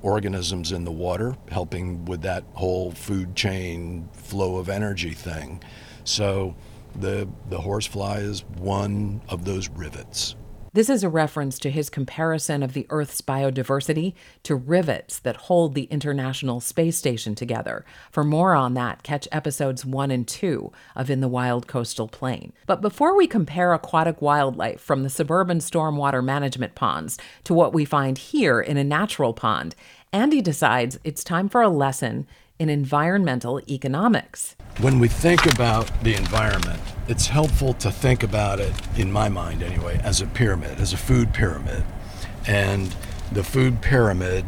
organisms 0.01 0.71
in 0.71 0.84
the 0.84 0.91
water, 0.91 1.36
helping 1.49 2.03
with 2.05 2.21
that 2.21 2.43
whole 2.53 2.91
food 2.91 3.36
chain 3.36 4.09
flow 4.13 4.57
of 4.57 4.69
energy 4.69 5.11
thing. 5.11 5.61
So 6.03 6.55
the 6.95 7.27
the 7.49 7.59
horsefly 7.59 8.17
is 8.17 8.43
one 8.57 9.21
of 9.29 9.45
those 9.45 9.69
rivets. 9.69 10.36
This 10.74 10.89
is 10.89 11.03
a 11.03 11.09
reference 11.09 11.59
to 11.59 11.69
his 11.69 11.89
comparison 11.89 12.63
of 12.63 12.72
the 12.72 12.88
Earth's 12.89 13.19
biodiversity 13.19 14.13
to 14.43 14.55
rivets 14.55 15.19
that 15.19 15.36
hold 15.36 15.76
the 15.76 15.84
International 15.91 16.61
Space 16.61 16.97
Station 16.97 17.36
together. 17.36 17.84
For 18.09 18.24
more 18.24 18.55
on 18.55 18.74
that, 18.76 19.03
catch 19.03 19.28
episodes 19.34 19.86
1 19.86 20.11
and 20.11 20.26
2 20.26 20.72
of 20.95 21.09
In 21.09 21.19
the 21.19 21.28
Wild 21.28 21.67
Coastal 21.67 22.07
Plain. 22.07 22.53
But 22.67 22.80
before 22.80 23.17
we 23.17 23.28
compare 23.28 23.74
aquatic 23.74 24.22
wildlife 24.22 24.80
from 24.80 25.03
the 25.03 25.09
suburban 25.09 25.59
stormwater 25.59 26.24
management 26.24 26.74
ponds 26.74 27.17
to 27.43 27.53
what 27.53 27.74
we 27.74 27.84
find 27.84 28.17
here 28.17 28.61
in 28.61 28.78
a 28.78 28.84
natural 28.86 29.34
pond, 29.34 29.76
Andy 30.13 30.41
decides 30.41 30.97
it's 31.03 31.26
time 31.26 31.49
for 31.49 31.61
a 31.61 31.67
lesson 31.67 32.26
in 32.59 32.69
environmental 32.69 33.59
economics. 33.69 34.55
When 34.82 34.97
we 34.97 35.09
think 35.09 35.45
about 35.45 36.03
the 36.03 36.15
environment, 36.15 36.82
it's 37.07 37.27
helpful 37.27 37.75
to 37.75 37.91
think 37.91 38.23
about 38.23 38.59
it, 38.59 38.73
in 38.97 39.11
my 39.11 39.29
mind 39.29 39.61
anyway, 39.61 40.01
as 40.03 40.21
a 40.21 40.25
pyramid, 40.25 40.79
as 40.79 40.91
a 40.91 40.97
food 40.97 41.36
pyramid. 41.36 41.84
And 42.47 42.95
the 43.32 43.43
food 43.43 43.84
pyramid, 43.84 44.43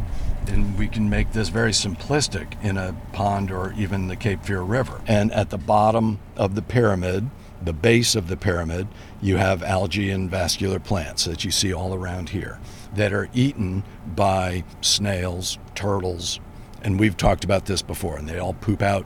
and 0.47 0.75
we 0.75 0.87
can 0.87 1.07
make 1.07 1.33
this 1.33 1.49
very 1.49 1.69
simplistic 1.69 2.59
in 2.63 2.77
a 2.77 2.95
pond 3.11 3.51
or 3.51 3.73
even 3.77 4.07
the 4.07 4.15
Cape 4.15 4.43
Fear 4.43 4.63
River. 4.63 5.01
And 5.05 5.31
at 5.33 5.51
the 5.51 5.59
bottom 5.59 6.17
of 6.35 6.55
the 6.55 6.63
pyramid, 6.63 7.29
the 7.61 7.73
base 7.73 8.15
of 8.15 8.27
the 8.27 8.35
pyramid, 8.35 8.87
you 9.21 9.37
have 9.37 9.61
algae 9.61 10.09
and 10.09 10.31
vascular 10.31 10.79
plants 10.79 11.25
that 11.25 11.45
you 11.45 11.51
see 11.51 11.71
all 11.71 11.93
around 11.93 12.29
here 12.29 12.59
that 12.95 13.13
are 13.13 13.29
eaten 13.35 13.83
by 14.15 14.63
snails, 14.81 15.59
turtles, 15.75 16.39
and 16.81 16.99
we've 16.99 17.17
talked 17.17 17.43
about 17.43 17.67
this 17.67 17.83
before, 17.83 18.17
and 18.17 18.27
they 18.27 18.39
all 18.39 18.55
poop 18.55 18.81
out 18.81 19.05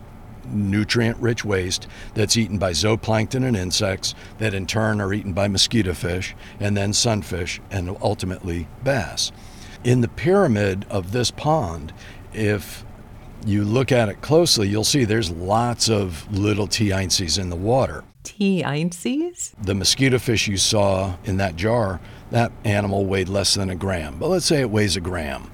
nutrient 0.50 1.18
rich 1.18 1.44
waste 1.46 1.88
that's 2.14 2.38
eaten 2.38 2.58
by 2.58 2.72
zooplankton 2.72 3.46
and 3.46 3.56
insects 3.56 4.16
that 4.38 4.54
in 4.54 4.66
turn 4.66 5.02
are 5.02 5.14
eaten 5.14 5.34
by 5.34 5.48
mosquito 5.48 5.94
fish 5.94 6.36
and 6.60 6.76
then 6.76 6.94
sunfish 6.94 7.60
and 7.72 7.96
ultimately 8.02 8.68
bass. 8.84 9.32
In 9.84 10.02
the 10.02 10.08
pyramid 10.08 10.86
of 10.90 11.12
this 11.12 11.32
pond, 11.32 11.94
if 12.34 12.84
you 13.46 13.64
look 13.64 13.92
at 13.92 14.10
it 14.10 14.22
closely, 14.22 14.68
you'll 14.68 14.84
see 14.84 15.06
there's 15.06 15.32
lots 15.32 15.90
of 15.90 16.30
little 16.32 16.68
T-einces 16.68 17.40
in 17.40 17.50
the 17.50 17.56
water. 17.56 18.04
T-einces? 18.24 19.54
The 19.62 19.76
mosquito 19.76 20.20
fish 20.20 20.48
you 20.48 20.58
saw 20.58 21.16
in 21.24 21.38
that 21.38 21.56
jar, 21.56 22.02
that 22.32 22.52
animal 22.66 23.06
weighed 23.06 23.30
less 23.30 23.54
than 23.54 23.70
a 23.70 23.76
gram. 23.76 24.18
But 24.20 24.30
let's 24.30 24.46
say 24.46 24.60
it 24.60 24.70
weighs 24.70 24.98
a 24.98 25.02
gram. 25.02 25.50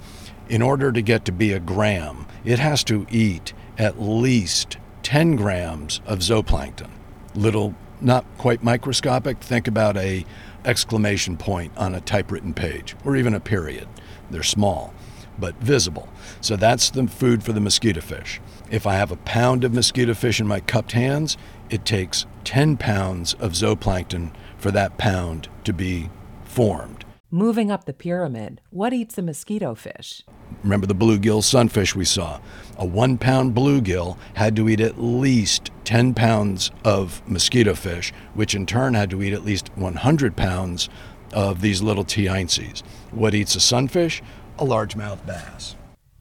In 0.49 0.61
order 0.61 0.91
to 0.91 1.01
get 1.01 1.25
to 1.25 1.31
be 1.31 1.51
a 1.53 1.59
gram, 1.59 2.25
it 2.43 2.59
has 2.59 2.83
to 2.85 3.05
eat 3.09 3.53
at 3.77 4.01
least 4.01 4.77
10 5.03 5.35
grams 5.35 6.01
of 6.05 6.19
zooplankton. 6.19 6.89
Little, 7.35 7.75
not 8.01 8.25
quite 8.37 8.63
microscopic. 8.63 9.39
Think 9.39 9.67
about 9.67 9.97
a 9.97 10.25
exclamation 10.65 11.37
point 11.37 11.75
on 11.77 11.93
a 11.93 12.01
typewritten 12.01 12.53
page 12.53 12.95
or 13.05 13.15
even 13.15 13.33
a 13.33 13.39
period. 13.39 13.87
They're 14.31 14.43
small 14.43 14.93
but 15.37 15.55
visible. 15.55 16.07
So 16.41 16.55
that's 16.55 16.89
the 16.89 17.07
food 17.07 17.43
for 17.43 17.53
the 17.53 17.59
mosquito 17.59 18.01
fish. 18.01 18.39
If 18.69 18.85
I 18.85 18.95
have 18.95 19.11
a 19.11 19.17
pound 19.17 19.63
of 19.63 19.73
mosquito 19.73 20.13
fish 20.13 20.39
in 20.39 20.47
my 20.47 20.59
cupped 20.59 20.93
hands, 20.93 21.37
it 21.69 21.85
takes 21.85 22.25
10 22.43 22.77
pounds 22.77 23.33
of 23.35 23.53
zooplankton 23.53 24.31
for 24.57 24.71
that 24.71 24.97
pound 24.97 25.49
to 25.63 25.73
be 25.73 26.09
formed. 26.43 26.92
Moving 27.33 27.71
up 27.71 27.85
the 27.85 27.93
pyramid, 27.93 28.61
what 28.69 28.93
eats 28.93 29.17
a 29.17 29.23
mosquito 29.23 29.73
fish? 29.73 30.21
Remember 30.61 30.85
the 30.85 30.93
bluegill 30.93 31.41
sunfish 31.41 31.95
we 31.95 32.05
saw? 32.05 32.39
A 32.77 32.85
one 32.85 33.17
pound 33.17 33.55
bluegill 33.55 34.19
had 34.35 34.55
to 34.55 34.69
eat 34.69 34.79
at 34.79 35.01
least 35.01 35.71
10 35.85 36.13
pounds 36.13 36.69
of 36.85 37.27
mosquito 37.27 37.73
fish, 37.73 38.13
which 38.35 38.53
in 38.53 38.67
turn 38.67 38.93
had 38.93 39.09
to 39.09 39.23
eat 39.23 39.33
at 39.33 39.43
least 39.43 39.75
100 39.75 40.37
pounds 40.37 40.89
of 41.31 41.61
these 41.61 41.81
little 41.81 42.03
T-einces. 42.03 42.83
What 43.09 43.33
eats 43.33 43.55
a 43.55 43.59
sunfish? 43.59 44.21
A 44.59 44.63
largemouth 44.63 45.25
bass. 45.25 45.75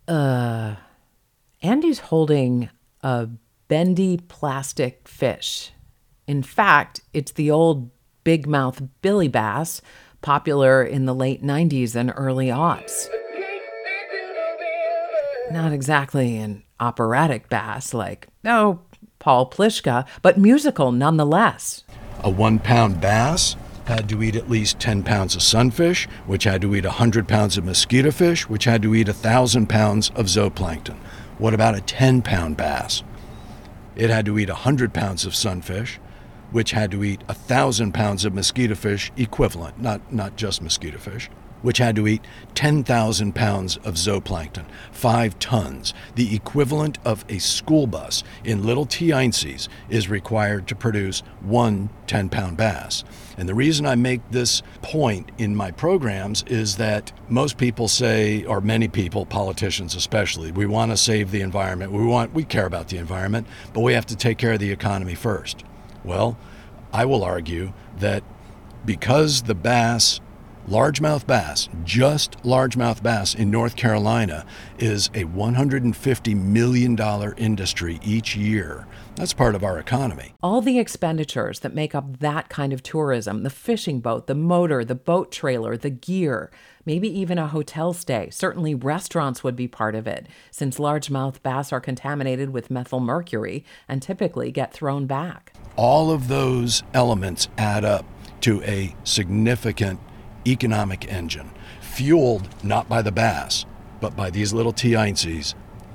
Uh, 0.08 0.76
Andy's 1.60 1.98
holding 1.98 2.70
a 3.02 3.28
bendy 3.68 4.16
plastic 4.16 5.06
fish. 5.06 5.72
In 6.26 6.42
fact, 6.42 7.02
it's 7.12 7.32
the 7.32 7.50
old 7.50 7.90
big 8.24 8.46
mouth 8.46 8.82
billy 9.02 9.28
bass 9.28 9.82
popular 10.22 10.82
in 10.82 11.04
the 11.04 11.14
late 11.14 11.42
90s 11.42 11.94
and 11.94 12.12
early 12.16 12.46
aughts. 12.46 13.08
Not 15.50 15.72
exactly 15.72 16.36
an 16.38 16.62
operatic 16.80 17.48
bass 17.48 17.92
like, 17.92 18.28
oh, 18.44 18.80
Paul 19.18 19.46
Plishka, 19.46 20.06
but 20.22 20.38
musical 20.38 20.92
nonetheless. 20.92 21.84
A 22.20 22.30
one 22.30 22.58
pound 22.58 23.00
bass 23.00 23.56
had 23.86 24.08
to 24.08 24.22
eat 24.22 24.36
at 24.36 24.48
least 24.48 24.78
10 24.78 25.02
pounds 25.02 25.34
of 25.34 25.42
sunfish, 25.42 26.06
which 26.26 26.44
had 26.44 26.62
to 26.62 26.74
eat 26.74 26.84
100 26.84 27.28
pounds 27.28 27.58
of 27.58 27.64
mosquito 27.64 28.10
fish, 28.10 28.48
which 28.48 28.64
had 28.64 28.82
to 28.82 28.94
eat 28.94 29.08
1,000 29.08 29.68
pounds 29.68 30.10
of 30.10 30.26
zooplankton. 30.26 30.96
What 31.38 31.54
about 31.54 31.74
a 31.74 31.80
10 31.80 32.22
pound 32.22 32.56
bass? 32.56 33.02
It 33.96 34.08
had 34.08 34.24
to 34.26 34.38
eat 34.38 34.48
100 34.48 34.94
pounds 34.94 35.26
of 35.26 35.34
sunfish, 35.34 35.98
which 36.52 36.70
had 36.70 36.90
to 36.92 37.02
eat 37.02 37.22
a 37.22 37.34
1,000 37.34 37.92
pounds 37.92 38.24
of 38.24 38.34
mosquito 38.34 38.74
fish 38.74 39.10
equivalent, 39.16 39.80
not, 39.80 40.12
not 40.12 40.36
just 40.36 40.62
mosquito 40.62 40.98
fish, 40.98 41.28
which 41.62 41.78
had 41.78 41.96
to 41.96 42.06
eat 42.06 42.24
10,000 42.54 43.34
pounds 43.34 43.76
of 43.78 43.94
zooplankton, 43.94 44.64
five 44.90 45.38
tons. 45.38 45.94
The 46.14 46.34
equivalent 46.34 46.98
of 47.04 47.24
a 47.28 47.38
school 47.38 47.86
bus 47.86 48.22
in 48.44 48.64
little 48.64 48.84
T-einces 48.84 49.68
is 49.88 50.08
required 50.08 50.66
to 50.68 50.76
produce 50.76 51.20
one 51.40 51.88
10 52.06 52.28
pound 52.28 52.56
bass. 52.56 53.04
And 53.38 53.48
the 53.48 53.54
reason 53.54 53.86
I 53.86 53.94
make 53.94 54.20
this 54.30 54.62
point 54.82 55.30
in 55.38 55.56
my 55.56 55.70
programs 55.70 56.42
is 56.44 56.76
that 56.76 57.12
most 57.28 57.56
people 57.56 57.88
say, 57.88 58.44
or 58.44 58.60
many 58.60 58.88
people, 58.88 59.24
politicians 59.24 59.94
especially, 59.94 60.52
we 60.52 60.66
want 60.66 60.90
to 60.90 60.96
save 60.96 61.30
the 61.30 61.40
environment. 61.40 61.92
We 61.92 62.04
want, 62.04 62.34
we 62.34 62.44
care 62.44 62.66
about 62.66 62.88
the 62.88 62.98
environment, 62.98 63.46
but 63.72 63.80
we 63.80 63.94
have 63.94 64.06
to 64.06 64.16
take 64.16 64.36
care 64.36 64.52
of 64.52 64.60
the 64.60 64.72
economy 64.72 65.14
first. 65.14 65.64
Well, 66.04 66.36
I 66.92 67.04
will 67.04 67.24
argue 67.24 67.72
that 67.98 68.22
because 68.84 69.42
the 69.42 69.54
bass 69.54 70.20
largemouth 70.68 71.26
bass, 71.26 71.68
just 71.84 72.32
largemouth 72.42 73.02
bass 73.02 73.34
in 73.34 73.50
North 73.50 73.76
Carolina, 73.76 74.46
is 74.78 75.08
a 75.08 75.24
$150 75.24 76.36
million 76.36 76.98
industry 77.36 77.98
each 78.02 78.36
year. 78.36 78.86
That's 79.16 79.32
part 79.32 79.54
of 79.54 79.64
our 79.64 79.78
economy. 79.78 80.34
All 80.42 80.60
the 80.60 80.78
expenditures 80.78 81.60
that 81.60 81.74
make 81.74 81.94
up 81.94 82.18
that 82.20 82.48
kind 82.48 82.72
of 82.72 82.82
tourism 82.82 83.42
the 83.42 83.50
fishing 83.50 84.00
boat, 84.00 84.26
the 84.26 84.34
motor, 84.34 84.84
the 84.84 84.94
boat 84.94 85.32
trailer, 85.32 85.76
the 85.76 85.90
gear, 85.90 86.50
maybe 86.84 87.08
even 87.08 87.38
a 87.38 87.46
hotel 87.46 87.92
stay. 87.92 88.28
Certainly, 88.30 88.74
restaurants 88.74 89.42
would 89.42 89.56
be 89.56 89.68
part 89.68 89.94
of 89.94 90.06
it, 90.06 90.26
since 90.50 90.78
largemouth 90.78 91.42
bass 91.42 91.72
are 91.72 91.80
contaminated 91.80 92.50
with 92.50 92.70
methyl 92.70 93.00
mercury 93.00 93.64
and 93.88 94.02
typically 94.02 94.50
get 94.50 94.72
thrown 94.72 95.06
back. 95.06 95.52
All 95.76 96.10
of 96.10 96.28
those 96.28 96.82
elements 96.94 97.48
add 97.56 97.84
up 97.84 98.04
to 98.42 98.62
a 98.62 98.94
significant 99.04 100.00
economic 100.46 101.10
engine, 101.10 101.50
fueled 101.80 102.48
not 102.64 102.88
by 102.88 103.02
the 103.02 103.12
bass, 103.12 103.64
but 104.00 104.16
by 104.16 104.30
these 104.30 104.52
little 104.52 104.72
T-einces 104.72 105.54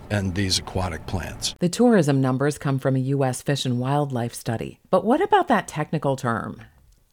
and 0.09 0.33
these 0.35 0.59
aquatic 0.59 1.05
plants. 1.05 1.53
The 1.59 1.69
tourism 1.69 2.21
numbers 2.21 2.57
come 2.57 2.79
from 2.79 2.95
a 2.95 2.99
U.S. 2.99 3.41
Fish 3.41 3.65
and 3.65 3.79
Wildlife 3.79 4.33
study. 4.33 4.79
But 4.89 5.03
what 5.03 5.21
about 5.21 5.49
that 5.49 5.67
technical 5.67 6.15
term? 6.15 6.61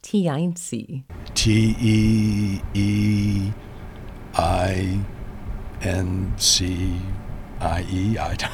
T-eince. 0.04 1.02
T 1.34 1.76
E 1.80 2.60
E 2.74 3.52
I 4.34 5.00
N 5.80 6.34
C 6.36 7.00
I 7.58 7.86
E. 7.90 8.18
I 8.18 8.36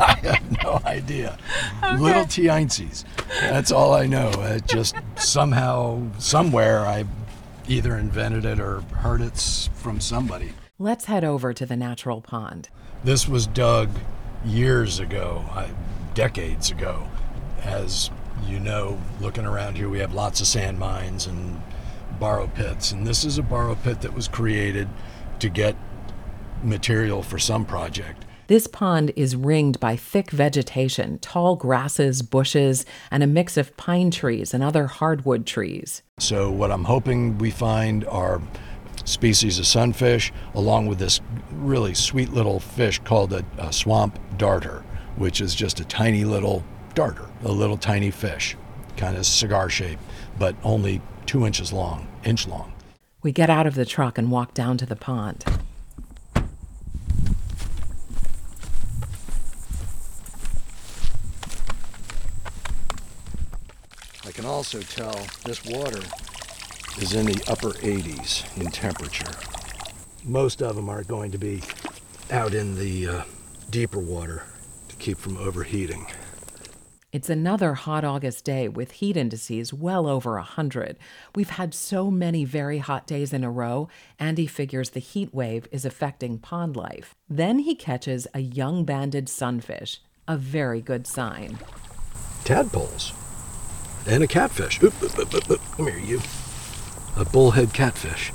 I 0.00 0.18
have 0.22 0.62
no 0.62 0.80
idea. 0.84 1.38
Okay. 1.82 1.96
Little 1.96 2.26
T-einces. 2.26 3.04
That's 3.40 3.72
all 3.72 3.94
I 3.94 4.06
know. 4.06 4.28
It 4.42 4.68
just 4.68 4.96
somehow, 5.16 6.02
somewhere, 6.18 6.80
I 6.80 7.06
either 7.66 7.96
invented 7.96 8.44
it 8.44 8.60
or 8.60 8.82
heard 8.98 9.22
it 9.22 9.70
from 9.74 10.00
somebody. 10.00 10.52
Let's 10.78 11.06
head 11.06 11.24
over 11.24 11.54
to 11.54 11.64
the 11.64 11.76
natural 11.76 12.20
pond. 12.20 12.68
This 13.02 13.26
was 13.26 13.46
dug 13.46 13.88
years 14.44 15.00
ago, 15.00 15.42
uh, 15.52 15.68
decades 16.12 16.70
ago. 16.70 17.08
As 17.62 18.10
you 18.46 18.60
know, 18.60 19.00
looking 19.20 19.44
around 19.44 19.76
here, 19.76 19.88
we 19.88 19.98
have 19.98 20.14
lots 20.14 20.40
of 20.40 20.46
sand 20.46 20.78
mines 20.78 21.26
and 21.26 21.60
borrow 22.18 22.46
pits. 22.48 22.92
And 22.92 23.06
this 23.06 23.24
is 23.24 23.38
a 23.38 23.42
borrow 23.42 23.74
pit 23.74 24.00
that 24.02 24.14
was 24.14 24.28
created 24.28 24.88
to 25.38 25.48
get 25.48 25.76
material 26.62 27.22
for 27.22 27.38
some 27.38 27.64
project. 27.64 28.24
This 28.48 28.66
pond 28.66 29.12
is 29.14 29.36
ringed 29.36 29.78
by 29.78 29.96
thick 29.96 30.30
vegetation, 30.30 31.18
tall 31.18 31.54
grasses, 31.54 32.22
bushes, 32.22 32.86
and 33.10 33.22
a 33.22 33.26
mix 33.26 33.58
of 33.58 33.76
pine 33.76 34.10
trees 34.10 34.54
and 34.54 34.64
other 34.64 34.86
hardwood 34.86 35.46
trees. 35.46 36.02
So, 36.18 36.50
what 36.50 36.72
I'm 36.72 36.84
hoping 36.84 37.36
we 37.36 37.50
find 37.50 38.06
are 38.06 38.40
species 39.04 39.58
of 39.58 39.66
sunfish, 39.66 40.32
along 40.54 40.86
with 40.86 40.98
this 40.98 41.20
really 41.52 41.92
sweet 41.92 42.32
little 42.32 42.58
fish 42.58 42.98
called 43.00 43.34
a, 43.34 43.44
a 43.58 43.70
swamp 43.70 44.18
darter, 44.38 44.82
which 45.16 45.42
is 45.42 45.54
just 45.54 45.78
a 45.78 45.84
tiny 45.84 46.24
little 46.24 46.64
darter, 46.98 47.28
a 47.44 47.52
little 47.52 47.76
tiny 47.76 48.10
fish, 48.10 48.56
kind 48.96 49.16
of 49.16 49.24
cigar 49.24 49.70
shape, 49.70 50.00
but 50.36 50.56
only 50.64 51.00
two 51.26 51.46
inches 51.46 51.72
long, 51.72 52.08
inch 52.24 52.48
long. 52.48 52.72
We 53.22 53.30
get 53.30 53.48
out 53.48 53.68
of 53.68 53.76
the 53.76 53.84
truck 53.84 54.18
and 54.18 54.32
walk 54.32 54.52
down 54.52 54.78
to 54.78 54.84
the 54.84 54.96
pond. 54.96 55.44
I 64.24 64.32
can 64.32 64.44
also 64.44 64.80
tell 64.80 65.24
this 65.44 65.64
water 65.66 66.02
is 67.00 67.14
in 67.14 67.26
the 67.26 67.40
upper 67.46 67.74
80s 67.74 68.60
in 68.60 68.72
temperature. 68.72 69.30
Most 70.24 70.62
of 70.62 70.74
them 70.74 70.88
are 70.88 71.04
going 71.04 71.30
to 71.30 71.38
be 71.38 71.62
out 72.32 72.54
in 72.54 72.76
the 72.76 73.06
uh, 73.06 73.22
deeper 73.70 74.00
water, 74.00 74.42
to 74.88 74.96
keep 74.96 75.16
from 75.16 75.36
overheating. 75.36 76.04
It's 77.10 77.30
another 77.30 77.72
hot 77.72 78.04
August 78.04 78.44
day 78.44 78.68
with 78.68 78.90
heat 78.90 79.16
indices 79.16 79.72
well 79.72 80.06
over 80.06 80.34
100. 80.34 80.98
We've 81.34 81.48
had 81.48 81.72
so 81.72 82.10
many 82.10 82.44
very 82.44 82.78
hot 82.78 83.06
days 83.06 83.32
in 83.32 83.42
a 83.42 83.50
row, 83.50 83.88
Andy 84.18 84.46
figures 84.46 84.90
the 84.90 85.00
heat 85.00 85.32
wave 85.32 85.66
is 85.72 85.86
affecting 85.86 86.38
pond 86.38 86.76
life. 86.76 87.14
Then 87.26 87.60
he 87.60 87.74
catches 87.74 88.26
a 88.34 88.40
young 88.40 88.84
banded 88.84 89.30
sunfish, 89.30 90.02
a 90.28 90.36
very 90.36 90.82
good 90.82 91.06
sign. 91.06 91.58
Tadpoles. 92.44 93.14
And 94.06 94.22
a 94.22 94.26
catfish. 94.26 94.82
Oop, 94.82 95.02
oop, 95.02 95.18
oop, 95.18 95.34
oop, 95.34 95.50
oop. 95.50 95.60
Come 95.78 95.86
here, 95.86 95.98
you. 95.98 96.20
A 97.16 97.24
bullhead 97.24 97.72
catfish. 97.72 98.34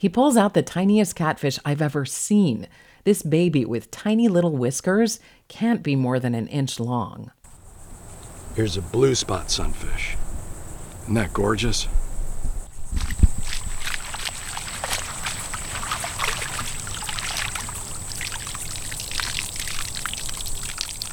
He 0.00 0.08
pulls 0.08 0.36
out 0.36 0.54
the 0.54 0.62
tiniest 0.62 1.14
catfish 1.14 1.60
I've 1.64 1.82
ever 1.82 2.04
seen. 2.04 2.66
This 3.04 3.22
baby 3.22 3.64
with 3.64 3.90
tiny 3.90 4.28
little 4.28 4.56
whiskers 4.56 5.18
can't 5.48 5.82
be 5.82 5.96
more 5.96 6.20
than 6.20 6.34
an 6.34 6.46
inch 6.48 6.78
long. 6.78 7.32
Here's 8.54 8.76
a 8.76 8.82
blue 8.82 9.14
spot 9.14 9.50
sunfish. 9.50 10.16
Isn't 11.02 11.14
that 11.14 11.32
gorgeous? 11.32 11.86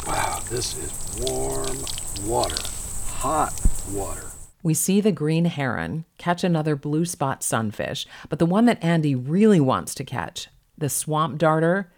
Wow, 0.05 0.41
this 0.49 0.75
is 0.77 0.91
warm 1.21 1.77
water. 2.29 2.61
Hot 3.07 3.53
water. 3.91 4.25
We 4.61 4.73
see 4.73 4.99
the 4.99 5.11
green 5.11 5.45
heron 5.45 6.05
catch 6.17 6.43
another 6.43 6.75
blue 6.75 7.05
spot 7.05 7.43
sunfish, 7.43 8.07
but 8.29 8.39
the 8.39 8.45
one 8.45 8.65
that 8.65 8.83
Andy 8.83 9.13
really 9.13 9.59
wants 9.59 9.93
to 9.95 10.03
catch, 10.03 10.49
the 10.77 10.89
swamp 10.89 11.37
darter, 11.37 11.91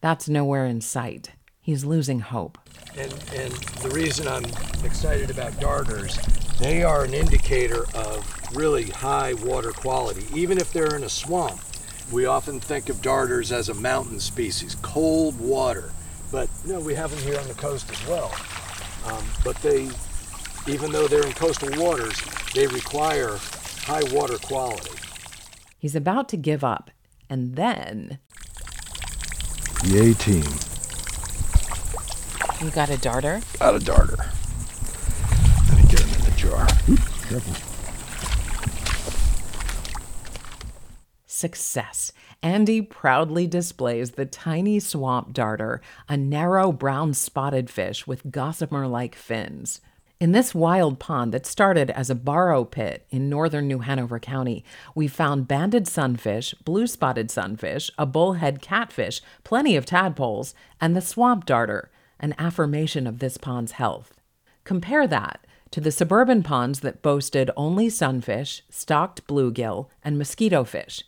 that's 0.00 0.28
nowhere 0.28 0.64
in 0.64 0.80
sight. 0.80 1.32
He's 1.64 1.82
losing 1.82 2.20
hope. 2.20 2.58
And, 2.94 3.10
and 3.34 3.54
the 3.80 3.88
reason 3.88 4.28
I'm 4.28 4.44
excited 4.84 5.30
about 5.30 5.58
darters, 5.58 6.18
they 6.58 6.84
are 6.84 7.04
an 7.04 7.14
indicator 7.14 7.86
of 7.94 8.54
really 8.54 8.90
high 8.90 9.32
water 9.32 9.72
quality, 9.72 10.26
even 10.34 10.58
if 10.58 10.74
they're 10.74 10.94
in 10.94 11.04
a 11.04 11.08
swamp. 11.08 11.58
We 12.12 12.26
often 12.26 12.60
think 12.60 12.90
of 12.90 13.00
darters 13.00 13.50
as 13.50 13.70
a 13.70 13.74
mountain 13.74 14.20
species, 14.20 14.76
cold 14.82 15.40
water, 15.40 15.90
but 16.30 16.50
no, 16.66 16.80
we 16.80 16.94
have 16.96 17.10
them 17.10 17.20
here 17.20 17.40
on 17.40 17.48
the 17.48 17.54
coast 17.54 17.90
as 17.90 18.06
well. 18.06 18.30
Um, 19.06 19.24
but 19.42 19.56
they, 19.62 19.88
even 20.66 20.92
though 20.92 21.08
they're 21.08 21.26
in 21.26 21.32
coastal 21.32 21.70
waters, 21.82 22.20
they 22.52 22.66
require 22.66 23.38
high 23.84 24.02
water 24.12 24.36
quality. 24.36 24.90
He's 25.78 25.96
about 25.96 26.28
to 26.28 26.36
give 26.36 26.62
up, 26.62 26.90
and 27.30 27.56
then 27.56 28.18
The 29.82 30.10
A 30.10 30.14
team 30.14 30.44
You 32.64 32.70
got 32.70 32.88
a 32.88 32.96
darter? 32.96 33.42
got 33.58 33.74
a 33.74 33.78
darter. 33.78 34.16
Let 34.16 35.76
me 35.76 35.82
get 35.90 36.00
him 36.00 36.18
in 36.18 36.24
the 36.24 36.34
jar. 36.34 36.66
Oop, 36.88 36.98
careful. 37.28 37.70
success. 41.26 42.10
Andy 42.42 42.80
proudly 42.80 43.46
displays 43.46 44.12
the 44.12 44.24
tiny 44.24 44.80
swamp 44.80 45.34
darter, 45.34 45.82
a 46.08 46.16
narrow 46.16 46.72
brown 46.72 47.12
spotted 47.12 47.68
fish 47.68 48.06
with 48.06 48.30
gossamer 48.30 48.86
like 48.86 49.14
fins. 49.14 49.82
In 50.18 50.32
this 50.32 50.54
wild 50.54 50.98
pond 50.98 51.34
that 51.34 51.44
started 51.44 51.90
as 51.90 52.08
a 52.08 52.14
borrow 52.14 52.64
pit 52.64 53.04
in 53.10 53.28
northern 53.28 53.68
New 53.68 53.80
Hanover 53.80 54.18
County, 54.18 54.64
we 54.94 55.06
found 55.06 55.48
banded 55.48 55.86
sunfish, 55.86 56.54
blue 56.64 56.86
spotted 56.86 57.30
sunfish, 57.30 57.90
a 57.98 58.06
bullhead 58.06 58.62
catfish, 58.62 59.20
plenty 59.42 59.76
of 59.76 59.84
tadpoles, 59.84 60.54
and 60.80 60.96
the 60.96 61.02
swamp 61.02 61.44
darter, 61.44 61.90
an 62.20 62.34
affirmation 62.38 63.06
of 63.06 63.18
this 63.18 63.36
pond's 63.36 63.72
health. 63.72 64.14
Compare 64.64 65.06
that 65.06 65.44
to 65.70 65.80
the 65.80 65.90
suburban 65.90 66.42
ponds 66.42 66.80
that 66.80 67.02
boasted 67.02 67.50
only 67.56 67.90
sunfish, 67.90 68.62
stocked 68.70 69.26
bluegill, 69.26 69.88
and 70.04 70.16
mosquito 70.16 70.64
fish. 70.64 71.02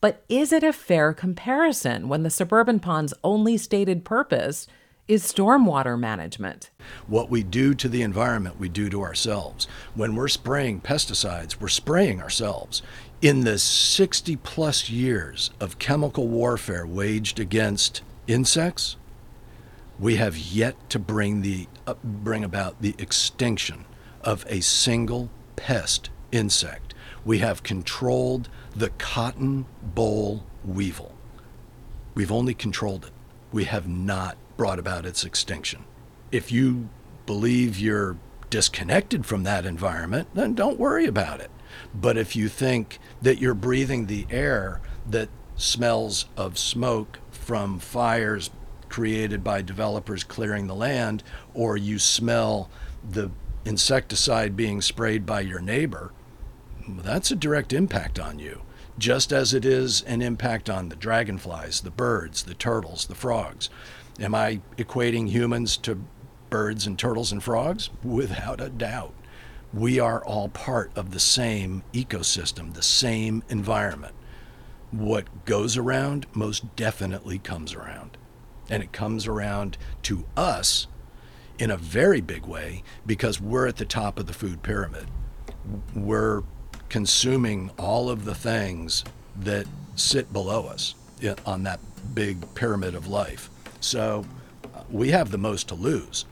But 0.00 0.24
is 0.28 0.52
it 0.52 0.62
a 0.62 0.72
fair 0.72 1.12
comparison 1.12 2.08
when 2.08 2.22
the 2.22 2.30
suburban 2.30 2.78
pond's 2.78 3.14
only 3.24 3.56
stated 3.56 4.04
purpose 4.04 4.68
is 5.06 5.24
stormwater 5.24 5.98
management? 5.98 6.70
What 7.06 7.28
we 7.28 7.42
do 7.42 7.74
to 7.74 7.88
the 7.88 8.02
environment, 8.02 8.58
we 8.58 8.68
do 8.68 8.88
to 8.88 9.02
ourselves. 9.02 9.66
When 9.94 10.14
we're 10.14 10.28
spraying 10.28 10.80
pesticides, 10.80 11.60
we're 11.60 11.68
spraying 11.68 12.22
ourselves. 12.22 12.82
In 13.20 13.40
the 13.40 13.58
60 13.58 14.36
plus 14.36 14.88
years 14.88 15.50
of 15.60 15.78
chemical 15.78 16.28
warfare 16.28 16.86
waged 16.86 17.38
against 17.38 18.02
insects, 18.26 18.96
we 19.98 20.16
have 20.16 20.36
yet 20.36 20.90
to 20.90 20.98
bring 20.98 21.42
the 21.42 21.68
uh, 21.86 21.94
bring 22.02 22.44
about 22.44 22.80
the 22.80 22.94
extinction 22.98 23.84
of 24.22 24.44
a 24.48 24.60
single 24.60 25.30
pest 25.56 26.10
insect. 26.32 26.94
We 27.24 27.38
have 27.38 27.62
controlled 27.62 28.48
the 28.74 28.90
cotton 28.90 29.66
boll 29.82 30.44
weevil. 30.64 31.14
We've 32.14 32.32
only 32.32 32.54
controlled 32.54 33.06
it. 33.06 33.12
We 33.52 33.64
have 33.64 33.88
not 33.88 34.36
brought 34.56 34.78
about 34.78 35.06
its 35.06 35.24
extinction. 35.24 35.84
If 36.32 36.50
you 36.50 36.88
believe 37.26 37.78
you're 37.78 38.16
disconnected 38.50 39.26
from 39.26 39.42
that 39.44 39.64
environment, 39.64 40.28
then 40.34 40.54
don't 40.54 40.78
worry 40.78 41.06
about 41.06 41.40
it. 41.40 41.50
But 41.94 42.16
if 42.16 42.36
you 42.36 42.48
think 42.48 42.98
that 43.22 43.38
you're 43.38 43.54
breathing 43.54 44.06
the 44.06 44.26
air 44.30 44.80
that 45.08 45.28
smells 45.56 46.26
of 46.36 46.58
smoke 46.58 47.18
from 47.30 47.78
fires 47.78 48.50
created 48.94 49.42
by 49.42 49.60
developers 49.60 50.22
clearing 50.22 50.68
the 50.68 50.74
land, 50.74 51.20
or 51.52 51.76
you 51.76 51.98
smell 51.98 52.70
the 53.10 53.28
insecticide 53.64 54.56
being 54.56 54.80
sprayed 54.80 55.26
by 55.26 55.40
your 55.40 55.60
neighbor, 55.60 56.12
that's 56.86 57.32
a 57.32 57.34
direct 57.34 57.72
impact 57.72 58.20
on 58.20 58.38
you, 58.38 58.62
just 58.96 59.32
as 59.32 59.52
it 59.52 59.64
is 59.64 60.02
an 60.02 60.22
impact 60.22 60.70
on 60.70 60.90
the 60.90 60.94
dragonflies, 60.94 61.80
the 61.80 61.90
birds, 61.90 62.44
the 62.44 62.54
turtles, 62.54 63.06
the 63.06 63.16
frogs. 63.16 63.68
Am 64.20 64.32
I 64.32 64.60
equating 64.76 65.28
humans 65.28 65.76
to 65.78 65.98
birds 66.48 66.86
and 66.86 66.96
turtles 66.96 67.32
and 67.32 67.42
frogs? 67.42 67.90
Without 68.04 68.60
a 68.60 68.68
doubt. 68.68 69.12
We 69.72 69.98
are 69.98 70.24
all 70.24 70.50
part 70.50 70.92
of 70.94 71.10
the 71.10 71.18
same 71.18 71.82
ecosystem, 71.92 72.74
the 72.74 72.82
same 72.84 73.42
environment. 73.48 74.14
What 74.92 75.46
goes 75.46 75.76
around 75.76 76.28
most 76.32 76.76
definitely 76.76 77.40
comes 77.40 77.74
around. 77.74 78.18
And 78.70 78.82
it 78.82 78.92
comes 78.92 79.26
around 79.26 79.76
to 80.04 80.24
us 80.36 80.86
in 81.58 81.70
a 81.70 81.76
very 81.76 82.20
big 82.20 82.46
way 82.46 82.82
because 83.06 83.40
we're 83.40 83.66
at 83.66 83.76
the 83.76 83.84
top 83.84 84.18
of 84.18 84.26
the 84.26 84.32
food 84.32 84.62
pyramid. 84.62 85.06
We're 85.94 86.42
consuming 86.88 87.70
all 87.78 88.10
of 88.10 88.24
the 88.24 88.34
things 88.34 89.04
that 89.36 89.66
sit 89.96 90.32
below 90.32 90.66
us 90.66 90.94
on 91.46 91.62
that 91.64 91.80
big 92.14 92.54
pyramid 92.54 92.94
of 92.94 93.06
life. 93.06 93.48
So 93.80 94.24
uh, 94.74 94.82
we 94.90 95.10
have 95.10 95.30
the 95.30 95.38
most 95.38 95.68
to 95.68 95.74
lose. 95.74 96.24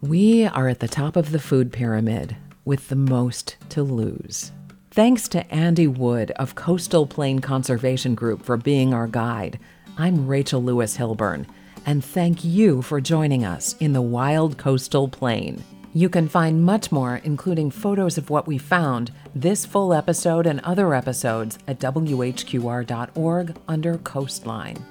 We 0.00 0.46
are 0.46 0.68
at 0.68 0.80
the 0.80 0.88
top 0.88 1.16
of 1.16 1.32
the 1.32 1.38
food 1.38 1.72
pyramid 1.72 2.36
with 2.64 2.88
the 2.88 2.96
most 2.96 3.56
to 3.70 3.82
lose. 3.82 4.52
Thanks 4.90 5.28
to 5.28 5.50
Andy 5.52 5.86
Wood 5.86 6.30
of 6.32 6.54
Coastal 6.54 7.06
Plain 7.06 7.40
Conservation 7.40 8.14
Group 8.14 8.42
for 8.42 8.56
being 8.56 8.94
our 8.94 9.06
guide. 9.06 9.58
I'm 9.98 10.26
Rachel 10.26 10.62
Lewis 10.62 10.98
Hilburn, 10.98 11.46
and 11.86 12.04
thank 12.04 12.44
you 12.44 12.82
for 12.82 13.00
joining 13.00 13.46
us 13.46 13.74
in 13.80 13.94
the 13.94 14.02
wild 14.02 14.58
coastal 14.58 15.08
plain. 15.08 15.64
You 15.94 16.10
can 16.10 16.28
find 16.28 16.62
much 16.62 16.92
more, 16.92 17.22
including 17.24 17.70
photos 17.70 18.18
of 18.18 18.28
what 18.28 18.46
we 18.46 18.58
found, 18.58 19.10
this 19.34 19.64
full 19.64 19.94
episode 19.94 20.46
and 20.46 20.60
other 20.60 20.92
episodes 20.92 21.58
at 21.66 21.80
WHQR.org 21.80 23.56
under 23.66 23.96
Coastline. 23.96 24.84